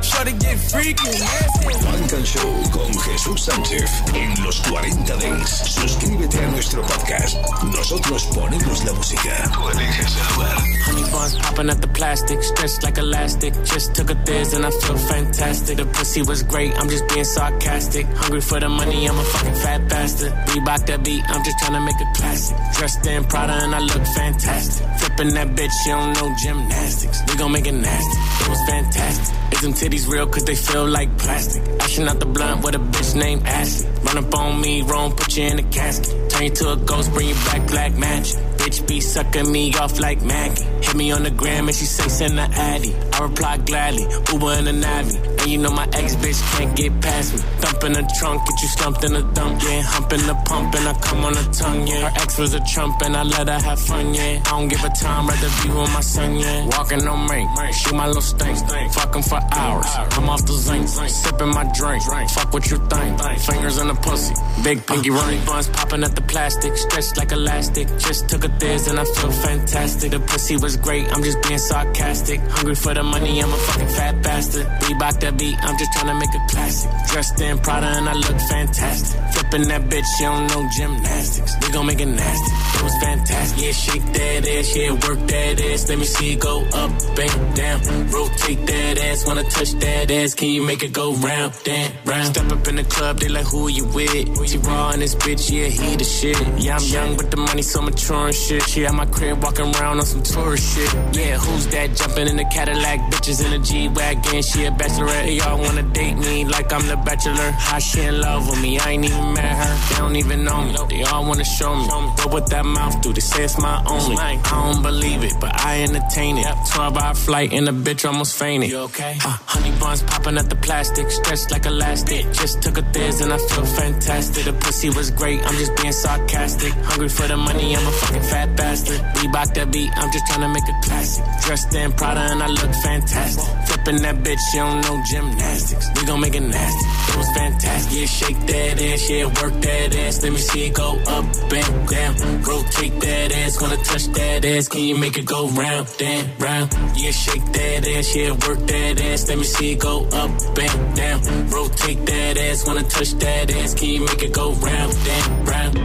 Shawty 0.04 0.38
get 0.38 0.58
freaky 0.58 1.08
and. 1.08 1.56
Funk 1.80 2.12
and 2.12 2.26
Show 2.26 2.62
con 2.72 2.92
Jesús 2.92 3.40
Sánchez 3.42 3.90
en 4.12 4.44
los 4.44 4.60
40 4.68 5.16
Dance. 5.16 5.64
Suscríbete 5.64 6.38
a 6.38 6.50
nuestro 6.50 6.82
podcast. 6.82 7.36
Nosotros 7.64 8.24
ponemos 8.34 8.84
la 8.84 8.92
música. 8.92 9.50
Tú 9.54 9.68
eliges 9.70 10.16
el 10.16 10.34
lugar. 10.34 10.56
Honey 10.86 11.10
buns 11.10 11.34
popping 11.36 11.70
at 11.70 11.80
the 11.80 11.88
plastic, 11.88 12.42
stretched 12.42 12.82
like 12.82 12.98
elastic. 12.98 13.54
Just 13.64 13.94
took 13.94 14.10
a 14.10 14.14
thiz 14.24 14.52
and 14.52 14.66
I 14.66 14.70
feel 14.70 14.98
fantastic. 14.98 15.78
The 15.78 15.86
pussy 15.86 16.22
was 16.22 16.42
great, 16.42 16.78
I'm 16.78 16.88
just 16.90 17.08
being 17.08 17.24
sarcastic. 17.24 18.06
Hungry 18.06 18.42
for 18.42 18.60
the 18.60 18.68
money, 18.68 19.08
I'm 19.08 19.18
a 19.18 19.24
fucking 19.24 19.54
fat 19.54 19.88
bastard. 19.88 20.32
Reebok 20.48 20.86
that 20.86 21.02
beat, 21.02 21.24
I'm 21.28 21.42
just 21.42 21.58
trying 21.60 21.72
to 21.72 21.80
make 21.80 21.96
a 21.96 22.12
classic. 22.14 22.56
Dressed 22.76 23.06
in 23.06 23.24
Prada 23.24 23.54
and 23.64 23.74
I 23.74 23.80
look 23.80 24.04
fantastic. 24.06 24.86
Flipping 24.98 25.34
that 25.34 25.48
bitch, 25.56 25.72
she 25.82 25.90
don't 25.90 26.12
know 26.12 26.34
gymnastics. 26.36 27.22
We 27.26 27.36
gon' 27.36 27.52
make 27.52 27.66
it 27.66 27.72
nasty. 27.72 28.18
It 28.44 28.48
was 28.48 28.65
fantastic. 28.66 29.52
Is 29.52 29.60
them 29.60 29.72
titties 29.72 30.08
real? 30.08 30.26
Cause 30.26 30.44
they 30.44 30.54
feel 30.54 30.86
like 30.86 31.16
plastic. 31.18 31.62
Ashing 31.80 32.06
out 32.08 32.20
the 32.20 32.26
blunt 32.26 32.64
with 32.64 32.74
a 32.74 32.78
bitch 32.78 33.14
named 33.14 33.42
Ashley. 33.44 33.88
Run 34.04 34.18
up 34.18 34.34
on 34.34 34.60
me, 34.60 34.82
wrong, 34.82 35.12
put 35.12 35.36
you 35.36 35.44
in 35.44 35.58
a 35.58 35.62
casket. 35.62 36.30
Turn 36.30 36.44
you 36.44 36.50
to 36.50 36.72
a 36.72 36.76
ghost, 36.76 37.12
bring 37.12 37.28
you 37.28 37.34
back 37.34 37.66
black 37.68 37.94
magic. 37.94 38.36
Bitch 38.58 38.86
be 38.86 39.00
sucking 39.00 39.50
me 39.50 39.72
off 39.74 39.98
like 40.00 40.20
Maggie. 40.22 40.64
Hit 40.82 40.94
me 40.96 41.12
on 41.12 41.22
the 41.22 41.30
gram 41.30 41.68
and 41.68 41.76
she 41.76 41.84
say 41.84 42.08
send 42.08 42.36
the 42.36 42.42
Addy. 42.42 42.94
I 43.12 43.22
reply 43.22 43.58
gladly, 43.58 44.02
Uber 44.32 44.52
in 44.58 44.64
the 44.64 44.72
Navi. 44.72 45.40
And 45.40 45.46
you 45.46 45.58
know 45.58 45.70
my 45.70 45.88
ex 45.92 46.16
bitch 46.16 46.40
can't 46.52 46.76
get 46.76 47.00
past 47.00 47.34
me. 47.34 47.38
Thump 47.62 47.84
in 47.84 47.92
the 47.92 48.14
trunk, 48.18 48.42
get 48.46 48.62
you 48.62 48.68
stumped 48.68 49.04
in 49.04 49.12
the 49.12 49.22
dump, 49.22 49.62
yeah. 49.62 49.82
Hump 49.82 50.12
in 50.12 50.26
the 50.26 50.34
pump 50.46 50.74
and 50.74 50.88
I 50.88 50.94
come 51.00 51.24
on 51.24 51.32
the 51.34 51.44
tongue, 51.52 51.86
yeah. 51.86 52.08
Her 52.08 52.22
ex 52.22 52.38
was 52.38 52.54
a 52.54 52.60
trump 52.64 53.00
and 53.02 53.16
I 53.16 53.22
let 53.22 53.48
her 53.48 53.60
have 53.60 53.80
fun, 53.80 54.14
yeah. 54.14 54.42
I 54.44 54.50
don't 54.50 54.68
give 54.68 54.82
a 54.84 54.90
time, 54.90 55.28
rather 55.28 55.50
be 55.62 55.68
with 55.68 55.92
my 55.94 56.00
son, 56.00 56.36
yeah. 56.36 56.66
Walking 56.66 57.06
on 57.06 57.28
me, 57.28 57.72
shoot 57.72 57.94
my 57.94 58.06
little 58.06 58.22
stink, 58.22 58.55
fucking 58.60 59.22
for 59.22 59.40
hours. 59.52 59.86
I'm 60.16 60.28
off 60.28 60.44
the 60.46 60.52
zinc, 60.52 60.88
sipping 60.88 61.48
my 61.48 61.64
drink. 61.74 62.02
Fuck 62.30 62.52
what 62.52 62.70
you 62.70 62.78
think, 62.88 63.40
fingers 63.40 63.78
in 63.78 63.88
the 63.88 63.94
pussy. 63.94 64.34
Big 64.62 64.86
pinky 64.86 65.10
uh-huh. 65.10 65.30
ring, 65.30 65.44
buns 65.44 65.68
popping 65.68 66.02
at 66.04 66.14
the 66.14 66.22
plastic, 66.22 66.76
stretched 66.76 67.16
like 67.16 67.32
elastic. 67.32 67.88
Just 67.98 68.28
took 68.28 68.44
a 68.44 68.48
thiz 68.48 68.88
and 68.88 68.98
I 68.98 69.04
feel 69.04 69.30
fantastic. 69.30 70.10
The 70.12 70.20
pussy 70.20 70.56
was 70.56 70.76
great, 70.76 71.12
I'm 71.12 71.22
just 71.22 71.42
being 71.42 71.58
sarcastic. 71.58 72.40
Hungry 72.40 72.74
for 72.74 72.94
the 72.94 73.02
money, 73.02 73.42
I'm 73.42 73.52
a 73.52 73.56
fucking 73.56 73.88
fat 73.88 74.22
bastard. 74.22 74.66
Reebok 74.66 75.20
that 75.20 75.38
beat, 75.38 75.56
I'm 75.62 75.78
just 75.78 75.92
trying 75.92 76.08
to 76.08 76.14
make 76.14 76.34
a 76.34 76.42
classic. 76.50 76.90
Dressed 77.10 77.40
in 77.40 77.58
Prada 77.58 77.86
and 77.86 78.08
I 78.08 78.14
look 78.14 78.40
fantastic. 78.40 79.20
Flipping 79.34 79.68
that 79.68 79.82
bitch, 79.90 80.06
she 80.16 80.24
don't 80.24 80.46
know 80.48 80.68
gymnastics. 80.76 81.52
We 81.62 81.72
gon' 81.72 81.86
make 81.86 82.00
it 82.00 82.06
nasty. 82.06 82.52
It 82.78 82.82
was 82.82 82.96
fantastic. 83.02 83.64
Yeah, 83.64 83.72
shake 83.72 84.06
that 84.12 84.48
ass, 84.48 84.76
yeah, 84.76 84.92
work 84.92 85.20
that 85.26 85.60
ass. 85.60 85.88
Let 85.88 85.98
me 85.98 86.04
see 86.04 86.32
it 86.32 86.40
go 86.40 86.62
up 86.72 86.90
and 87.18 87.56
down. 87.56 87.80
Rotate 88.10 88.35
that 88.40 88.98
ass, 88.98 89.26
wanna 89.26 89.42
touch 89.44 89.72
that 89.72 90.10
ass. 90.10 90.34
Can 90.34 90.48
you 90.48 90.62
make 90.62 90.82
it 90.82 90.92
go 90.92 91.14
round, 91.14 91.52
down, 91.64 91.90
round? 92.04 92.26
Step 92.26 92.52
up 92.52 92.68
in 92.68 92.76
the 92.76 92.84
club, 92.84 93.18
they 93.18 93.28
like, 93.28 93.46
who 93.46 93.68
you 93.68 93.84
with? 93.86 94.48
She 94.48 94.58
raw 94.58 94.90
in 94.92 95.00
this 95.00 95.14
bitch, 95.14 95.50
yeah, 95.50 95.66
he 95.66 95.96
the 95.96 96.04
shit. 96.04 96.36
Yeah, 96.58 96.76
I'm 96.76 96.84
young, 96.84 97.16
but 97.16 97.30
the 97.30 97.36
money 97.36 97.62
so 97.62 97.82
mature 97.82 98.26
and 98.26 98.34
shit. 98.34 98.62
She 98.62 98.86
at 98.86 98.94
my 98.94 99.06
crib 99.06 99.42
walking 99.42 99.74
around 99.74 99.98
on 99.98 100.06
some 100.06 100.22
tourist 100.22 100.74
shit. 100.74 100.94
Yeah, 101.14 101.38
who's 101.38 101.66
that 101.68 101.94
jumping 101.96 102.28
in 102.28 102.36
the 102.36 102.44
Cadillac? 102.44 103.00
Bitches 103.10 103.44
in 103.44 103.52
a 103.52 103.58
G-Wagon, 103.58 104.42
she 104.42 104.64
a 104.64 104.70
bachelorette. 104.70 105.36
Y'all 105.36 105.58
wanna 105.58 105.82
date 105.82 106.16
me 106.16 106.44
like 106.44 106.72
I'm 106.72 106.86
the 106.86 106.96
bachelor. 106.96 107.50
How 107.52 107.78
she 107.78 108.00
in 108.00 108.20
love 108.20 108.48
with 108.48 108.60
me? 108.60 108.78
I 108.78 108.90
ain't 108.92 109.04
even 109.04 109.32
met 109.34 109.44
her. 109.44 109.88
They 109.88 109.96
don't 109.96 110.16
even 110.16 110.44
know 110.44 110.62
me. 110.62 110.76
They 110.88 111.02
all 111.04 111.26
wanna 111.26 111.44
show 111.44 111.74
me. 111.74 111.86
What 111.86 112.32
would 112.32 112.46
that 112.48 112.64
mouth 112.64 113.00
do? 113.02 113.12
They 113.12 113.20
say 113.20 113.44
it's 113.44 113.58
my 113.58 113.82
only. 113.86 114.16
I 114.16 114.36
don't 114.50 114.82
believe 114.82 115.24
it, 115.24 115.34
but 115.40 115.58
I 115.60 115.82
entertain 115.82 116.38
it. 116.38 116.46
12 116.72 116.96
hour 116.96 117.14
flight 117.14 117.52
and 117.52 117.66
the 117.66 117.72
bitch 117.72 118.04
almost 118.26 118.38
fainted. 118.38 118.70
You 118.70 118.78
okay? 118.90 119.18
Uh, 119.24 119.38
honey 119.46 119.72
buns 119.78 120.02
popping 120.02 120.38
at 120.38 120.48
the 120.48 120.56
plastic, 120.56 121.10
stretched 121.10 121.50
like 121.50 121.66
elastic. 121.66 122.24
Just 122.32 122.62
took 122.62 122.78
a 122.78 122.82
thiz 122.82 123.20
and 123.20 123.32
I 123.32 123.38
feel 123.38 123.64
fantastic. 123.64 124.44
The 124.44 124.52
pussy 124.52 124.90
was 124.90 125.10
great, 125.10 125.40
I'm 125.46 125.54
just 125.54 125.76
being 125.76 125.92
sarcastic. 125.92 126.72
Hungry 126.90 127.08
for 127.08 127.26
the 127.28 127.36
money, 127.36 127.76
I'm 127.76 127.86
a 127.86 127.90
fucking 127.90 128.22
fat 128.22 128.56
bastard. 128.56 129.00
Reebok 129.16 129.54
that 129.54 129.70
beat, 129.72 129.90
I'm 129.96 130.10
just 130.12 130.26
trying 130.26 130.40
to 130.40 130.48
make 130.48 130.68
a 130.68 130.76
classic. 130.86 131.24
Dressed 131.44 131.74
in 131.74 131.92
Prada 131.92 132.20
and 132.32 132.42
I 132.42 132.48
look 132.48 132.74
fantastic. 132.82 133.44
Flip 133.66 133.88
in 133.88 133.96
that 134.02 134.16
bitch, 134.16 134.40
she 134.50 134.58
don't 134.58 134.80
know 134.82 135.02
gymnastics. 135.10 135.86
We 135.96 136.06
gon' 136.06 136.20
make 136.20 136.34
it 136.34 136.40
nasty. 136.40 136.86
It 137.12 137.16
was 137.16 137.30
fantastic. 137.36 137.98
Yeah, 137.98 138.06
shake 138.06 138.40
that 138.46 138.82
ass, 138.82 139.10
yeah, 139.10 139.26
work 139.26 139.54
that 139.62 139.94
ass. 139.94 140.22
Let 140.22 140.32
me 140.32 140.38
see 140.38 140.66
it 140.66 140.74
go 140.74 140.98
up 141.06 141.24
and 141.52 141.88
down. 141.88 142.42
Rotate 142.42 143.00
that 143.00 143.32
ass, 143.32 143.56
gonna 143.56 143.76
touch 143.76 144.06
that 144.18 144.44
ass. 144.44 144.68
Can 144.68 144.82
you 144.82 144.98
make 144.98 145.16
it 145.18 145.26
go 145.26 145.48
round 145.48 145.86
and 146.00 146.42
round? 146.42 146.72
Yeah, 146.96 147.10
shake 147.10 147.44
that 147.52 147.86
ass, 147.86 148.15
yeah, 148.16 148.30
work 148.48 148.58
that 148.66 148.98
ass. 149.00 149.28
Let 149.28 149.38
me 149.38 149.44
see 149.44 149.72
it 149.72 149.80
go 149.80 150.06
up 150.06 150.30
and 150.58 150.96
down. 150.96 151.20
Rotate 151.50 152.06
that 152.06 152.38
ass, 152.38 152.64
gonna 152.64 152.82
touch 152.82 153.12
that 153.20 153.50
ass. 153.50 153.74
Can 153.74 153.88
you 153.90 154.00
make 154.06 154.22
it 154.22 154.32
go 154.32 154.52
round 154.52 154.94
and 155.16 155.48
round? 155.48 155.76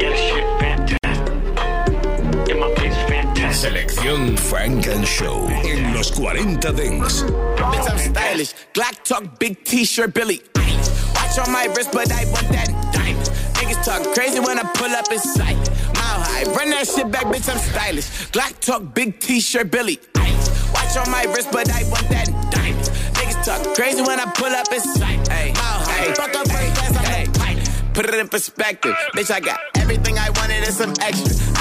Yeah, 0.00 0.14
shit 0.14 0.44
fantastic. 0.60 1.08
Yeah, 2.46 2.60
my 2.60 2.74
place 2.74 2.94
fantastic. 3.08 3.88
Selección 3.88 4.36
Funk 4.36 4.86
and 4.88 5.06
Show 5.06 5.48
en 5.48 5.94
los 5.94 6.10
40 6.10 6.72
Dance. 6.72 7.22
Bitch, 7.22 7.90
I'm 7.90 7.98
stylish. 7.98 8.54
Glock 8.74 9.02
talk, 9.02 9.38
big 9.38 9.64
t-shirt, 9.64 10.12
Billy. 10.12 10.42
Watch 11.14 11.38
on 11.38 11.50
my 11.52 11.66
wrist, 11.74 11.90
but 11.92 12.12
I 12.12 12.26
want 12.26 12.48
that 12.50 12.68
diamond. 12.92 13.30
Niggas 13.56 13.82
talk 13.82 14.02
crazy 14.14 14.40
when 14.40 14.58
I 14.58 14.64
pull 14.74 14.90
up 14.90 15.10
in 15.10 15.18
sight. 15.18 15.56
Mile 15.94 16.20
high, 16.28 16.44
run 16.52 16.68
that 16.70 16.86
shit 16.86 17.10
back, 17.10 17.24
bitch, 17.26 17.48
I'm 17.50 17.58
stylish. 17.58 18.08
Glock 18.30 18.60
talk, 18.60 18.94
big 18.94 19.18
t-shirt, 19.18 19.70
Billy. 19.70 19.98
Watch 20.94 21.06
on 21.06 21.10
my 21.10 21.24
wrist, 21.32 21.48
but 21.50 21.70
I 21.70 21.84
want 21.84 22.06
that 22.10 22.28
diamond. 22.50 22.84
Niggas 23.16 23.44
talk 23.46 23.74
crazy 23.74 24.02
when 24.02 24.20
I 24.20 24.26
pull 24.26 24.52
up 24.52 24.70
in 24.70 24.80
sight. 24.80 25.26
Mile 25.26 25.54
high, 25.56 26.12
fuck 26.12 26.36
up 26.36 26.46
first 26.48 26.74
class, 26.76 26.96
I'm. 26.96 27.94
Put 27.94 28.06
it 28.06 28.14
in 28.14 28.28
perspective. 28.28 28.94
Bitch, 29.14 29.30
I 29.30 29.40
got 29.40 29.58
everything 29.76 30.18
I 30.18 30.28
wanted 30.30 30.64
and 30.64 30.74
some 30.74 30.92
extra. 31.00 31.51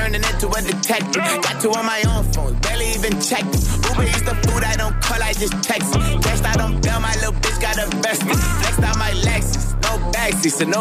Turning 0.00 0.24
into 0.24 0.48
a 0.48 0.60
detective. 0.62 1.24
Got 1.44 1.60
two 1.60 1.72
on 1.72 1.84
my 1.84 2.00
own 2.08 2.24
phone, 2.32 2.54
barely 2.64 2.88
even 2.96 3.12
checked. 3.20 3.52
Uber 3.88 4.04
eats 4.08 4.24
the 4.24 4.34
food 4.44 4.64
I 4.64 4.74
don't 4.76 4.96
call, 5.02 5.22
I 5.22 5.32
just 5.34 5.56
text. 5.62 5.92
Cashed 6.24 6.44
out 6.44 6.60
on 6.60 6.80
bail, 6.80 7.00
my 7.00 7.14
little 7.20 7.36
bitch 7.42 7.60
got 7.60 7.76
invested. 7.76 8.36
Flexed 8.60 8.84
out 8.88 8.96
my 8.96 9.12
Lexus, 9.26 9.66
no 9.84 9.92
backseat, 10.14 10.54
so 10.58 10.64
no 10.64 10.80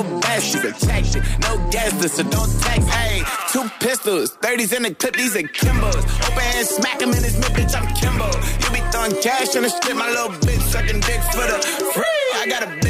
check 0.85 1.05
it, 1.17 1.23
no 1.45 1.51
guesses, 1.69 2.13
so 2.13 2.23
don't 2.23 2.51
text. 2.61 2.87
Hey, 2.89 3.23
two 3.51 3.65
pistols, 3.79 4.37
30s 4.41 4.75
in 4.75 4.83
the 4.83 4.93
clip, 4.93 5.15
these 5.15 5.35
are 5.35 5.47
Kimbos. 5.59 6.03
Open 6.27 6.45
hand, 6.53 6.67
smack 6.67 7.01
him 7.01 7.09
in 7.09 7.23
his 7.23 7.35
mid, 7.37 7.51
bitch, 7.57 7.75
I'm 7.75 7.87
Kimbo. 7.99 8.29
You 8.63 8.69
be 8.71 8.81
throwing 8.91 9.15
cash 9.21 9.55
on 9.55 9.63
the 9.63 9.69
strip, 9.69 9.97
my 9.97 10.09
little 10.09 10.31
bitch 10.45 10.63
sucking 10.71 11.01
dick 11.01 11.21
for 11.33 11.45
the 11.51 11.57
free. 11.93 12.19
I 12.41 12.45
got 12.47 12.63
a 12.63 12.69
a 12.69 12.71
bitch 12.79 12.88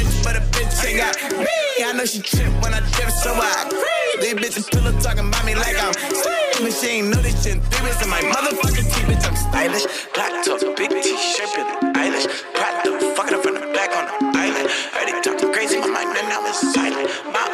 ain't 0.84 0.98
got 0.98 1.14
me. 1.38 1.46
I 1.84 1.92
know 1.92 2.04
she 2.04 2.20
trip 2.20 2.52
when 2.62 2.74
I 2.74 2.80
trip, 2.94 3.10
so 3.10 3.32
I 3.34 3.66
agree. 3.66 3.90
These 4.20 4.34
bitches 4.34 4.70
pillow 4.70 4.92
talking 5.00 5.28
about 5.28 5.44
me 5.44 5.54
like 5.54 5.76
I'm 5.80 5.92
slim. 5.92 6.66
And 6.66 6.74
she 6.74 6.86
ain't 6.88 7.08
know 7.08 7.20
this 7.22 7.42
shit. 7.42 7.62
Three 7.62 7.88
bits 7.88 8.02
in 8.02 8.10
my 8.10 8.20
motherfucking 8.20 8.86
teeth, 8.88 9.08
bitch, 9.08 9.24
I'm 9.26 9.36
stylish. 9.36 9.84
Black 10.14 10.44
top, 10.44 10.60
big 10.76 10.90
t-shirt, 10.90 11.50
Billie 11.56 11.92
Eilish. 11.96 12.26
Proud 12.54 12.84
to 12.84 13.14
fuck 13.16 13.28
it 13.28 13.34
up 13.34 13.42
from 13.42 13.54
the 13.54 13.60
back 13.72 13.90
on 13.96 14.04
the 14.06 14.38
island. 14.38 14.68
Heard 14.92 15.08
it 15.08 15.24
talking 15.24 15.52
crazy, 15.52 15.78
my 15.80 15.86
mind 15.88 16.16
and 16.16 16.28
now 16.28 16.44
it's 16.46 16.60
silent. 16.72 17.08
My, 17.32 17.44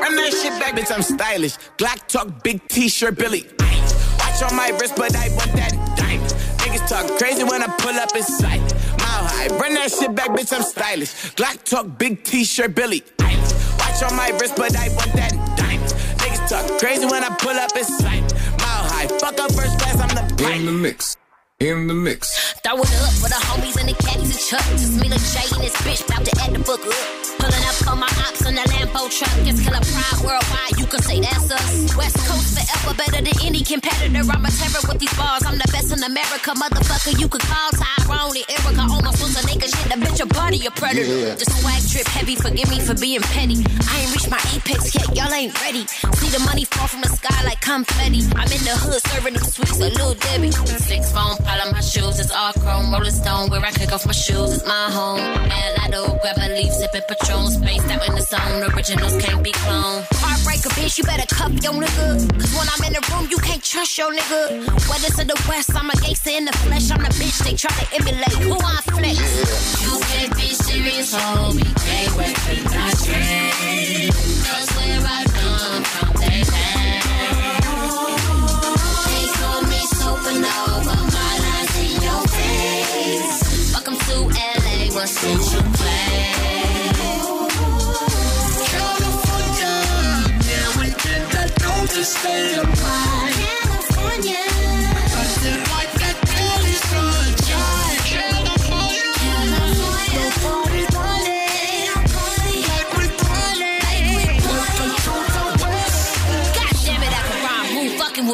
run 0.00 0.16
that 0.16 0.32
shit 0.32 0.52
back, 0.60 0.74
bitch, 0.74 0.94
I'm 0.94 1.02
stylish. 1.02 1.56
Black 1.78 2.08
talk, 2.08 2.42
big 2.42 2.66
t-shirt, 2.68 3.16
Billie 3.16 3.42
Eilish. 3.42 4.18
Watch 4.18 4.42
on 4.50 4.56
my 4.56 4.70
wrist, 4.80 4.96
but 4.96 5.14
I 5.14 5.28
want 5.36 5.52
that 5.54 5.72
diamond. 5.96 6.34
Niggas 6.58 6.88
talk 6.88 7.06
crazy 7.18 7.44
when 7.44 7.62
I 7.62 7.68
pull 7.78 7.94
up 7.94 8.14
in 8.16 8.22
sight. 8.22 8.60
Mile 9.36 9.48
high, 9.48 9.56
run 9.58 9.74
that 9.74 9.90
shit 9.90 10.14
back, 10.14 10.30
bitch, 10.30 10.52
I'm 10.52 10.62
stylish. 10.62 11.12
Glock 11.34 11.62
talk, 11.64 11.98
big 11.98 12.24
t-shirt, 12.24 12.74
Billie 12.74 13.02
Eilish. 13.18 13.78
Watch 13.78 14.02
on 14.10 14.16
my 14.16 14.30
wrist, 14.40 14.56
but 14.56 14.74
I 14.76 14.88
want 14.96 15.12
that 15.12 15.32
diamond. 15.56 15.92
Niggas 16.20 16.48
talk 16.48 16.80
crazy 16.80 17.06
when 17.06 17.22
I 17.22 17.28
pull 17.36 17.56
up 17.56 17.76
in 17.76 17.84
sight. 17.84 18.32
Mile 18.58 18.84
high, 18.88 19.06
fuck 19.20 19.38
up 19.38 19.52
first 19.52 19.78
class, 19.78 20.00
I'm 20.00 20.08
the 20.08 20.34
pilot. 20.42 20.56
In 20.56 20.66
the 20.66 20.72
mix. 20.72 21.16
In 21.60 21.86
the 21.86 21.94
mix. 21.94 22.54
Throw 22.64 22.76
it 22.76 22.92
up 23.00 23.12
for 23.16 23.28
the 23.28 23.40
homies 23.48 23.76
and 23.80 23.88
the 23.88 23.96
caddies 24.02 24.32
and 24.32 24.44
chucks. 24.44 24.70
Just 24.76 25.00
me, 25.00 25.08
Lil 25.08 25.18
J, 25.18 25.36
and 25.56 25.64
this 25.64 25.76
bitch 25.84 26.04
about 26.04 26.24
to 26.24 26.32
add 26.40 26.52
the 26.52 26.60
book 26.60 26.80
up. 26.84 26.92
Pulling 27.40 27.64
up 27.64 27.76
on 27.88 27.98
my 28.00 28.12
ops 28.28 28.44
on 28.44 28.54
the 28.56 28.64
Lambo 28.72 29.08
truck. 29.08 29.32
Just 29.44 29.64
kill 29.64 29.72
a 29.72 29.80
pride 29.80 30.20
worldwide, 30.24 30.76
you 30.76 30.86
can 30.86 31.00
say 31.00 31.20
that's 31.20 31.48
us. 31.52 31.96
West 31.96 32.16
Coast 32.28 32.56
forever, 32.56 32.96
better 32.96 33.24
than 33.24 33.36
any 33.44 33.64
competitor. 33.64 34.20
I'm 34.20 34.44
a 34.44 34.50
terror 34.52 34.84
with 34.84 35.00
these 35.00 35.12
bars. 35.16 35.44
I'm 35.48 35.56
the 35.56 35.68
best 35.72 35.92
in 35.92 36.04
America, 36.04 36.52
motherfucker. 36.52 37.16
You 37.16 37.28
can 37.28 37.40
call 37.40 37.72
Tyrone 37.72 38.36
and 38.36 38.44
Erica. 38.52 38.84
Almost 38.84 39.15
was 39.15 39.15
a 39.15 39.15
nigga 39.15 39.15
shit. 39.15 39.15
Bitch 40.46 40.66
a 40.66 40.70
predator. 40.70 41.06
Yeah. 41.06 41.34
The 41.34 41.44
swag 41.44 41.82
drip 41.90 42.06
heavy. 42.06 42.36
Forgive 42.36 42.70
me 42.70 42.80
for 42.80 42.94
being 42.94 43.20
petty. 43.20 43.62
I 43.90 44.00
ain't 44.02 44.10
reached 44.14 44.30
my 44.30 44.40
apex 44.54 44.94
yet. 44.94 45.14
Y'all 45.16 45.32
ain't 45.32 45.54
ready. 45.62 45.86
See 45.86 46.30
the 46.30 46.40
money 46.44 46.64
fall 46.64 46.86
from 46.88 47.00
the 47.02 47.08
sky 47.08 47.44
like 47.44 47.60
confetti. 47.60 48.22
I'm 48.34 48.50
in 48.50 48.62
the 48.66 48.74
hood 48.74 49.02
serving 49.10 49.34
them 49.34 49.44
sweets, 49.44 49.78
a 49.78 49.90
little 49.90 50.14
Debbie. 50.14 50.52
Six 50.52 51.12
phone 51.12 51.36
pile 51.38 51.66
on 51.66 51.72
my 51.72 51.80
shoes. 51.80 52.18
It's 52.18 52.30
all 52.30 52.52
chrome. 52.52 52.92
Rolling 52.92 53.10
stone 53.10 53.50
where 53.50 53.64
I 53.64 53.70
kick 53.70 53.92
off 53.92 54.06
my 54.06 54.12
shoes. 54.12 54.54
It's 54.54 54.66
my 54.66 54.90
home. 54.90 55.22
Mulatto, 55.50 56.18
grab 56.22 56.38
a 56.38 56.48
leaf, 56.54 56.72
sipping 56.72 57.02
Patron. 57.08 57.50
Spaced 57.50 57.90
out 57.90 58.06
in 58.08 58.14
the 58.14 58.22
zone. 58.22 58.62
Originals 58.74 59.16
can't 59.22 59.42
be 59.42 59.52
cloned. 59.52 60.06
Heartbreaker, 60.22 60.70
bitch. 60.78 60.98
You 60.98 61.04
better 61.04 61.26
cuff 61.34 61.52
your 61.62 61.74
nigga. 61.74 62.26
Cause 62.38 62.52
when 62.54 62.68
I'm 62.70 62.82
in 62.86 62.92
the 62.94 63.02
room, 63.12 63.28
you 63.30 63.38
can't 63.38 63.62
trust 63.62 63.98
your 63.98 64.12
nigga. 64.12 64.66
Whether 64.88 65.10
to 65.18 65.24
the 65.26 65.38
west, 65.48 65.74
I'm 65.74 65.90
a 65.90 65.96
gangster 66.02 66.30
in 66.30 66.44
the 66.44 66.52
flesh. 66.64 66.90
I'm 66.90 67.02
the 67.02 67.10
bitch 67.18 67.38
they 67.44 67.54
try 67.54 67.70
to 67.70 67.86
emulate. 67.94 68.38
Who 68.46 68.54
I 68.54 68.80
flex? 68.90 69.18
You 69.82 69.94
can't 70.10 70.35
be 70.36 70.48
serious, 70.54 71.14
homie. 71.14 71.64
Can't 71.84 72.16
wait 72.16 72.36
for 72.44 72.60
my 72.68 72.90
train. 73.04 74.10
Cause 74.46 74.70
where 74.76 75.02
I 75.02 75.24
come 75.38 75.82
from, 75.84 76.12
they 76.20 76.40
They 79.08 79.26
call 79.38 79.62
me 79.70 79.80
supernova. 79.98 80.96
My 81.16 81.32
lines 81.44 81.74
in 81.84 81.96
your 82.06 82.22
face. 82.36 83.72
Welcome 83.72 83.98
to 84.06 84.16
LA. 84.60 84.76
What's 84.94 85.24
in 85.24 85.38
your 85.52 85.66
California. 88.72 89.74
Yeah, 90.48 90.68
we 90.78 90.86
did 91.04 91.24
that. 91.34 91.48
Don't 91.62 91.88
just 91.90 92.12
stay 92.18 92.54
a 92.54 93.35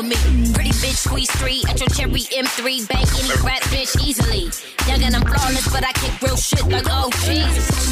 with 0.09 0.35
me? 0.35 0.53
Pretty 0.53 0.71
bitch, 0.71 0.97
squeeze 1.07 1.31
three 1.33 1.63
at 1.69 1.79
your 1.81 1.89
cherry 1.91 2.23
M3. 2.33 2.89
Bang 2.89 3.07
any 3.19 3.43
rap 3.43 3.63
bitch 3.71 3.95
easily. 4.03 4.51
Young 4.89 5.03
and 5.03 5.15
I'm 5.17 5.23
flawless, 5.23 5.69
but 5.73 5.85
I 5.85 5.93
kick 5.93 6.21
real 6.23 6.37
shit 6.37 6.67
like 6.69 6.87
oh. 6.89 7.11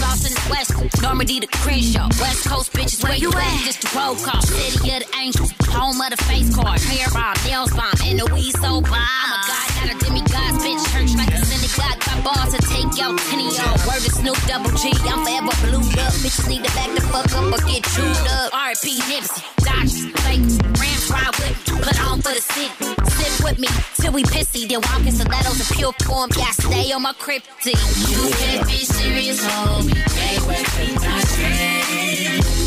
Lost 0.01 0.27
in 0.27 0.33
the 0.33 0.47
West, 0.51 1.03
Normandy 1.03 1.41
the 1.41 1.47
Crenshaw. 1.47 2.09
West 2.21 2.49
Coast 2.49 2.73
bitches, 2.73 3.03
where 3.03 3.15
you 3.15 3.31
at? 3.33 3.65
Just 3.65 3.83
the 3.83 3.99
roll 3.99 4.17
call. 4.17 4.43
City 4.43 4.91
of 4.95 5.03
the 5.03 5.17
angels, 5.17 5.53
home 5.69 6.01
of 6.01 6.11
the 6.11 6.17
face 6.25 6.55
card. 6.55 6.81
Hair 6.81 7.09
bomb, 7.13 7.37
nails 7.47 7.73
bomb, 7.73 7.95
and 8.05 8.19
the 8.19 8.27
weed 8.35 8.53
so 8.53 8.81
bomb. 8.81 8.95
I'm 8.95 9.33
a 9.33 9.47
god, 9.47 9.70
not 9.81 9.95
a 9.95 9.99
demigod, 10.05 10.53
bitch. 10.61 10.83
Church 10.93 11.17
like 11.17 11.33
a 11.33 11.41
synagogue. 11.45 11.99
Got 12.05 12.25
balls 12.25 12.53
to 12.55 12.61
take 12.69 12.93
out 13.01 13.17
y'all. 13.57 13.77
Word 13.89 14.03
to 14.05 14.11
Snoop 14.11 14.37
Double 14.47 14.71
G, 14.77 14.93
I'm 15.09 15.25
forever 15.25 15.55
blued 15.65 15.99
up. 15.99 16.13
Bitches 16.21 16.49
need 16.49 16.65
to 16.65 16.73
back 16.75 16.91
the 16.95 17.01
fuck 17.09 17.33
up 17.33 17.53
or 17.53 17.61
get 17.67 17.85
chewed 17.85 18.27
up. 18.29 18.53
R.P. 18.53 19.01
Nipsey, 19.09 19.43
Dodgers, 19.65 20.05
Lakers, 20.25 20.59
Rams 20.79 21.11
ride 21.11 21.35
with. 21.41 21.57
Put 21.81 22.01
on 22.07 22.21
for 22.21 22.33
the 22.35 22.41
city. 22.41 22.71
Sit 23.17 23.45
with 23.45 23.59
me 23.59 23.69
till 23.95 24.13
we 24.13 24.23
pissy. 24.25 24.69
Then 24.69 24.81
walk 24.83 25.07
in 25.07 25.13
stilettos 25.13 25.61
in 25.61 25.77
pure 25.77 25.93
form. 26.05 26.31
Yeah, 26.37 26.51
stay 26.51 26.93
on 26.93 27.03
my 27.03 27.13
cryptic. 27.15 27.79
You 28.09 28.31
can't 28.33 28.67
be 28.67 28.85
serious, 28.85 29.45
homie. 29.45 29.95
Can't 29.95 30.47
wait 30.47 30.67
for 30.67 31.01
my 31.01 32.60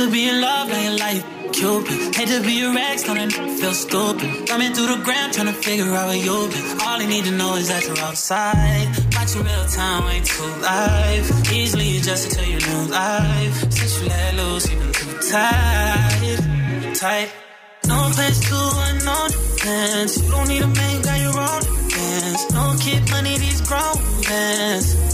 to 0.00 0.10
be 0.10 0.28
in 0.28 0.40
love, 0.40 0.68
now 0.68 0.80
you 0.80 0.98
like 0.98 1.22
Cupid. 1.52 2.14
Hate 2.14 2.28
to 2.28 2.40
be 2.40 2.62
a 2.62 2.70
ex, 2.70 3.02
don't 3.02 3.18
it 3.18 3.32
feel 3.32 3.72
stupid. 3.72 4.48
Coming 4.48 4.72
through 4.72 4.96
the 4.96 5.02
ground, 5.02 5.32
trying 5.34 5.48
to 5.48 5.52
figure 5.52 5.92
out 5.92 6.06
where 6.08 6.16
you've 6.16 6.50
been. 6.52 6.80
All 6.80 7.00
I 7.00 7.06
need 7.06 7.24
to 7.24 7.32
know 7.32 7.56
is 7.56 7.68
that 7.68 7.84
you're 7.86 7.98
outside. 7.98 8.88
Watching 9.14 9.42
real 9.42 9.66
time, 9.66 10.02
ain't 10.08 10.26
too 10.26 10.42
live. 10.62 11.52
Easily 11.52 11.98
adjusted 11.98 12.32
to 12.38 12.48
your 12.48 12.60
new 12.60 12.82
life. 12.90 13.72
Since 13.72 14.00
you 14.00 14.08
let 14.08 14.34
loose, 14.36 14.70
you've 14.70 14.80
been 14.80 14.92
too 14.92 15.30
tight. 15.30 16.94
Tight. 16.94 17.28
No 17.86 18.10
place 18.14 18.40
to 18.48 18.58
unknown 18.86 19.30
defense. 19.30 20.22
You 20.22 20.30
don't 20.30 20.48
need 20.48 20.62
a 20.62 20.68
man, 20.68 21.02
got 21.02 21.20
your 21.20 21.38
own 21.38 21.60
defense. 21.60 22.52
No 22.52 22.76
kid 22.80 23.10
money, 23.10 23.36
these 23.38 23.60
grown 23.62 23.96
men. 24.28 25.09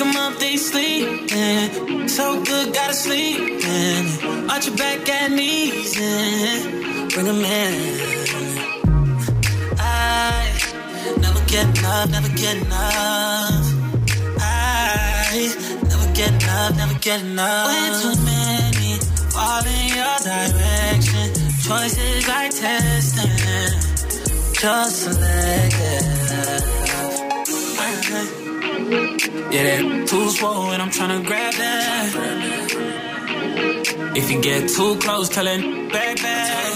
Had 0.00 0.06
to 0.06 0.12
wake 0.12 0.16
'em 0.16 0.32
up, 0.32 0.38
they 0.38 0.56
sleeping. 0.56 2.08
So 2.08 2.42
good, 2.42 2.72
gotta 2.72 2.94
sleep 2.94 3.38
in. 3.38 4.50
Arch 4.50 4.66
your 4.66 4.76
back 4.76 5.08
at 5.08 5.30
knees 5.30 5.94
and 5.98 7.12
bring 7.12 7.26
'em 7.26 7.44
in. 7.44 7.74
I 9.78 10.48
never 11.18 11.40
get 11.46 11.66
enough, 11.78 12.08
never 12.10 12.28
get 12.28 12.56
enough. 12.56 13.66
I 14.40 15.52
never 15.90 16.08
get 16.14 16.32
enough, 16.42 16.76
never 16.76 16.98
get 17.00 17.20
enough. 17.20 17.66
Way 17.68 17.90
too 18.00 18.16
many 18.24 18.98
fall 19.34 19.64
in 19.66 19.88
your 19.98 20.18
direction. 20.28 21.28
Choices 21.66 22.26
like 22.26 22.52
testing, 22.52 23.36
just 24.60 25.02
selective. 25.02 26.40
Yeah, 28.90 29.62
that 29.62 30.08
too 30.08 30.30
swollen, 30.30 30.80
I'm 30.80 30.90
tryna 30.90 31.24
grab 31.24 31.54
that. 31.54 32.06
If 34.16 34.30
you 34.32 34.40
get 34.40 34.68
too 34.68 34.96
close, 34.98 35.28
tell 35.28 35.46
it 35.46 35.92
back 35.92 36.16
back. 36.16 36.74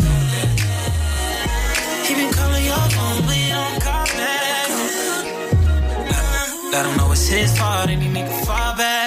He 2.07 2.15
been 2.15 2.33
calling 2.33 2.65
your 2.65 2.77
phone, 2.95 3.23
but 3.27 3.37
you 3.37 3.49
don't 3.51 3.83
call 3.83 4.07
back. 4.07 4.69
Let 6.73 6.87
him 6.87 6.97
know 6.99 7.11
it's 7.13 7.27
his 7.27 7.59
fault 7.59 7.89
and 7.89 8.01
he 8.01 8.09
need 8.09 8.27
to 8.27 8.47
fall 8.47 8.77
back. 8.77 9.04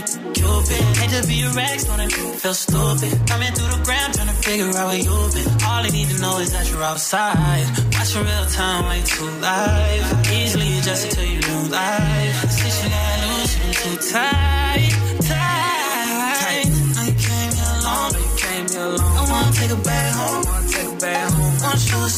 Like 0.00 0.34
Cupid. 0.34 0.82
Hate 0.98 1.10
to 1.10 1.26
be 1.26 1.34
your 1.34 1.58
ex, 1.58 1.84
don't 1.84 2.00
it 2.00 2.12
feel 2.12 2.54
stupid. 2.54 3.10
Coming 3.26 3.52
through 3.52 3.70
the 3.76 3.82
ground, 3.84 4.14
trying 4.14 4.28
to 4.28 4.34
figure 4.34 4.68
out 4.68 4.86
where 4.88 4.96
you've 4.96 5.34
been. 5.34 5.48
All 5.66 5.82
I 5.82 5.90
need 5.90 6.08
to 6.08 6.20
know 6.20 6.38
is 6.38 6.52
that 6.52 6.70
you're 6.70 6.82
outside. 6.82 7.66
Watching 7.92 8.22
real 8.22 8.46
time, 8.46 8.86
way 8.88 9.02
too 9.02 9.30
live. 9.40 10.04
Easily 10.32 10.78
adjusted 10.78 11.10
to 11.16 11.26
your 11.26 11.42
new 11.42 11.62
life. 11.70 12.50
Since 12.50 12.82
you 12.82 12.90
let 12.90 13.18
loose, 13.26 13.54
you 13.58 13.72
too 13.74 13.96
tight, 14.12 14.92
tight. 15.26 16.66
You 17.06 17.14
came 17.14 17.52
here 17.58 17.74
alone, 17.80 18.12
you 18.14 18.30
came 18.36 18.66
here 18.68 18.86
alone. 18.86 19.16
I 19.18 19.22
wanna 19.30 19.52
take 19.52 19.70
a 19.70 19.80
back 19.82 20.14
home, 20.14 20.46
I 20.46 20.50
wanna 20.50 20.68
take 20.68 20.88
a 20.88 20.96
back 20.96 21.32
home. 21.32 21.54
Want 21.62 21.80
you 21.90 21.98
with 22.02 22.12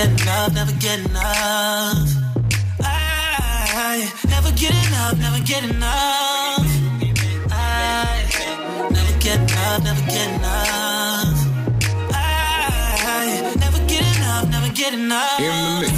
get 0.00 0.22
enough, 0.22 0.54
never 0.54 0.72
get 0.72 0.98
enough. 1.00 2.08
I 2.82 4.10
never 4.28 4.50
get 4.52 4.72
enough, 4.86 5.18
never 5.18 5.40
get 5.44 5.64
enough. 5.64 6.66
I 7.52 8.24
never 8.90 9.18
get 9.18 9.38
enough, 9.40 9.84
never 9.84 10.06
get 10.06 10.28
enough. 10.36 11.38
I 12.12 13.52
never 13.60 13.78
get 13.86 14.16
enough, 14.16 14.48
never 14.48 14.72
get 14.72 14.94
enough. 14.94 15.89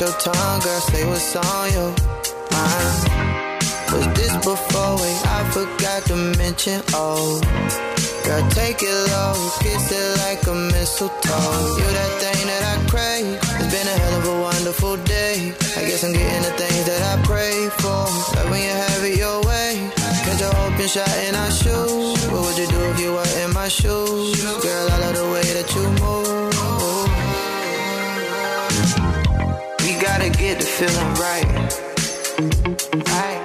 Your 0.00 0.08
tongue, 0.12 0.60
girl, 0.60 0.80
say 0.80 1.06
what's 1.06 1.36
on 1.36 1.72
your 1.76 1.92
mind. 1.92 3.04
Uh, 3.12 3.92
was 3.92 4.06
this 4.16 4.32
before? 4.40 4.96
Wait, 4.96 5.20
I 5.28 5.44
forgot 5.52 6.00
to 6.08 6.16
mention, 6.40 6.80
oh. 6.94 7.36
Girl, 8.24 8.40
take 8.48 8.80
it 8.80 8.96
low, 9.12 9.36
kiss 9.60 9.92
it 9.92 10.18
like 10.24 10.40
a 10.46 10.54
mistletoe. 10.72 11.76
You 11.76 11.84
that 11.84 12.12
thing 12.16 12.46
that 12.48 12.64
I 12.64 12.88
crave. 12.88 13.38
It's 13.60 13.68
been 13.68 13.86
a 13.86 13.96
hell 14.00 14.16
of 14.20 14.24
a 14.24 14.40
wonderful 14.40 14.96
day. 15.04 15.52
I 15.76 15.84
guess 15.84 16.02
I'm 16.02 16.14
getting 16.14 16.44
the 16.48 16.56
things 16.56 16.84
that 16.88 17.02
I 17.04 17.22
pray 17.22 17.68
for. 17.76 18.08
But 18.32 18.48
when 18.48 18.62
you 18.62 18.72
have 18.72 19.04
it 19.04 19.18
your 19.18 19.44
way, 19.44 19.84
catch 20.24 20.40
a 20.40 20.48
open 20.64 20.88
shot 20.88 21.12
in 21.28 21.34
our 21.34 21.50
shoes. 21.50 22.24
What 22.32 22.48
would 22.48 22.56
you 22.56 22.68
do 22.68 22.80
if 22.88 23.00
you 23.00 23.12
were 23.12 23.44
in 23.44 23.52
my 23.52 23.68
shoes? 23.68 24.40
Girl, 24.64 24.88
I 24.92 24.96
love 24.96 25.16
the 25.16 25.28
way 25.28 25.44
that 25.60 25.68
you 25.76 25.84
move. 26.00 26.79
Gotta 30.00 30.30
get 30.30 30.58
the 30.58 30.64
feeling 30.64 31.14
right. 31.14 31.44
Right. 33.12 33.40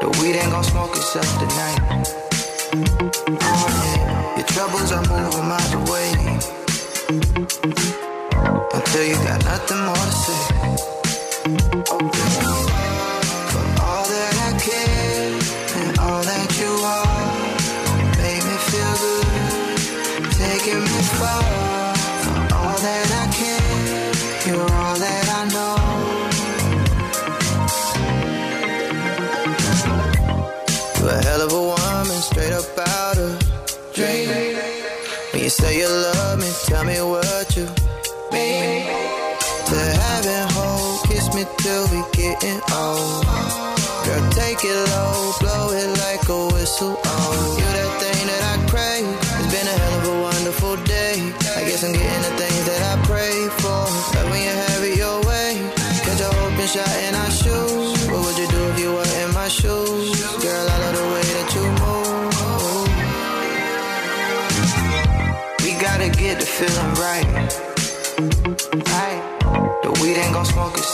The 0.00 0.08
weed 0.20 0.36
ain't 0.36 0.52
gon' 0.52 0.62
smoke 0.62 0.94
itself 0.96 1.26
tonight. 1.40 1.80
Oh, 3.42 3.68
yeah. 3.96 4.36
Your 4.36 4.46
troubles 4.46 4.92
are 4.92 5.02
moving 5.02 5.50
out 5.50 5.70
the 5.74 5.78
way. 5.90 6.10
Until 8.74 9.04
you 9.04 9.16
got 9.26 9.44
nothing 9.44 9.80
more 9.86 9.96
to 9.96 10.12
say. 10.24 10.42
Okay. 11.90 12.17
you 35.48 35.52
say 35.52 35.78
you 35.78 35.88
love 35.88 36.38
me, 36.38 36.50
tell 36.66 36.84
me 36.84 37.00
what 37.00 37.56
you 37.56 37.64
mean. 38.32 38.84
To 39.68 39.76
have 39.80 40.24
heaven, 40.24 40.44
hold, 40.52 41.00
kiss 41.08 41.24
me 41.32 41.42
till 41.64 41.84
we 41.88 42.00
getting 42.12 42.60
old. 42.68 43.24
Girl, 44.04 44.24
take 44.36 44.60
it 44.60 44.80
low, 44.92 45.32
blow 45.40 45.72
it 45.72 45.88
like 46.04 46.28
a 46.28 46.40
whistle. 46.52 47.00
Oh, 47.02 47.56
you 47.56 47.64
that 47.64 47.92
thing 47.96 48.26
that 48.28 48.42
I 48.52 48.56
crave. 48.68 49.08
It's 49.40 49.48
been 49.54 49.68
a 49.72 49.76
hell 49.80 49.94
of 49.98 50.04
a 50.12 50.16
wonderful 50.28 50.76
day. 50.84 51.16
I 51.56 51.64
guess 51.64 51.82
I'm 51.82 51.94
getting 51.96 52.24
a 52.28 52.34
thing 52.36 52.47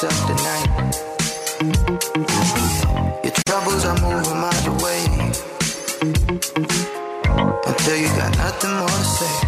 yourself 0.05 0.27
tonight. 0.27 0.69
Your 3.25 3.33
troubles 3.47 3.85
are 3.85 3.99
moving 4.01 4.39
out 4.39 4.65
miles 4.67 4.83
way 4.83 5.01
Until 7.67 7.97
you 7.97 8.09
got 8.09 8.37
nothing 8.37 8.73
more 8.77 8.89
to 8.89 9.05
say. 9.05 9.44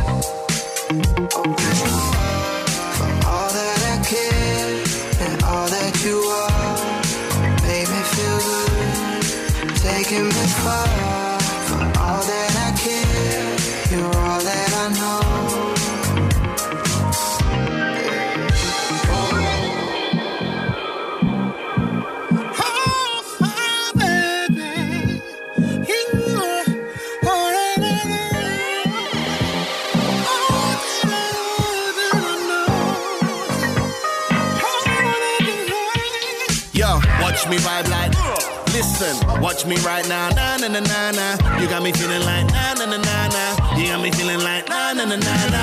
Listen, 38.86 39.42
watch 39.42 39.66
me 39.66 39.74
right 39.78 40.08
now. 40.08 40.28
Na 40.30 40.56
na 40.58 40.68
na 40.68 40.78
na 40.78 41.10
na. 41.10 41.58
You 41.60 41.66
got 41.68 41.82
me 41.82 41.90
feeling 41.90 42.22
like 42.22 42.46
na 42.54 42.74
na 42.74 42.86
na 42.86 42.96
na 42.96 43.26
na. 43.34 43.76
You 43.76 43.88
got 43.88 44.00
me 44.00 44.12
feeling 44.12 44.38
like 44.38 44.68
na 44.68 44.92
na 44.92 45.04
na 45.04 45.16
na 45.16 45.34
na. 45.50 45.62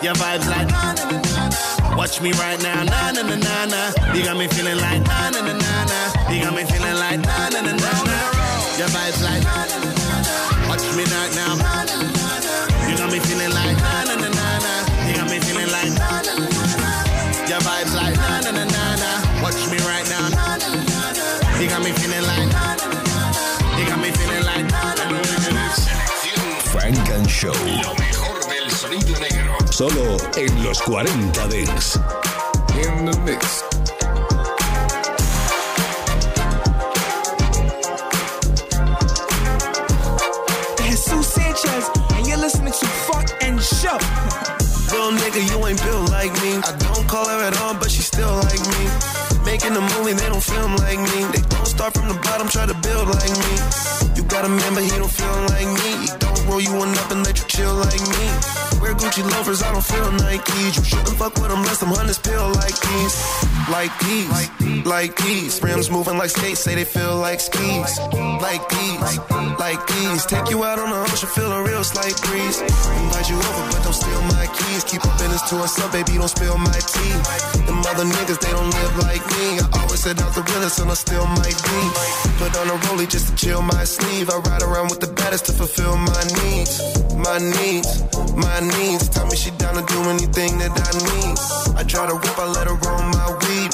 Your 0.00 0.14
vibes 0.14 0.46
like 0.48 0.70
na 0.70 0.94
na 0.94 1.04
na 1.10 1.18
na 1.18 1.48
na. 1.50 1.96
Watch 1.96 2.20
me 2.22 2.30
right 2.38 2.62
now. 2.62 2.84
Na 2.84 3.10
na 3.10 3.22
na 3.22 3.34
na 3.34 3.64
na. 3.66 4.14
You 4.14 4.22
got 4.22 4.36
me 4.38 4.46
feeling 4.46 4.78
like 4.78 5.02
na 5.02 5.30
na 5.30 5.40
na 5.42 5.52
na 5.52 5.84
na. 5.90 6.00
You 6.32 6.44
got 6.44 6.54
me 6.54 6.62
feeling 6.62 6.94
like 6.94 7.18
na 7.20 7.48
na 7.50 7.60
na 7.60 7.72
na 7.74 7.92
na. 8.06 8.18
Your 8.78 8.88
vibes 8.94 9.20
like 9.20 9.42
na 9.42 9.66
na 9.66 9.76
na 9.82 9.90
na 9.90 10.08
na. 10.22 10.68
Watch 10.70 10.86
me 10.94 11.02
right 11.10 11.32
now. 11.34 11.56
Na 11.58 11.84
na 11.90 11.96
na 12.06 12.38
na. 12.46 12.54
You 12.88 12.96
got 12.96 13.10
me 13.10 13.18
feeling 13.18 13.50
like 13.50 13.76
You 21.60 21.68
got 21.68 21.82
me 21.84 21.92
feeling 21.92 22.22
like. 22.22 22.46
You 23.76 23.86
got 23.86 24.00
me 24.00 24.10
feeling 24.12 24.44
like. 24.44 24.70
Frank 26.72 27.10
and 27.10 27.28
Show. 27.28 27.52
Lo 27.52 27.94
mejor 27.96 28.40
del 28.48 28.70
sonido 28.70 29.14
negro. 29.18 29.58
Solo 29.70 30.16
en 30.38 30.64
los 30.64 30.80
40 30.80 31.48
Dents. 31.48 32.00
In 32.82 33.04
the 33.04 33.14
mix. 33.26 33.62
Jesus 40.78 41.26
Sanchez, 41.26 41.90
and 42.14 42.26
you're 42.26 42.38
listening 42.38 42.72
to 42.72 42.86
Fuck 42.86 43.28
and 43.42 43.60
Show. 43.60 43.98
Little 44.90 45.12
nigga, 45.12 45.46
you 45.50 45.66
ain't 45.66 45.82
built 45.84 46.10
like 46.10 46.32
me. 46.40 46.56
I 46.64 46.74
don't 46.78 47.06
call 47.06 47.28
her 47.28 47.44
at 47.44 47.60
all, 47.60 47.74
but 47.74 47.90
she 47.90 48.00
still 48.00 48.34
like 48.36 48.60
me. 48.60 49.09
Making 49.60 49.76
a 49.76 49.80
movie, 49.92 50.14
they 50.14 50.28
don't 50.30 50.42
film 50.42 50.74
like 50.76 50.98
me. 50.98 51.20
They 51.36 51.42
don't 51.52 51.66
start 51.66 51.92
from 51.92 52.08
the 52.08 52.14
bottom, 52.24 52.48
try 52.48 52.64
to 52.64 52.72
build 52.72 53.08
like 53.08 53.28
me. 53.28 53.52
You 54.16 54.24
got 54.24 54.46
a 54.46 54.48
man, 54.48 54.72
but 54.72 54.84
he 54.84 54.88
don't 54.96 55.12
feel 55.12 55.36
like 55.52 55.68
me. 55.68 55.90
He 56.00 56.08
don't 56.16 56.46
roll 56.48 56.60
you 56.60 56.72
one 56.72 56.96
up 56.96 57.10
and 57.10 57.20
let 57.26 57.36
you 57.36 57.44
chill 57.46 57.74
like 57.74 58.00
me. 58.00 58.24
Wear 58.80 58.94
Gucci 58.96 59.20
loafers, 59.20 59.62
I 59.62 59.72
don't 59.72 59.84
feel 59.84 60.08
Nikes. 60.24 60.80
You 60.80 60.84
shouldn't 60.84 61.16
fuck 61.20 61.34
with 61.36 61.52
them 61.52 61.60
unless 61.60 61.78
them 61.78 61.92
hunters 61.92 62.16
feel 62.16 62.48
like 62.56 62.72
these. 62.72 63.14
Like 63.68 63.92
these, 64.00 64.86
like 64.86 65.14
these. 65.20 65.62
Rims 65.62 65.90
moving 65.90 66.16
like 66.16 66.30
skates, 66.30 66.60
say 66.60 66.74
they 66.74 66.84
feel 66.84 67.16
like 67.16 67.40
skis. 67.40 68.00
Like 68.40 68.64
these, 68.72 69.18
like 69.60 69.86
these. 69.86 70.24
Take 70.24 70.48
you 70.48 70.64
out 70.64 70.78
on 70.78 70.88
the 70.88 70.96
ocean, 71.04 71.28
feel 71.28 71.52
a 71.52 71.62
real 71.62 71.84
slight 71.84 72.16
breeze. 72.24 72.64
Invite 72.64 73.28
you 73.28 73.36
over, 73.36 73.64
but 73.68 73.84
don't 73.84 73.92
steal 73.92 74.22
my 74.32 74.48
keys. 74.56 74.84
Keep 74.84 75.04
up 75.04 75.18
business 75.18 75.42
to 75.50 75.56
us 75.60 75.76
baby, 75.92 76.16
don't 76.16 76.28
spill 76.28 76.56
my 76.56 76.80
tea. 76.80 77.12
Them 77.68 77.84
other 77.84 78.08
niggas, 78.08 78.40
they 78.40 78.50
don't 78.50 78.70
live 78.72 78.96
like 79.04 79.24
me. 79.36 79.49
I 79.58 79.66
always 79.82 80.00
said 80.00 80.20
out 80.20 80.34
the 80.34 80.42
realest, 80.52 80.78
and 80.78 80.90
I 80.90 80.94
still 80.94 81.26
might 81.26 81.58
be. 81.66 81.80
Put 82.38 82.54
on 82.60 82.68
a 82.68 82.76
rollie 82.86 83.08
just 83.08 83.28
to 83.28 83.34
chill 83.34 83.62
my 83.62 83.84
sleeve. 83.84 84.30
I 84.30 84.38
ride 84.38 84.62
around 84.62 84.90
with 84.90 85.00
the 85.00 85.12
baddest 85.12 85.46
to 85.46 85.52
fulfill 85.52 85.96
my 85.96 86.22
needs. 86.44 86.78
My 87.16 87.38
needs, 87.38 87.90
my 88.36 88.60
needs. 88.60 89.08
Tell 89.08 89.26
me 89.26 89.36
she 89.36 89.50
down 89.58 89.74
to 89.74 89.84
do 89.92 90.00
anything 90.14 90.58
that 90.58 90.70
I 90.70 90.90
need. 91.10 91.34
I 91.76 91.82
try 91.82 92.06
to 92.06 92.14
whip, 92.14 92.38
I 92.38 92.46
let 92.46 92.68
her 92.68 92.78
roll 92.86 93.02
my 93.10 93.28
weed. 93.42 93.72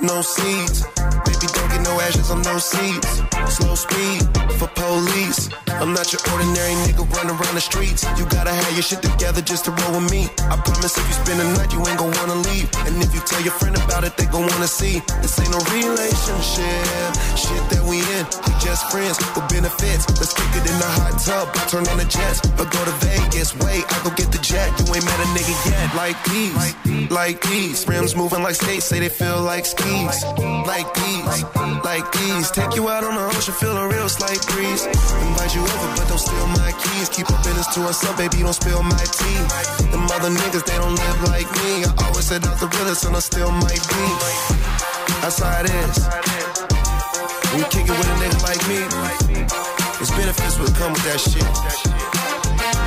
No 0.00 0.22
seeds. 0.22 0.86
Baby, 1.26 1.46
don't 1.52 1.68
get 1.68 1.82
no 1.82 2.00
ashes 2.00 2.30
on 2.30 2.42
no 2.42 2.56
seeds. 2.58 3.37
Slow 3.48 3.74
speed 3.74 4.22
for 4.58 4.68
police. 4.68 5.48
I'm 5.80 5.94
not 5.94 6.12
your 6.12 6.20
ordinary 6.32 6.74
nigga 6.84 7.06
running 7.14 7.32
around 7.32 7.54
the 7.54 7.60
streets. 7.60 8.04
You 8.18 8.26
gotta 8.26 8.52
have 8.52 8.72
your 8.74 8.82
shit 8.82 9.00
together 9.02 9.40
just 9.40 9.64
to 9.66 9.70
roll 9.70 10.00
with 10.00 10.10
me. 10.10 10.28
I 10.50 10.56
promise 10.60 10.98
if 10.98 11.06
you 11.06 11.14
spend 11.14 11.40
the 11.40 11.48
night, 11.56 11.72
you 11.72 11.80
ain't 11.86 11.98
gon' 11.98 12.12
wanna 12.18 12.38
leave. 12.50 12.68
And 12.86 13.00
if 13.02 13.14
you 13.14 13.20
tell 13.24 13.40
your 13.42 13.54
friend 13.54 13.76
about 13.76 14.04
it, 14.04 14.16
they 14.16 14.26
gon' 14.26 14.46
wanna 14.46 14.66
see. 14.66 15.00
This 15.22 15.38
ain't 15.40 15.50
no 15.50 15.60
relationship. 15.70 17.08
Shit 17.38 17.62
that 17.70 17.82
we 17.86 18.02
in, 18.18 18.24
we 18.46 18.52
just 18.58 18.90
friends 18.90 19.16
with 19.18 19.46
benefits. 19.48 20.04
Let's 20.18 20.34
kick 20.34 20.50
it 20.58 20.66
in 20.68 20.76
the 20.78 20.90
hot 20.98 21.16
tub, 21.22 21.46
turn 21.70 21.86
on 21.88 21.98
the 21.98 22.08
jets, 22.10 22.42
or 22.58 22.66
go 22.66 22.80
to 22.84 22.94
Vegas. 23.06 23.54
Wait, 23.62 23.86
I 23.86 23.96
go 24.02 24.10
get 24.18 24.30
the 24.30 24.42
jet. 24.42 24.68
You 24.82 24.84
ain't 24.92 25.06
met 25.06 25.18
a 25.22 25.28
nigga 25.32 25.54
yet. 25.70 25.86
Like 25.94 26.18
these, 26.26 27.10
like 27.10 27.40
these. 27.48 27.86
Rims 27.86 28.14
moving 28.14 28.42
like 28.42 28.56
skates, 28.56 28.86
say 28.86 28.98
they 28.98 29.08
feel 29.08 29.40
like 29.42 29.64
skis. 29.64 30.24
Like 30.66 30.88
these, 30.94 31.44
like 31.86 32.06
these. 32.12 32.50
Take 32.50 32.74
you 32.74 32.88
out 32.88 33.04
on 33.04 33.14
the 33.14 33.37
ocean, 33.38 33.54
feel 33.54 33.76
a 33.78 33.86
real 33.88 34.08
slight 34.08 34.42
breeze. 34.50 34.84
Invite 34.84 35.54
you 35.54 35.62
over, 35.62 35.88
but 35.94 36.08
don't 36.08 36.18
steal 36.18 36.46
my 36.58 36.72
keys. 36.82 37.08
Keep 37.08 37.30
up 37.30 37.38
business 37.46 37.68
to 37.74 37.80
us, 37.86 38.02
baby, 38.18 38.42
don't 38.42 38.52
spill 38.52 38.82
my 38.82 39.04
tea. 39.18 39.38
Them 39.94 40.10
other 40.10 40.30
niggas, 40.34 40.64
they 40.66 40.76
don't 40.82 40.98
live 40.98 41.18
like 41.30 41.46
me. 41.62 41.86
I 41.86 41.94
always 42.10 42.26
said 42.26 42.44
out 42.44 42.58
the 42.58 42.66
realest, 42.66 43.04
and 43.06 43.14
I 43.14 43.20
still 43.20 43.52
might 43.52 43.84
be. 43.94 44.04
That's 45.22 45.38
how 45.38 45.62
it 45.62 45.70
is. 45.70 45.96
When 47.50 47.58
you 47.62 47.68
kick 47.70 47.86
it 47.86 47.94
with 47.94 48.10
a 48.10 48.16
nigga 48.18 48.38
like 48.42 48.62
me, 48.66 48.82
there's 49.96 50.10
benefits 50.10 50.58
will 50.58 50.74
come 50.74 50.92
with 50.92 51.06
that 51.06 51.20
shit. 51.22 51.46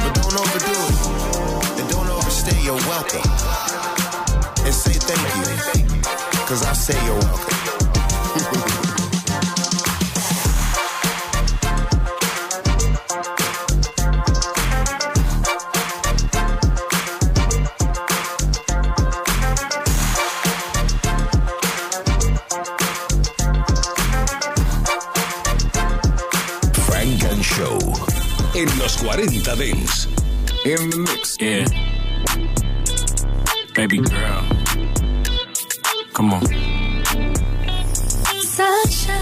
But 0.03 0.11
don't 0.19 0.35
overdo 0.35 0.75
it. 0.91 1.79
And 1.79 1.87
don't 1.95 2.09
overstay 2.11 2.59
your 2.67 2.79
welcome. 2.91 3.23
And 4.67 4.75
say 4.75 4.99
thank 4.99 5.23
you. 5.39 5.87
Cause 6.45 6.61
I 6.65 6.73
say 6.73 6.97
you're 7.05 7.15
welcome. 7.15 8.97
40 29.11 29.41
Dance. 29.41 30.05
In 30.63 30.89
the 30.89 30.97
mix. 30.99 31.35
Yeah. 31.41 31.67
Baby 33.75 33.97
girl. 33.97 34.41
Come 36.13 36.33
on. 36.33 36.45
Sunshine, 38.39 39.19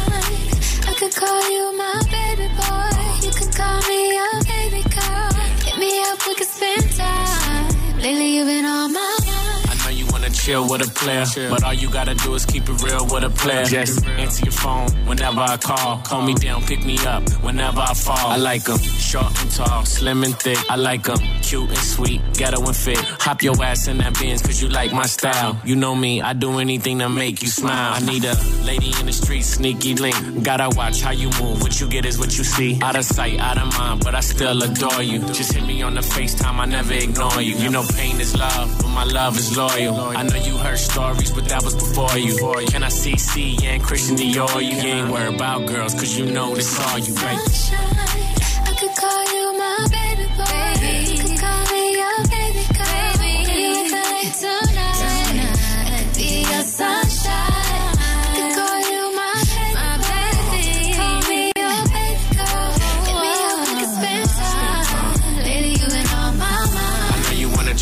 I 0.85 0.93
could 0.93 1.15
call 1.15 1.41
you 1.49 1.75
my 1.75 2.03
baby 2.05 2.47
boy. 2.53 3.25
You 3.25 3.31
can 3.33 3.51
call 3.51 3.81
me 3.89 4.13
your 4.13 4.43
baby 4.45 4.83
girl. 4.93 5.29
Hit 5.65 5.77
me 5.79 6.01
up, 6.01 6.19
we 6.27 6.35
could 6.35 6.47
spend 6.47 6.91
time. 6.91 7.97
Lately, 7.97 8.35
you've 8.35 8.45
been 8.45 8.65
on 8.65 8.93
my 8.93 9.17
mind. 9.25 9.69
I 9.69 9.75
know 9.83 9.89
you 9.89 10.05
wanna 10.11 10.29
chill 10.29 10.69
with 10.69 10.87
a 10.87 10.91
player, 10.91 11.25
but 11.49 11.63
all 11.63 11.73
you 11.73 11.89
gotta 11.89 12.13
do 12.13 12.35
is 12.35 12.45
keep 12.45 12.69
it 12.69 12.83
real 12.83 13.07
with 13.07 13.23
a 13.23 13.31
player. 13.31 13.65
Just 13.65 14.05
answer 14.05 14.45
your 14.45 14.53
phone 14.53 14.91
whenever 15.07 15.39
I 15.39 15.57
call. 15.57 15.97
Call 16.03 16.21
me 16.21 16.35
down, 16.35 16.61
pick 16.61 16.85
me 16.85 16.99
up 17.07 17.27
whenever 17.41 17.79
I 17.79 17.95
fall. 17.95 18.27
I 18.27 18.37
like 18.37 18.69
'em 18.69 18.77
short 19.09 19.41
and 19.41 19.51
tall, 19.51 19.85
slim 19.85 20.23
and 20.23 20.37
thick. 20.37 20.59
I 20.69 20.75
like 20.75 21.09
'em 21.09 21.17
cute 21.41 21.69
and 21.69 21.85
sweet, 21.93 22.21
ghetto 22.37 22.59
and 22.63 22.75
fit. 22.75 22.99
Hop 23.25 23.41
your 23.41 23.57
ass 23.63 23.87
in 23.87 23.97
that 23.97 24.13
Benz, 24.19 24.41
cause 24.43 24.61
you 24.61 24.69
like 24.69 24.91
my 24.93 25.07
style. 25.07 25.59
You 25.65 25.75
know 25.75 25.95
me, 25.95 26.21
I 26.21 26.33
do 26.33 26.59
anything 26.59 26.99
to 26.99 27.09
make 27.09 27.41
you 27.41 27.47
smile. 27.47 27.93
I 27.97 28.01
need 28.11 28.23
a 28.23 28.35
lady 28.63 28.91
in 28.99 29.05
the 29.07 29.13
street, 29.13 29.45
sneaky 29.45 29.95
link. 29.95 30.43
Gotta 30.43 30.69
watch 30.75 31.01
how 31.01 31.11
you 31.11 31.29
move, 31.41 31.63
what 31.63 31.79
you 31.79 31.87
get 31.87 32.05
is 32.05 32.19
what 32.19 32.37
you 32.37 32.43
see. 32.43 32.77
Out 32.83 32.95
of 32.95 33.05
sight, 33.05 33.39
out 33.39 33.57
of 33.57 33.67
mind, 33.79 34.03
but 34.03 34.13
I 34.13 34.19
still 34.19 34.61
adore 34.61 35.01
you. 35.01 35.19
Just 35.37 35.53
hit 35.53 35.65
me 35.65 35.81
on 35.81 35.95
the 35.95 36.01
FaceTime, 36.01 36.59
I 36.59 36.65
never 36.65 36.93
ignore 36.93 37.41
you. 37.41 37.55
You 37.55 37.69
know 37.71 37.83
pain 37.97 38.19
is 38.21 38.37
love, 38.37 38.67
but 38.79 38.89
my 38.89 39.05
love 39.05 39.37
is 39.39 39.57
loyal. 39.57 39.95
I 40.19 40.21
know 40.21 40.39
you 40.49 40.55
heard 40.57 40.77
stories, 40.77 41.31
but 41.31 41.45
that 41.49 41.63
was 41.63 41.73
before 41.73 42.15
you. 42.19 42.35
Can 42.67 42.83
I 42.83 42.89
see 42.89 43.17
C 43.17 43.57
and 43.63 43.81
Christian 43.81 44.17
Dior? 44.17 44.61
You 44.61 44.77
ain't 44.93 45.09
worried 45.11 45.35
about 45.35 45.65
girls, 45.65 45.93
cause 45.95 46.15
you 46.15 46.25
know 46.25 46.53
this 46.53 46.79
all 46.79 46.99
you, 46.99 47.13
right? 47.15 48.38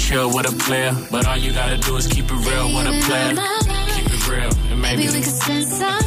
Chill 0.07 0.29
with 0.33 0.47
a 0.49 0.55
player, 0.57 0.95
but 1.11 1.27
all 1.27 1.37
you 1.37 1.51
gotta 1.51 1.77
do 1.77 1.95
is 1.97 2.07
keep 2.07 2.25
it 2.25 2.31
real 2.31 2.67
with 2.75 2.87
a 2.87 2.95
player. 3.05 3.35
Keep 3.95 4.13
it 4.13 4.27
real, 4.29 4.71
and 4.71 4.81
maybe 4.81 5.03
Maybe 5.03 5.17
we 5.17 5.23
could 5.23 5.33
spend 5.33 5.65
some. 5.65 6.06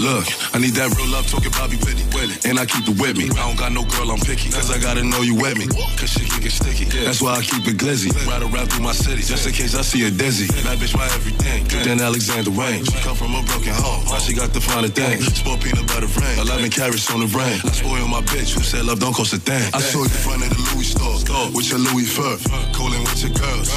Look, 0.00 0.24
I 0.56 0.58
need 0.58 0.72
that 0.80 0.88
real 0.96 1.12
love 1.12 1.28
talking 1.28 1.52
Bobby 1.52 1.76
Whitney. 1.76 2.08
And 2.48 2.56
I 2.56 2.64
keep 2.64 2.88
it 2.88 2.96
with 2.96 3.20
me. 3.20 3.28
I 3.36 3.44
don't 3.44 3.60
got 3.60 3.68
no 3.68 3.84
girl, 3.84 4.08
I'm 4.08 4.20
picky. 4.24 4.48
Cause 4.48 4.72
I 4.72 4.80
gotta 4.80 5.04
know 5.04 5.20
you 5.20 5.36
with 5.36 5.60
me. 5.60 5.68
Cause 6.00 6.16
shit 6.16 6.24
can 6.24 6.40
get 6.40 6.56
sticky. 6.56 6.88
That's 6.88 7.20
why 7.20 7.36
I 7.36 7.42
keep 7.44 7.68
it 7.68 7.76
glizzy. 7.76 8.08
Ride 8.24 8.40
around 8.40 8.72
through 8.72 8.80
my 8.80 8.96
city. 8.96 9.20
Just 9.20 9.44
in 9.44 9.52
case 9.52 9.76
I 9.76 9.84
see 9.84 10.08
a 10.08 10.10
dizzy. 10.10 10.48
That 10.64 10.80
bitch 10.80 10.96
my 10.96 11.04
everything. 11.12 11.68
Then 11.84 12.00
Alexander 12.00 12.48
Wang. 12.48 12.80
She 12.80 12.96
come 13.04 13.12
from 13.12 13.36
a 13.36 13.44
broken 13.44 13.76
home. 13.76 14.08
Now 14.08 14.24
she 14.24 14.32
got 14.32 14.56
the 14.56 14.60
finer 14.64 14.88
thing. 14.88 15.20
Sport 15.20 15.60
peanut 15.60 15.84
butter 15.84 16.08
rain. 16.16 16.48
11 16.48 16.72
carats 16.72 17.12
on 17.12 17.20
the 17.20 17.28
rain. 17.36 17.60
I 17.60 17.72
spoil 17.76 18.08
my 18.08 18.24
bitch 18.24 18.56
who 18.56 18.64
said 18.64 18.88
love 18.88 19.04
don't 19.04 19.12
cost 19.12 19.36
a 19.36 19.40
thing. 19.40 19.68
I 19.76 19.84
saw 19.84 20.00
you 20.00 20.08
in 20.08 20.16
front 20.24 20.40
of 20.40 20.48
the 20.48 20.60
Louis 20.72 20.79
store. 21.16 21.50
With 21.54 21.70
your 21.70 21.80
Louis 21.80 22.06
fur. 22.06 22.36
Cooling 22.72 23.02
with 23.02 23.22
your 23.22 23.34
girls. 23.34 23.68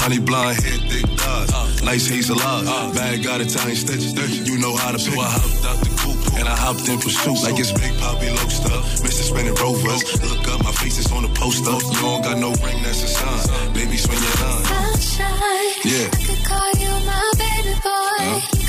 Honey 0.00 0.18
blonde 0.18 0.60
hair, 0.60 0.78
thick 0.90 1.06
thighs. 1.18 1.82
Nice 1.82 2.06
hazel 2.06 2.40
eyes. 2.40 2.94
Bag 2.96 3.22
got 3.24 3.40
Italian 3.40 3.76
stitches. 3.76 4.48
You 4.48 4.58
know 4.58 4.76
how 4.76 4.92
to 4.92 4.98
pick. 4.98 5.14
So 5.14 5.20
I 5.20 5.30
hopped 5.30 5.64
out 5.64 5.78
the 5.84 5.90
coupe 6.00 6.38
and 6.38 6.48
I 6.48 6.56
hopped 6.56 6.88
in 6.88 6.98
pursuit. 6.98 7.42
Like 7.42 7.58
it's 7.58 7.72
Big 7.72 7.92
Poppy 7.98 8.30
Lobster. 8.30 8.76
Mr. 9.04 9.22
Spinning 9.30 9.54
Rovers. 9.54 10.02
Look 10.22 10.48
up, 10.48 10.64
my 10.64 10.72
face 10.72 10.98
is 10.98 11.10
on 11.12 11.22
the 11.22 11.32
poster. 11.32 11.70
You 11.70 12.00
don't 12.00 12.22
got 12.22 12.38
no 12.38 12.50
ring, 12.64 12.82
that's 12.82 13.02
a 13.02 13.08
sign. 13.08 13.72
Baby, 13.72 13.96
swing 13.96 14.20
your 14.20 14.36
line. 14.42 14.64
Sunshine. 14.64 15.64
Yeah. 15.84 16.08
I 16.08 16.18
could 16.24 16.42
call 16.44 16.70
you 16.80 16.92
my 17.04 17.22
baby 17.38 17.74
boy. 17.84 18.44
You 18.58 18.63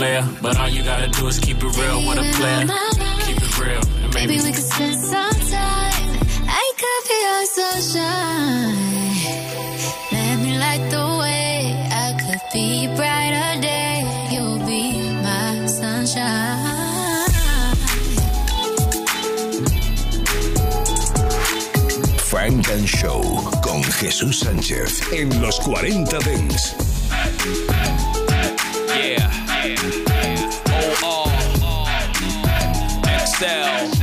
chill 0.00 0.16
with 0.16 0.26
a 0.26 0.32
player, 0.32 0.38
but 0.42 0.58
all 0.58 0.68
you 0.68 0.82
gotta 0.82 1.08
do 1.08 1.26
is 1.26 1.38
keep 1.38 1.56
it 1.58 1.76
real 1.76 1.98
with 2.08 2.18
a 2.18 2.32
player. 2.36 2.66
Keep 3.26 3.36
it 3.36 3.58
real, 3.58 3.82
and 4.04 4.14
Maybe 4.14 4.26
maybe 4.26 4.44
we 4.44 4.52
could 4.52 4.64
spend 4.64 5.00
some 5.00 5.34
time. 5.50 6.18
I 6.48 6.72
could 6.80 7.02
be 7.08 7.18
your 7.26 7.44
sunshine. 7.56 8.76
Let 10.12 10.36
me 10.44 10.58
light 10.58 10.90
the 10.90 11.06
way. 11.20 11.88
I 11.90 12.16
could 12.20 12.42
be 12.52 12.86
brighter 12.96 13.60
day. 13.60 14.04
You'll 14.32 14.58
be 14.66 14.82
my 15.22 15.66
sunshine. 15.66 16.78
Funk 22.30 22.68
and 22.70 22.88
Show 22.88 23.22
con 23.62 23.82
Jesús 23.82 24.38
Sánchez 24.38 25.02
en 25.12 25.42
los 25.42 25.58
40 25.60 26.18
Dance. 26.20 26.89
XL. 33.40 33.99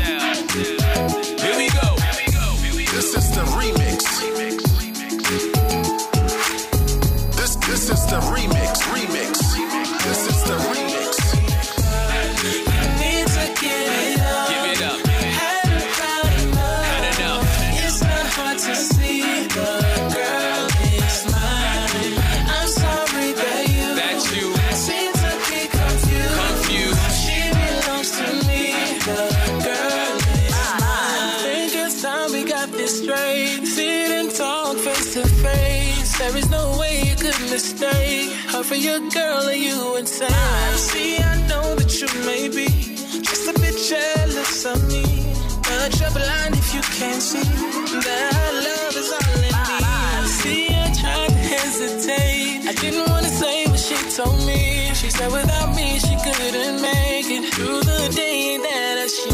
For 38.78 38.84
your 38.84 39.00
girl. 39.10 39.48
Are 39.48 39.54
you 39.54 39.98
insane? 39.98 40.30
See, 40.76 41.18
I 41.18 41.36
know 41.48 41.76
that 41.76 41.92
you 42.00 42.08
may 42.26 42.48
be 42.50 42.68
just 43.28 43.48
a 43.50 43.54
bit 43.60 43.76
jealous 43.92 44.66
of 44.66 44.80
me. 44.88 45.04
But 45.68 46.00
you're 46.00 46.12
blind 46.12 46.54
if 46.56 46.74
you 46.76 46.82
can't 46.98 47.22
see 47.22 47.50
that 48.08 48.52
love 48.68 48.96
is 49.02 49.12
all 49.18 49.34
in 49.34 49.42
me. 49.44 49.52
See, 50.42 50.68
I 50.70 50.88
tried 51.02 51.30
to 51.30 51.42
hesitate. 51.54 52.68
I 52.70 52.74
didn't 52.82 53.10
want 53.10 53.26
to 53.26 53.32
say 53.32 53.66
what 53.68 53.80
she 53.80 53.98
told 54.16 54.40
me. 54.46 54.92
She 54.94 55.10
said 55.10 55.32
without 55.32 55.76
me 55.76 56.00
she 56.00 56.16
couldn't 56.26 56.82
make 56.82 57.28
it 57.38 57.54
through 57.54 57.82
the 57.92 58.02
day 58.16 58.58
that 58.58 59.10
she 59.16 59.26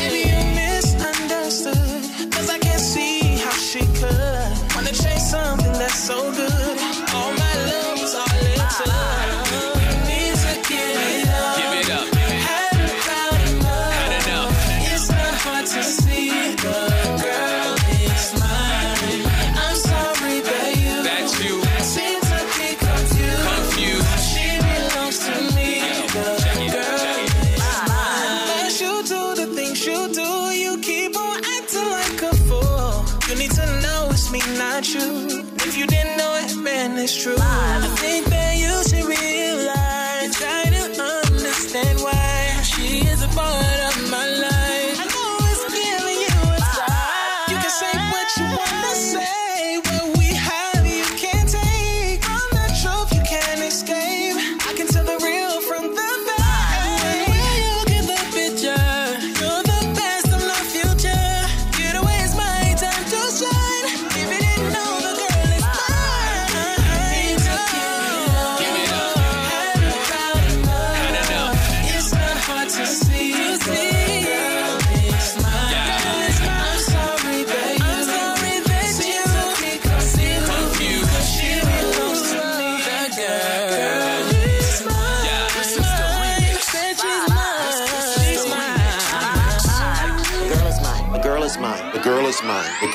Maybe 0.00 0.20
you 0.30 0.42
misunderstood. 0.60 2.32
Cause 2.32 2.48
I 2.50 2.58
can't 2.58 2.80
see 2.80 3.20
how 3.44 3.56
she 3.68 3.82
could. 3.98 4.74
Wanna 4.74 4.92
chase 4.92 5.30
something 5.30 5.72
that's 5.72 6.02
so 6.08 6.18
good. 6.32 6.51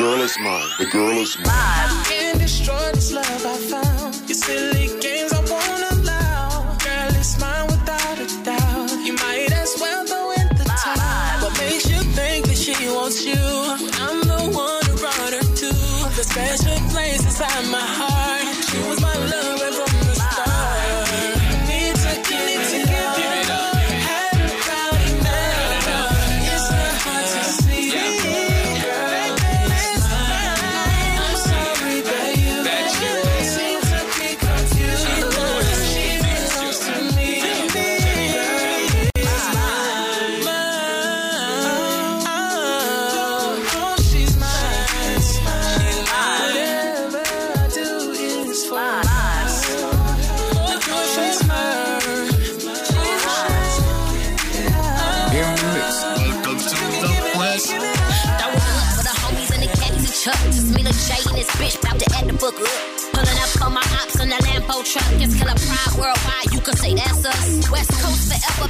Girl 0.08 0.22
is 0.22 0.40
mine. 0.40 0.70
The 0.80 0.86
girl 0.86 1.18
is 1.18 1.38
mine. 1.40 1.97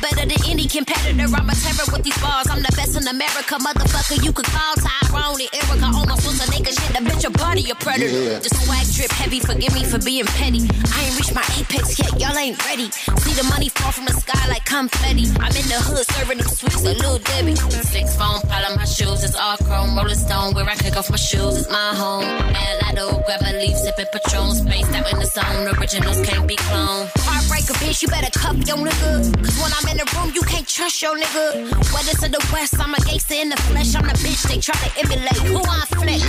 Better 0.02 0.30
than 0.30 0.42
any 0.46 0.68
competitor. 0.68 1.26
I'm 1.26 1.50
a 1.50 1.56
terror 1.56 1.88
with 1.92 2.04
these 2.04 2.18
bars. 2.22 2.48
I'm 2.50 2.62
the 2.62 2.74
best 2.78 2.94
in 2.96 3.08
America. 3.08 3.56
Motherfucker, 3.58 4.24
you 4.24 4.32
could 4.32 4.46
call 4.46 4.76
Tyrone 4.78 5.42
and 5.42 5.50
Erica. 5.58 5.90
Almost 5.90 6.26
was 6.26 6.38
a 6.38 6.48
nigga 6.54 6.70
shit. 6.70 6.92
The 6.94 7.02
bitch 7.02 7.26
a 7.26 7.32
body 7.32 7.70
a 7.70 7.76
predator. 7.76 8.14
Yeah. 8.14 8.40
The 8.40 8.50
swag 8.50 8.86
drip 8.94 9.12
heavy. 9.12 9.40
Forgive 9.40 9.74
me 9.74 9.84
for 9.86 10.00
being 10.00 10.26
petty. 10.38 10.70
I 10.94 10.98
ain't 11.06 11.16
reached 11.18 11.34
my 11.34 11.46
apex 11.58 11.98
yet. 11.98 12.14
Y'all 12.22 12.38
ain't 12.38 12.58
ready. 12.66 12.92
See 12.92 13.34
the 13.34 13.46
money 13.50 13.70
fall 13.70 13.92
from 13.92 14.06
the 14.06 14.14
sky 14.14 14.48
like 14.48 14.66
confetti. 14.66 15.26
I'm 15.42 15.54
in 15.58 15.66
the 15.66 15.80
hood 15.82 16.06
serving 16.14 16.38
them 16.38 16.48
sweets 16.48 16.84
like 16.84 16.98
Lil 17.00 17.18
Debbie. 17.20 17.56
Six 17.56 18.16
phone 18.16 18.42
pile 18.46 18.66
on 18.70 18.78
my 18.78 18.86
shoes. 18.86 19.24
It's 19.24 19.36
all 19.36 19.58
chrome. 19.58 19.98
Rolling 19.98 20.16
stone. 20.16 20.54
Where 20.54 20.70
I 20.70 20.76
kick 20.76 20.96
off 20.96 21.10
my 21.10 21.18
shoes. 21.18 21.66
It's 21.66 21.70
my 21.70 21.96
home. 21.96 22.24
And 22.24 22.78
grab 23.26 23.42
a 23.42 23.52
leaf. 23.60 23.76
Sipping 23.78 24.08
Patron. 24.14 24.56
Spaced 24.56 24.94
out 24.94 25.12
in 25.12 25.20
the 25.20 25.26
zone. 25.26 25.68
Originals 25.78 26.22
can't 26.26 26.48
be 26.48 26.56
cloned. 26.56 27.27
Heartbreaker, 27.28 27.76
bitch. 27.84 28.02
You 28.02 28.08
better 28.08 28.32
cuff 28.40 28.56
your 28.68 28.78
nigga. 28.78 29.12
Cause 29.44 29.58
when 29.62 29.72
I'm 29.78 29.88
in 29.92 29.98
the 29.98 30.08
room, 30.16 30.32
you 30.34 30.42
can't 30.42 30.68
trust 30.68 31.02
your 31.02 31.16
nigga. 31.18 31.68
Whether 31.94 32.16
to 32.24 32.28
the 32.32 32.42
west, 32.54 32.80
I'm 32.80 32.94
a 32.94 33.00
gangster 33.04 33.36
in 33.36 33.50
the 33.50 33.58
flesh. 33.68 33.96
I'm 33.96 34.08
the 34.08 34.14
bitch 34.24 34.44
they 34.48 34.60
try 34.60 34.76
to 34.80 34.90
emulate. 35.02 35.42
Who 35.52 35.60
I 35.60 35.84
flex? 35.92 36.24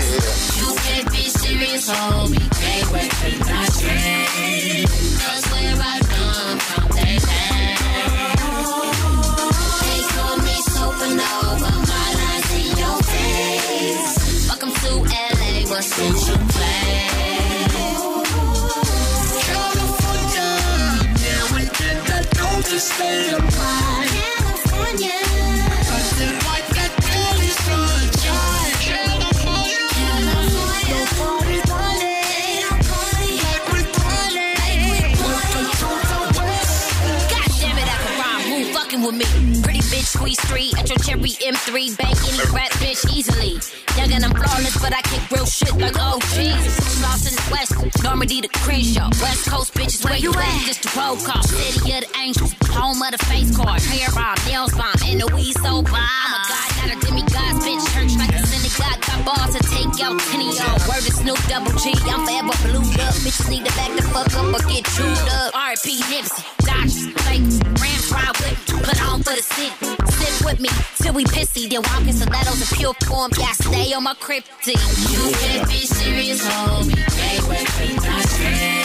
You 0.59 0.68
can't 0.84 1.09
be 1.12 1.22
serious, 1.30 1.88
homie. 1.88 2.42
Can't 2.61 2.92
wait 2.92 3.12
for 3.14 3.32
my. 3.46 3.66
Cause 5.22 5.44
where 5.53 5.78
I 5.78 5.99
come 6.14 6.59
from, 6.66 6.88
they 6.96 7.14
They 9.86 10.01
call 10.14 10.36
me 10.46 10.57
supernova. 10.74 11.70
My 11.90 12.09
lines 12.18 12.51
in 12.59 12.74
your 12.82 12.99
face. 13.12 14.49
Welcome 14.49 14.72
to 14.82 14.90
LA. 15.07 15.70
What 15.70 15.84
since 15.84 16.28
you 16.28 16.36
play? 16.55 17.07
the. 22.78 23.42
California. 23.50 24.22
California. 24.94 26.30
California. 29.40 29.88
I 38.30 38.62
can 38.62 38.72
fucking 38.72 39.02
with 39.02 39.16
me? 39.16 39.62
Pretty 39.62 39.77
squeeze 40.09 40.40
three 40.48 40.72
at 40.78 40.88
your 40.88 40.98
cherry 41.04 41.36
M3. 41.44 41.96
Bang 42.00 42.16
any 42.24 42.40
rap 42.56 42.72
bitch 42.80 43.04
easily. 43.12 43.61
Young 43.96 44.12
and 44.12 44.24
I'm 44.24 44.32
flawless, 44.32 44.76
but 44.80 44.94
I 44.96 45.02
kick 45.02 45.20
real 45.30 45.44
shit 45.44 45.74
like 45.76 45.96
oh 46.00 46.18
Jesus. 46.32 47.02
Lost 47.02 47.28
in 47.28 47.34
the 47.36 47.44
West, 47.52 47.72
Normandy 48.02 48.40
to 48.40 48.48
Crenshaw. 48.48 49.11
West 49.20 49.50
Coast 49.50 49.74
bitches, 49.74 50.04
where 50.04 50.16
you 50.16 50.32
at? 50.32 50.64
Just 50.64 50.82
the 50.82 50.90
roll 50.96 51.16
call. 51.20 51.42
City 51.42 51.92
of 51.92 52.00
the 52.09 52.11
angels, 52.16 52.54
home 52.72 53.02
of 53.02 53.12
the 53.12 53.20
face 53.28 53.54
card. 53.54 53.80
Hair 53.82 54.09
bomb, 54.16 54.38
nails 54.48 54.72
bomb, 54.72 54.96
and 55.04 55.20
the 55.20 55.28
weed 55.36 55.52
so 55.61 55.82
bomb. 55.84 56.00
I'm 56.00 56.32
a 56.32 56.40
god, 56.48 56.68
not 56.80 56.88
a 56.88 56.96
demigod. 57.04 57.52
Bitch, 57.61 57.84
church 57.92 58.12
like 58.16 58.32
a 58.32 58.40
synagogue. 58.48 59.00
Got 59.04 59.20
balls 59.28 59.52
to 59.56 59.62
take 59.68 59.92
out 60.00 60.16
Kenny. 60.32 60.56
Word 60.88 61.04
to 61.04 61.12
Snoop 61.12 61.40
Double 61.52 61.74
G. 61.76 61.92
I'm 62.09 62.24
forever 62.24 62.56
blued 62.64 62.96
up. 63.04 63.12
Bitches 63.20 63.50
need 63.52 63.66
to 63.66 63.72
back 63.76 63.92
the 63.92 64.02
fuck 64.09 64.32
up 64.40 64.56
or 64.56 64.62
get 64.72 64.88
chewed 64.96 65.28
up. 65.36 65.52
R.P. 65.52 66.00
Nipsey, 66.09 66.42
Dodgers, 66.64 67.12
like 67.28 67.44
Rams 67.76 68.09
ride 68.09 68.36
with. 68.40 68.56
Put 68.88 68.98
on 69.04 69.22
for 69.22 69.36
the 69.36 69.42
city. 69.42 69.97
Sit 70.07 70.44
with 70.44 70.61
me 70.61 70.68
till 70.96 71.14
we 71.14 71.24
pissy. 71.24 71.68
Then 71.68 71.82
walk 71.82 72.03
in 72.07 72.12
stilettos 72.12 72.61
in 72.61 72.78
pure 72.78 72.94
form. 73.07 73.30
Yeah, 73.38 73.53
stay 73.53 73.92
on 73.92 74.05
my 74.05 74.14
cryptic. 74.14 74.76
You 74.76 75.32
can't 75.34 75.68
be 75.68 75.86
serious, 75.86 76.46
homie. 76.46 76.94
Can't 76.94 77.49
wait 77.49 77.68
for 77.68 78.07
my 78.07 78.77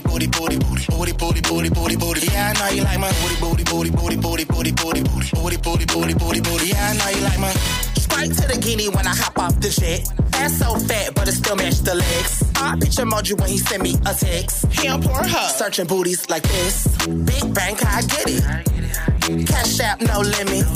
booty, 0.00 0.26
booty, 0.26 0.58
booty, 0.58 0.86
booty, 0.88 1.12
booty, 1.12 1.40
booty, 1.40 1.40
booty, 1.40 1.68
booty, 1.70 1.96
booty. 1.96 2.26
Yeah, 2.26 2.52
I 2.54 2.58
know 2.58 2.74
you 2.76 2.82
like 2.84 3.00
my 3.00 3.12
booty, 3.22 3.36
booty, 3.40 3.64
booty, 3.64 3.90
booty, 3.90 4.16
booty, 4.16 4.44
booty, 4.44 4.72
booty, 4.72 5.02
booty, 5.02 5.30
booty, 5.32 5.56
booty, 5.56 5.84
booty, 5.86 6.14
booty, 6.14 6.40
booty. 6.40 6.66
Yeah, 6.68 6.90
I 6.90 6.96
know 6.96 7.18
you 7.18 7.24
like 7.24 7.38
my. 7.38 7.50
Straight 7.96 8.32
to 8.34 8.48
the 8.48 8.58
guinea 8.60 8.88
when 8.88 9.06
I 9.06 9.14
hop 9.14 9.38
off 9.38 9.60
the 9.60 9.70
jet. 9.70 10.06
Ass 10.34 10.58
so 10.58 10.74
fat, 10.78 11.14
but 11.14 11.28
it 11.28 11.32
still 11.32 11.56
match 11.56 11.78
the 11.80 11.94
legs. 11.94 12.42
I 12.56 12.76
picture 12.78 13.04
emoji 13.04 13.38
when 13.40 13.48
he 13.50 13.58
send 13.58 13.82
me 13.82 13.94
a 14.06 14.14
text. 14.14 14.66
He 14.72 14.88
on 14.88 15.02
Pornhub, 15.02 15.50
searching 15.50 15.86
booties 15.86 16.28
like 16.28 16.42
this. 16.42 16.86
Big 17.06 17.54
bang, 17.54 17.76
I 17.86 18.02
get 18.02 18.26
it. 18.26 19.46
Cash 19.46 19.80
out, 19.80 20.00
no 20.00 20.20
limit. 20.20 20.66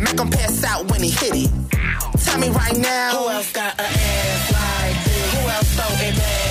Make 0.00 0.18
him 0.18 0.30
pass 0.30 0.64
out 0.64 0.90
when 0.90 1.02
he 1.02 1.10
hit 1.10 1.34
it. 1.34 1.50
Tell 2.24 2.38
me 2.38 2.48
right 2.48 2.76
now. 2.76 3.10
Who 3.18 3.28
else 3.28 3.52
got 3.52 3.78
an 3.78 3.86
ass 3.86 4.52
like 4.52 5.04
this? 5.04 5.34
Who 5.34 5.48
else 5.48 5.74
throw 5.76 6.06
it 6.06 6.41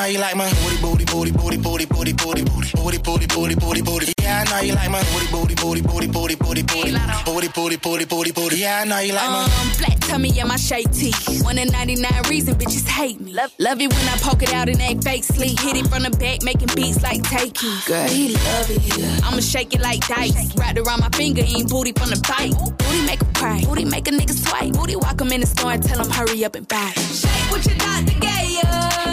know 0.00 0.06
you 0.08 0.18
like 0.18 0.36
my 0.36 0.48
booty, 0.62 0.76
booty, 0.80 1.04
booty, 1.04 1.30
booty, 1.32 1.56
booty, 1.56 1.86
booty, 1.86 2.12
booty, 2.12 2.42
booty, 2.44 2.70
booty, 2.74 2.98
booty, 2.98 3.26
booty, 3.26 3.54
booty, 3.54 3.82
booty. 3.82 4.12
Yeah, 4.22 4.38
I 4.38 4.40
I 4.40 4.44
know 4.50 4.60
you 4.66 4.74
like 4.74 4.90
my 4.90 5.02
booty, 5.12 5.26
booty, 5.30 5.54
booty, 5.54 5.82
booty, 5.82 6.06
booty, 6.06 6.36
booty, 6.36 6.62
booty, 6.62 6.92
booty, 7.24 7.48
booty, 7.48 7.76
booty, 7.76 8.04
booty, 8.06 8.32
booty. 8.32 8.56
Yeah, 8.56 8.80
I 8.80 8.84
know 8.84 8.98
you 9.00 9.12
like 9.12 9.28
my. 9.30 9.44
Um, 9.44 9.70
flat 9.76 10.00
tummy, 10.02 10.30
yeah, 10.30 10.44
my 10.44 10.56
shape 10.56 10.90
T. 10.92 11.12
One 11.42 11.58
in 11.58 11.68
99 11.68 12.10
reason 12.28 12.54
bitches 12.54 12.86
hate 12.86 13.20
me. 13.20 13.32
Love, 13.34 13.52
love 13.58 13.80
it 13.80 13.92
when 13.92 14.08
I 14.08 14.16
poke 14.18 14.42
it 14.42 14.52
out 14.54 14.68
and 14.68 14.80
act 14.80 15.04
fake 15.04 15.24
sleep. 15.24 15.58
Hit 15.60 15.76
it 15.76 15.86
from 15.88 16.02
the 16.02 16.10
back, 16.10 16.42
making 16.42 16.68
beats 16.74 17.02
like 17.02 17.22
taking. 17.24 17.76
Girl, 17.86 18.08
he 18.08 18.32
love 18.32 18.70
it. 18.70 19.24
I'ma 19.24 19.40
shake 19.40 19.74
it 19.74 19.80
like 19.80 20.06
dice. 20.06 20.56
Wrapped 20.56 20.78
around 20.78 21.00
my 21.00 21.10
finger, 21.10 21.42
eating 21.42 21.68
booty 21.68 21.92
from 21.92 22.10
the 22.10 22.20
bite. 22.26 22.56
Booty 22.78 23.02
make 23.06 23.20
him 23.20 23.32
cry. 23.34 23.60
Booty 23.64 23.84
make 23.84 24.08
a 24.08 24.12
nigga 24.12 24.32
swipe. 24.32 24.72
Booty 24.72 24.96
walk 24.96 25.20
him 25.20 25.32
in 25.32 25.40
the 25.40 25.46
store 25.46 25.72
and 25.72 25.82
tell 25.82 26.00
him 26.00 26.10
hurry 26.10 26.44
up 26.44 26.54
and 26.54 26.66
buy. 26.66 26.92
Shake 26.96 27.50
what 27.50 27.66
you 27.66 27.74
got 27.76 28.06
to 28.06 28.14
get 28.20 28.40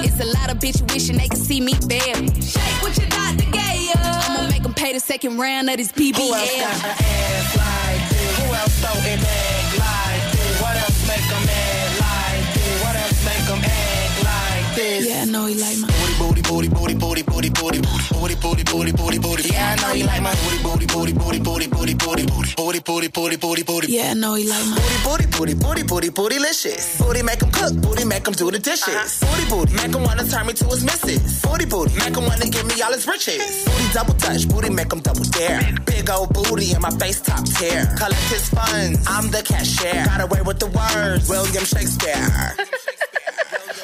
It's 0.04 0.20
a 0.20 0.26
lot 0.26 0.50
of 0.52 0.58
bitch 0.60 0.82
wishing 0.94 1.18
they 1.18 1.28
could 1.28 1.40
see 1.40 1.62
me 1.62 1.74
fail. 1.74 2.16
Shake 2.42 2.82
what 2.84 2.98
you 2.98 3.08
got 3.08 3.38
to 3.40 3.46
get 3.52 3.96
I'ma 4.30 4.48
make 4.50 4.64
them 4.64 4.74
pay 4.74 4.94
the 4.94 5.00
second 5.00 5.38
round 5.38 5.70
of 5.70 5.78
this 5.78 5.92
BBL. 5.92 6.16
Who 6.16 6.34
else 6.34 6.56
got 6.56 6.84
an 6.84 6.96
ass 7.00 7.58
like 7.58 8.10
this? 8.10 8.38
Who 8.40 8.46
else 8.54 8.76
throw 8.82 8.98
it 9.12 9.20
back 9.22 9.66
like 9.86 10.32
this? 10.34 10.62
What 10.62 10.76
else 10.78 11.08
make 11.08 11.28
'em 11.38 11.50
act 11.50 11.94
like 12.06 12.54
this? 12.54 12.84
What 12.84 12.96
else 12.96 13.26
make 13.26 13.50
'em 13.50 13.62
act 13.64 14.24
like 14.24 14.76
this? 14.76 15.08
Yeah, 15.08 15.22
I 15.22 15.26
know 15.26 15.46
he 15.46 15.56
like 15.56 15.78
my 15.80 15.88
booty, 16.18 16.42
booty, 16.42 16.70
booty, 16.70 16.96
booty, 16.96 17.24
booty, 17.24 17.50
booty, 17.50 17.80
booty, 17.82 18.36
booty, 18.36 18.36
booty, 18.36 18.64
booty, 18.64 18.92
booty, 18.92 19.18
booty. 19.20 19.50
Yeah, 19.50 19.76
I 19.78 19.82
know 19.82 19.94
you 19.94 20.06
like 20.06 20.22
my 20.22 20.36
booty, 20.36 20.58
booty, 20.64 20.86
booty, 20.86 21.14
booty, 21.14 21.40
booty, 21.40 21.68
booty, 21.68 21.94
booty, 21.96 22.26
booty, 22.26 22.50
booty, 22.56 22.80
booty, 22.80 23.08
booty, 23.10 23.36
booty, 23.38 23.64
booty. 23.64 23.88
Yeah, 23.92 24.12
I 24.12 24.14
know 24.14 24.36
he 24.36 24.48
like 24.48 24.66
my 24.66 24.76
booty, 24.78 25.26
booty, 25.38 25.54
booty, 25.54 25.84
booty, 25.84 26.10
booty, 26.10 26.10
bootylicious. 26.10 26.98
Booty 27.00 27.22
make 27.24 27.42
'em 27.44 27.52
cook, 27.52 27.74
booty 27.82 28.06
make 28.06 28.28
'em 28.28 28.34
do 28.34 28.52
the 28.52 28.60
dishes. 28.60 29.20
Booty, 29.20 29.46
booty, 29.50 29.74
make 29.74 29.94
'em 29.96 30.04
wanna 30.04 30.24
turn 30.28 30.46
me 30.48 30.54
to 30.54 30.66
his 30.66 30.84
missus. 30.84 31.42
Booty, 31.42 31.66
booty, 31.66 31.94
make 31.96 32.16
'em 32.18 32.26
wanna 32.26 32.46
give 32.50 32.66
me 32.66 32.82
all 32.82 32.94
his 32.94 33.08
riches. 33.08 33.64
Booty 33.66 33.88
double 33.94 34.14
touch, 34.16 34.48
booty 34.48 34.70
make 34.70 34.92
'em 34.92 35.00
double 35.02 35.26
dare. 35.26 35.62
Big 35.86 36.10
old 36.10 36.34
booty 36.34 36.72
in 36.74 36.82
my 36.82 36.92
face 37.02 37.20
top 37.22 37.44
tier. 37.46 37.86
Collect 37.98 38.28
his 38.34 38.50
funds, 38.50 39.00
I'm 39.08 39.30
the 39.32 39.42
cashier. 39.44 40.04
Got 40.06 40.22
away 40.22 40.42
with 40.42 40.60
the 40.60 40.68
words, 40.68 41.30
William 41.30 41.66
Shakespeare. 41.66 42.56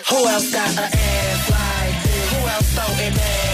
Who 0.10 0.28
else 0.28 0.52
got 0.52 0.70
an 0.70 0.78
ass 0.80 1.50
like 1.50 1.73
house 2.54 2.68
so 2.68 2.84
and 3.02 3.53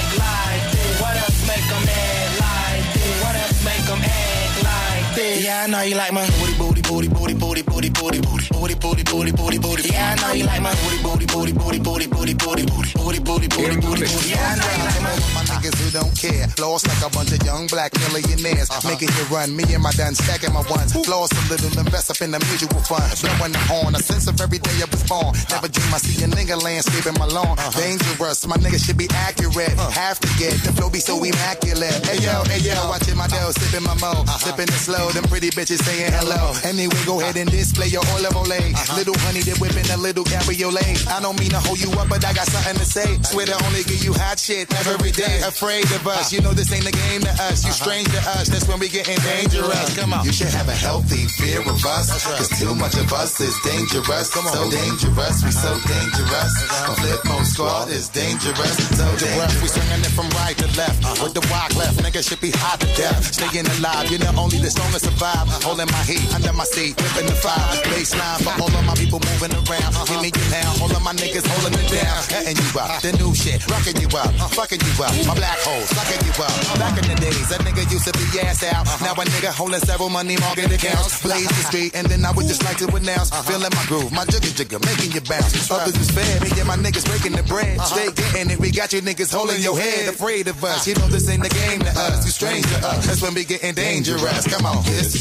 like 5.10 5.16
this? 5.16 5.44
Yeah, 5.44 5.64
I 5.64 5.68
know 5.68 5.82
you 5.82 5.96
like 5.96 6.14
my 6.14 6.26
booty, 6.40 6.54
booty, 6.58 6.82
booty, 6.82 7.08
booty, 7.08 7.34
booty, 7.36 7.62
booty, 7.64 7.90
booty, 7.90 8.22
booty, 8.22 8.48
booty, 8.50 8.76
booty, 8.76 9.04
booty, 9.04 9.32
booty, 9.32 9.58
booty. 9.58 9.90
Yeah, 9.90 10.16
I 10.18 10.22
know 10.22 10.34
you 10.34 10.46
like 10.46 10.62
my 10.62 10.74
booty, 10.76 11.02
booty, 11.02 11.26
booty, 11.26 11.54
booty, 11.54 11.80
booty, 11.80 12.08
booty, 12.08 12.34
booty, 12.34 12.66
booty, 12.66 12.94
booty, 12.94 13.20
booty, 13.20 13.48
booty, 13.48 13.76
booty, 13.80 14.06
booty. 14.06 14.30
Yeah, 14.30 14.44
I 14.44 14.56
know 14.60 14.70
you 14.70 14.84
like 14.86 15.02
my 15.02 15.14
my 15.34 15.44
niggas 15.50 15.76
who 15.80 15.88
don't 15.92 16.14
care. 16.18 16.48
Lost 16.60 16.88
like 16.88 17.02
a 17.02 17.10
bunch 17.16 17.32
of 17.32 17.42
young 17.44 17.68
black 17.68 17.92
millionaires. 18.00 18.70
Making 18.86 19.10
you 19.16 19.24
run, 19.32 19.56
me 19.56 19.64
and 19.74 19.84
my 19.84 19.92
done 19.92 20.16
stacking 20.16 20.54
my 20.54 20.64
ones. 20.70 20.96
Lost 21.08 21.34
a 21.34 21.42
little, 21.50 21.72
invest 21.80 22.12
up 22.12 22.22
in 22.22 22.32
the 22.32 22.40
mutual 22.52 22.82
fund. 22.86 23.08
Blowing 23.22 23.54
the 23.54 23.64
horn, 23.70 23.96
a 23.96 24.00
sense 24.00 24.28
of 24.28 24.40
every 24.42 24.60
day 24.60 24.76
I 24.84 24.88
was 24.92 25.04
born. 25.08 25.34
Never 25.50 25.70
dream 25.70 25.94
I 25.94 26.00
see 26.00 26.24
a 26.24 26.28
nigga 26.28 26.62
landscaping 26.62 27.18
my 27.18 27.26
lawn. 27.26 27.58
Dangerous, 27.76 28.46
my 28.48 28.58
nigga 28.58 28.80
should 28.84 28.98
be 28.98 29.08
accurate. 29.14 29.76
Have 29.96 30.20
to 30.20 30.30
get 30.38 30.54
the 30.64 30.72
flow 30.74 30.90
be 30.90 31.00
so 31.00 31.18
immaculate. 31.24 31.98
Hey 32.06 32.20
yo, 32.22 32.44
hey 32.46 32.62
yo, 32.62 32.76
watching 32.90 33.18
my 33.18 33.28
dough, 33.28 33.52
sipping 33.56 33.86
my 33.86 33.96
mo. 33.98 34.26
Sipping 34.44 34.70
it 34.70 34.82
slow, 34.86 34.99
them 35.08 35.24
pretty 35.32 35.50
bitches 35.50 35.80
saying 35.88 36.12
hello. 36.12 36.52
Anyway, 36.68 37.00
go 37.06 37.20
ahead 37.22 37.38
and 37.38 37.50
display 37.50 37.88
your 37.88 38.04
olive 38.12 38.36
ole. 38.36 38.52
Uh-huh. 38.52 38.98
Little 39.00 39.18
honey, 39.24 39.40
they 39.40 39.56
whipping 39.56 39.88
a 39.92 39.98
little 39.98 40.24
cabriolet. 40.28 41.08
I 41.08 41.22
don't 41.24 41.40
mean 41.40 41.50
to 41.56 41.60
hold 41.64 41.80
you 41.80 41.92
up, 41.96 42.10
but 42.10 42.24
I 42.26 42.34
got 42.34 42.48
something 42.48 42.76
to 42.76 42.86
say. 42.86 43.18
Swear 43.24 43.46
to 43.48 43.56
only 43.66 43.84
give 43.88 44.04
you 44.04 44.12
hot 44.14 44.40
shit 44.40 44.68
every 44.86 45.12
day. 45.12 45.40
Afraid 45.48 45.86
of 45.96 46.04
us, 46.08 46.28
uh-huh. 46.28 46.36
you 46.36 46.40
know 46.42 46.54
this 46.54 46.72
ain't 46.76 46.88
a 46.88 46.92
game 46.92 47.22
to 47.24 47.34
us. 47.48 47.64
You 47.64 47.72
uh-huh. 47.72 47.84
strange 47.86 48.10
to 48.12 48.22
us, 48.36 48.50
that's 48.50 48.68
when 48.68 48.80
we 48.80 48.90
getting 48.90 49.18
dangerous. 49.24 49.96
Come 49.96 50.14
on. 50.14 50.26
You 50.26 50.34
should 50.34 50.52
have 50.52 50.68
a 50.68 50.76
healthy 50.76 51.26
fear 51.40 51.62
of 51.62 51.80
us. 51.86 52.12
Cause 52.26 52.52
too 52.60 52.76
much 52.76 52.96
of 53.00 53.12
us 53.14 53.40
is 53.40 53.56
dangerous. 53.64 54.34
Come 54.34 54.48
on. 54.48 54.54
So 54.54 54.70
dangerous, 54.70 55.44
we 55.44 55.52
so 55.52 55.72
dangerous. 55.88 56.54
Flipmode 57.00 57.46
Squad 57.46 57.90
is 57.90 58.10
dangerous. 58.10 58.76
So 58.98 59.06
dangerous. 59.16 59.62
We 59.62 59.68
swinging 59.68 60.04
it 60.04 60.14
from 60.18 60.28
right 60.42 60.58
to 60.58 60.68
left. 60.76 61.00
With 61.22 61.34
the 61.34 61.46
walk 61.52 61.76
left, 61.76 62.00
nigga 62.00 62.28
should 62.28 62.42
be 62.42 62.52
hot 62.52 62.80
to 62.82 62.88
death. 62.96 63.34
Staying 63.34 63.68
alive, 63.80 64.10
you're 64.10 64.20
the 64.20 64.34
only 64.36 64.60
the 64.92 65.00
strongest 65.00 65.06
survive. 65.06 65.48
Holding 65.64 65.90
my 65.92 66.04
heat 66.04 66.24
under 66.34 66.54
my 66.54 66.64
seat, 66.64 66.96
whipping 66.98 67.28
the 67.28 67.36
fire. 67.36 67.58
Baseline 67.92 68.40
for 68.42 68.54
all 68.62 68.72
of 68.72 68.84
my 68.86 68.96
people 68.96 69.20
moving 69.20 69.54
around. 69.54 69.92
Give 70.08 70.22
me 70.22 70.32
pound, 70.50 70.82
all 70.82 70.92
of 70.92 71.04
my 71.04 71.14
niggas 71.14 71.46
holding 71.46 71.78
it 71.78 71.90
down. 71.92 72.18
Cutting 72.30 72.58
you 72.58 72.70
up, 72.80 73.02
the 73.02 73.12
new 73.18 73.32
shit, 73.36 73.62
rocking 73.70 73.98
you 74.02 74.10
up, 74.18 74.32
fucking 74.54 74.82
you 74.82 74.94
up. 75.04 75.14
My 75.28 75.36
black 75.36 75.60
hole, 75.62 75.86
sucking 75.86 76.22
you 76.26 76.34
up. 76.42 76.56
Back 76.80 76.98
in 76.98 77.06
the 77.10 77.18
days, 77.20 77.50
a 77.52 77.58
nigga 77.62 77.84
used 77.92 78.08
to 78.08 78.14
be 78.18 78.26
ass 78.42 78.64
out. 78.64 78.86
Now 79.02 79.14
a 79.14 79.24
nigga 79.26 79.52
holding 79.54 79.82
several 79.82 80.10
money 80.10 80.38
market 80.38 80.72
accounts. 80.72 81.22
Blaze 81.22 81.48
the 81.48 81.64
street, 81.70 81.92
and 81.96 82.08
then 82.08 82.26
I 82.26 82.32
would 82.32 82.48
just 82.48 82.64
like 82.64 82.78
to 82.78 82.88
announce. 82.96 83.30
Feeling 83.46 83.74
my 83.74 83.86
groove, 83.86 84.12
my 84.12 84.26
jigger 84.26 84.54
jigger, 84.54 84.80
making 84.80 85.12
you 85.12 85.22
bounce. 85.22 85.70
Others 85.70 85.98
is 85.98 86.12
fed, 86.12 86.42
me 86.42 86.50
and 86.58 86.68
my 86.68 86.78
niggas 86.78 87.06
breaking 87.06 87.36
the 87.36 87.44
bread. 87.44 87.78
Uh-huh. 87.78 87.96
Stay 87.96 88.10
getting 88.12 88.52
it, 88.52 88.60
we 88.60 88.72
got 88.72 88.94
you 88.94 89.02
niggas 89.02 89.34
holding 89.34 89.62
your 89.62 89.78
head. 89.78 90.10
Afraid 90.10 90.48
of 90.48 90.64
us, 90.64 90.88
you 90.88 90.96
know 90.96 91.08
this 91.08 91.30
ain't 91.30 91.44
the 91.44 91.50
game 91.50 91.80
to 91.80 91.92
us. 91.92 92.26
You 92.26 92.32
strange 92.32 92.66
to 92.66 92.78
us, 92.88 93.06
that's 93.06 93.22
when 93.22 93.34
we 93.34 93.44
getting 93.44 93.76
dangerous. 93.76 94.48
Come 94.48 94.66
on. 94.66 94.79
This 94.86 95.16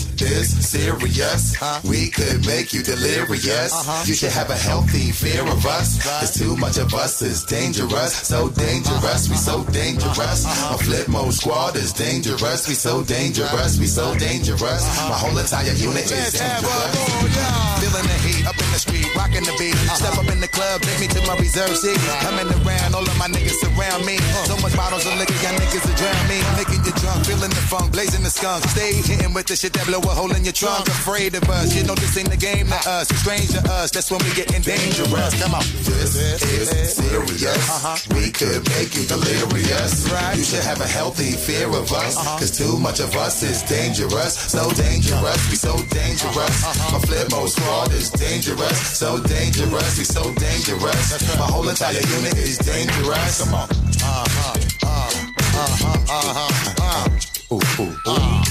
is 0.56 0.68
serious. 0.68 1.56
We 1.84 2.10
could 2.10 2.46
make 2.46 2.72
you 2.72 2.82
delirious. 2.82 3.72
You 4.06 4.14
should 4.14 4.32
have 4.32 4.50
a 4.50 4.56
healthy 4.56 5.10
fear 5.12 5.42
of 5.42 5.64
us. 5.66 6.02
Cause 6.02 6.36
too 6.36 6.56
much 6.56 6.78
of 6.78 6.94
us 6.94 7.22
is 7.22 7.44
dangerous. 7.44 8.12
So 8.14 8.48
dangerous, 8.50 9.28
we 9.28 9.36
so 9.36 9.64
dangerous. 9.64 10.44
A 10.44 10.76
Flipmode 10.78 11.32
Squad 11.32 11.76
is 11.76 11.92
dangerous. 11.92 12.68
We 12.68 12.74
so 12.74 13.02
dangerous, 13.02 13.78
we 13.78 13.86
so 13.86 14.14
dangerous. 14.16 14.84
My 15.08 15.18
whole 15.18 15.36
entire 15.36 15.72
unit 15.72 16.10
is 16.10 16.32
dangerous. 16.32 17.48
Feeling 17.80 18.06
the 18.06 18.18
heat 18.26 18.46
up 18.46 18.58
in 18.58 18.70
the 18.72 18.78
street, 18.78 19.06
rocking 19.14 19.44
the 19.44 19.54
beat. 19.58 19.76
Step 19.94 20.18
up 20.18 20.28
in 20.30 20.40
the 20.40 20.48
club, 20.48 20.82
take 20.82 21.00
me 21.00 21.06
to 21.08 21.20
my 21.26 21.36
reserve 21.38 21.76
seat. 21.76 21.98
Coming 22.20 22.48
around, 22.62 22.94
all 22.94 23.06
of 23.06 23.16
my 23.18 23.28
niggas 23.28 23.58
surround 23.62 24.04
me. 24.04 24.18
So 24.46 24.56
much 24.58 24.74
bottles 24.76 25.06
of 25.06 25.14
liquor, 25.16 25.38
y'all 25.42 25.54
niggas 25.56 25.86
are 25.86 25.96
drown 25.96 26.24
me. 26.28 26.38
Making 26.58 26.84
you 26.84 26.92
drunk, 26.98 27.24
feeling 27.24 27.50
the 27.50 27.64
funk, 27.70 27.92
blazing 27.92 28.22
the 28.22 28.30
skunk. 28.30 28.64
Stay 28.74 28.92
hitting 29.02 29.32
with 29.32 29.47
the 29.48 29.56
shit 29.56 29.72
that 29.72 29.86
blow 29.86 30.00
a 30.04 30.12
hole 30.12 30.30
in 30.36 30.44
your 30.44 30.52
trunk. 30.52 30.86
Afraid 30.88 31.34
of 31.34 31.42
us, 31.48 31.74
you 31.74 31.82
know 31.84 31.94
this 31.94 32.16
ain't 32.18 32.28
the 32.28 32.36
game 32.36 32.68
to 32.68 32.80
us. 32.84 33.08
Strange 33.08 33.48
to 33.56 33.64
us, 33.80 33.90
that's 33.90 34.10
when 34.10 34.20
we 34.20 34.28
getting 34.36 34.60
dangerous. 34.60 35.32
Come 35.40 35.54
on. 35.56 35.64
This 35.88 36.20
is 36.20 36.68
serious. 36.92 37.64
We 38.12 38.28
could 38.28 38.60
make 38.76 38.92
you 38.92 39.08
delirious. 39.08 40.04
You 40.36 40.44
should 40.44 40.64
have 40.64 40.80
a 40.80 40.86
healthy 40.86 41.32
fear 41.32 41.68
of 41.68 41.88
us. 41.92 42.16
Cause 42.36 42.52
too 42.52 42.78
much 42.78 43.00
of 43.00 43.16
us 43.16 43.42
is 43.42 43.62
dangerous. 43.64 44.36
So 44.36 44.68
dangerous, 44.76 45.40
we 45.48 45.56
so 45.56 45.72
dangerous. 45.88 46.56
My 46.92 47.00
Flipmode 47.08 47.48
Squad 47.48 47.92
is 47.92 48.10
dangerous. 48.10 48.76
So 49.00 49.16
dangerous, 49.22 49.96
we 49.96 50.04
so 50.04 50.28
dangerous. 50.34 51.38
My 51.40 51.48
whole 51.48 51.68
entire 51.68 52.04
unit 52.04 52.36
is 52.36 52.58
dangerous. 52.58 53.44
Come 53.44 53.54
on. 53.54 53.68
Uh-huh, 54.04 54.52
uh-huh, 54.84 56.04
uh-huh, 56.04 56.82
uh. 56.84 57.08
Ooh, 57.50 57.60
ooh, 57.80 57.96
ooh. 58.12 58.47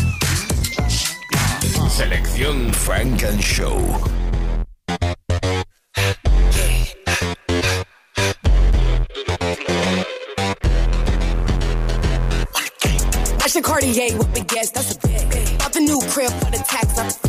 Selección 1.98 2.72
Funk 2.74 3.24
and 3.24 3.44
Show. 3.44 3.80
Action 13.40 13.64
Cartier 13.64 14.16
with 14.16 14.32
big 14.32 14.48
gas, 14.48 14.70
that's 14.70 14.96
a 14.96 15.00
bag. 15.00 15.58
Bought 15.58 15.74
the 15.74 15.80
new 15.80 16.00
crib 16.12 16.30
for 16.34 16.52
the 16.52 16.64
tax 16.70 17.27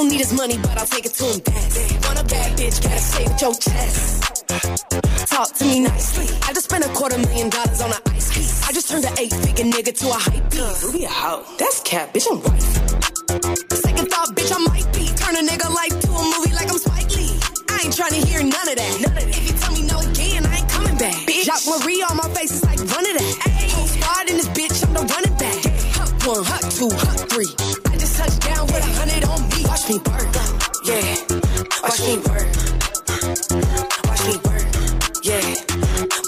don't 0.00 0.08
need 0.08 0.18
his 0.20 0.32
money, 0.32 0.56
but 0.62 0.78
I'll 0.78 0.86
take 0.86 1.04
it 1.04 1.12
to 1.12 1.24
him 1.24 1.40
fast. 1.40 2.06
Want 2.06 2.18
a 2.20 2.24
bad 2.24 2.56
bitch, 2.56 2.82
gotta 2.82 2.98
say 2.98 3.24
with 3.24 3.42
your 3.42 3.54
chest. 3.54 5.28
Talk 5.28 5.52
to 5.60 5.64
me 5.64 5.80
nicely. 5.80 6.28
I 6.48 6.52
just 6.54 6.70
spent 6.70 6.84
a 6.86 6.88
quarter 6.88 7.18
million 7.18 7.50
dollars 7.50 7.82
on 7.82 7.92
an 7.92 8.00
ice 8.06 8.32
piece. 8.32 8.66
I 8.66 8.72
just 8.72 8.88
turned 8.88 9.04
an 9.04 9.12
eight 9.18 9.32
figure 9.44 9.66
nigga 9.66 9.92
to 10.00 10.06
a 10.08 10.16
hype 10.16 10.50
beast. 10.50 10.84
Ruby 10.84 11.04
a 11.04 11.08
hoe. 11.08 11.44
That's 11.58 11.80
cat, 11.82 12.14
bitch, 12.14 12.26
I'm 12.32 12.40
wife. 12.40 12.68
Second 13.76 14.08
thought, 14.08 14.32
bitch, 14.32 14.52
I 14.56 14.58
might 14.72 14.88
be. 14.96 15.04
Turn 15.20 15.36
a 15.36 15.44
nigga 15.44 15.68
life 15.68 15.96
to 16.00 16.08
a 16.08 16.22
movie 16.32 16.52
like 16.56 16.70
I'm 16.72 16.78
Spike 16.80 17.12
Lee. 17.16 17.36
I 17.68 17.84
ain't 17.84 17.94
trying 17.94 18.16
to 18.16 18.22
hear 18.24 18.40
none 18.40 18.68
of 18.72 18.76
that. 18.80 18.92
None 19.04 19.16
of 19.20 19.24
that. 19.28 19.36
If 19.36 19.44
you 19.44 19.54
tell 19.60 19.72
me 19.76 19.82
no 19.84 20.00
again, 20.00 20.46
I 20.48 20.64
ain't 20.64 20.68
coming 20.70 20.96
back. 20.96 21.18
Bitch, 21.28 21.44
Jacques 21.44 21.68
Marie 21.68 22.00
on 22.08 22.16
my 22.16 22.28
face 22.32 22.52
is 22.56 22.64
like 22.64 22.80
run 22.88 23.04
of 23.04 23.14
that. 23.20 23.32
Ayy, 23.52 23.68
whole 23.76 23.86
squad 23.86 24.30
in 24.32 24.36
this 24.40 24.48
bitch, 24.56 24.80
I'm 24.80 24.96
the 24.96 25.04
running 25.12 25.36
back. 25.36 25.60
Hut 25.92 26.08
one, 26.24 26.44
hut 26.48 26.64
two, 26.72 26.88
me. 29.90 29.98
Watch 29.98 30.06
me 30.06 30.12
work, 30.12 30.32
yeah. 30.84 31.16
Watch 31.82 32.00
me 32.06 32.16
work. 32.28 32.48
Watch 34.06 34.24
me 34.26 34.36
work, 34.46 34.66
yeah. 35.22 35.54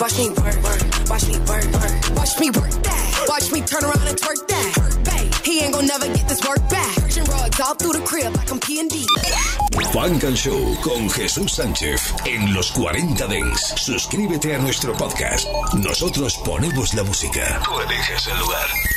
Watch 0.00 0.18
me 0.18 0.28
work, 0.30 0.58
watch 1.08 1.26
me 1.28 1.38
work, 1.46 1.66
watch 2.16 2.40
me 2.40 2.50
work 2.50 2.74
that. 2.82 3.24
Watch 3.28 3.52
me 3.52 3.60
turn 3.60 3.84
around 3.84 4.08
and 4.08 4.18
twerk 4.18 4.46
that. 4.48 4.72
Babe, 5.04 5.34
he 5.44 5.60
ain't 5.60 5.74
gonna 5.74 5.86
never 5.86 6.06
get 6.06 6.28
this 6.28 6.42
work 6.46 6.62
back. 6.70 6.94
Persian 6.96 7.24
rugs 7.24 7.60
all 7.60 7.74
through 7.74 7.92
the 7.92 8.04
crib 8.04 8.34
like 8.36 8.50
I'm 8.50 8.58
P&D. 8.58 9.06
Funk 9.92 10.24
and 10.24 10.36
Show 10.36 10.76
con 10.82 11.08
Jesús 11.10 11.52
Sánchez 11.52 12.14
en 12.26 12.52
los 12.54 12.72
40 12.72 13.26
Dents. 13.26 13.74
Suscríbete 13.76 14.54
a 14.54 14.58
nuestro 14.58 14.92
podcast. 14.94 15.46
Nosotros 15.74 16.36
ponemos 16.44 16.94
la 16.94 17.04
música. 17.04 17.60
Tú 17.64 17.78
eliges 17.80 18.26
el 18.26 18.38
lugar. 18.38 18.66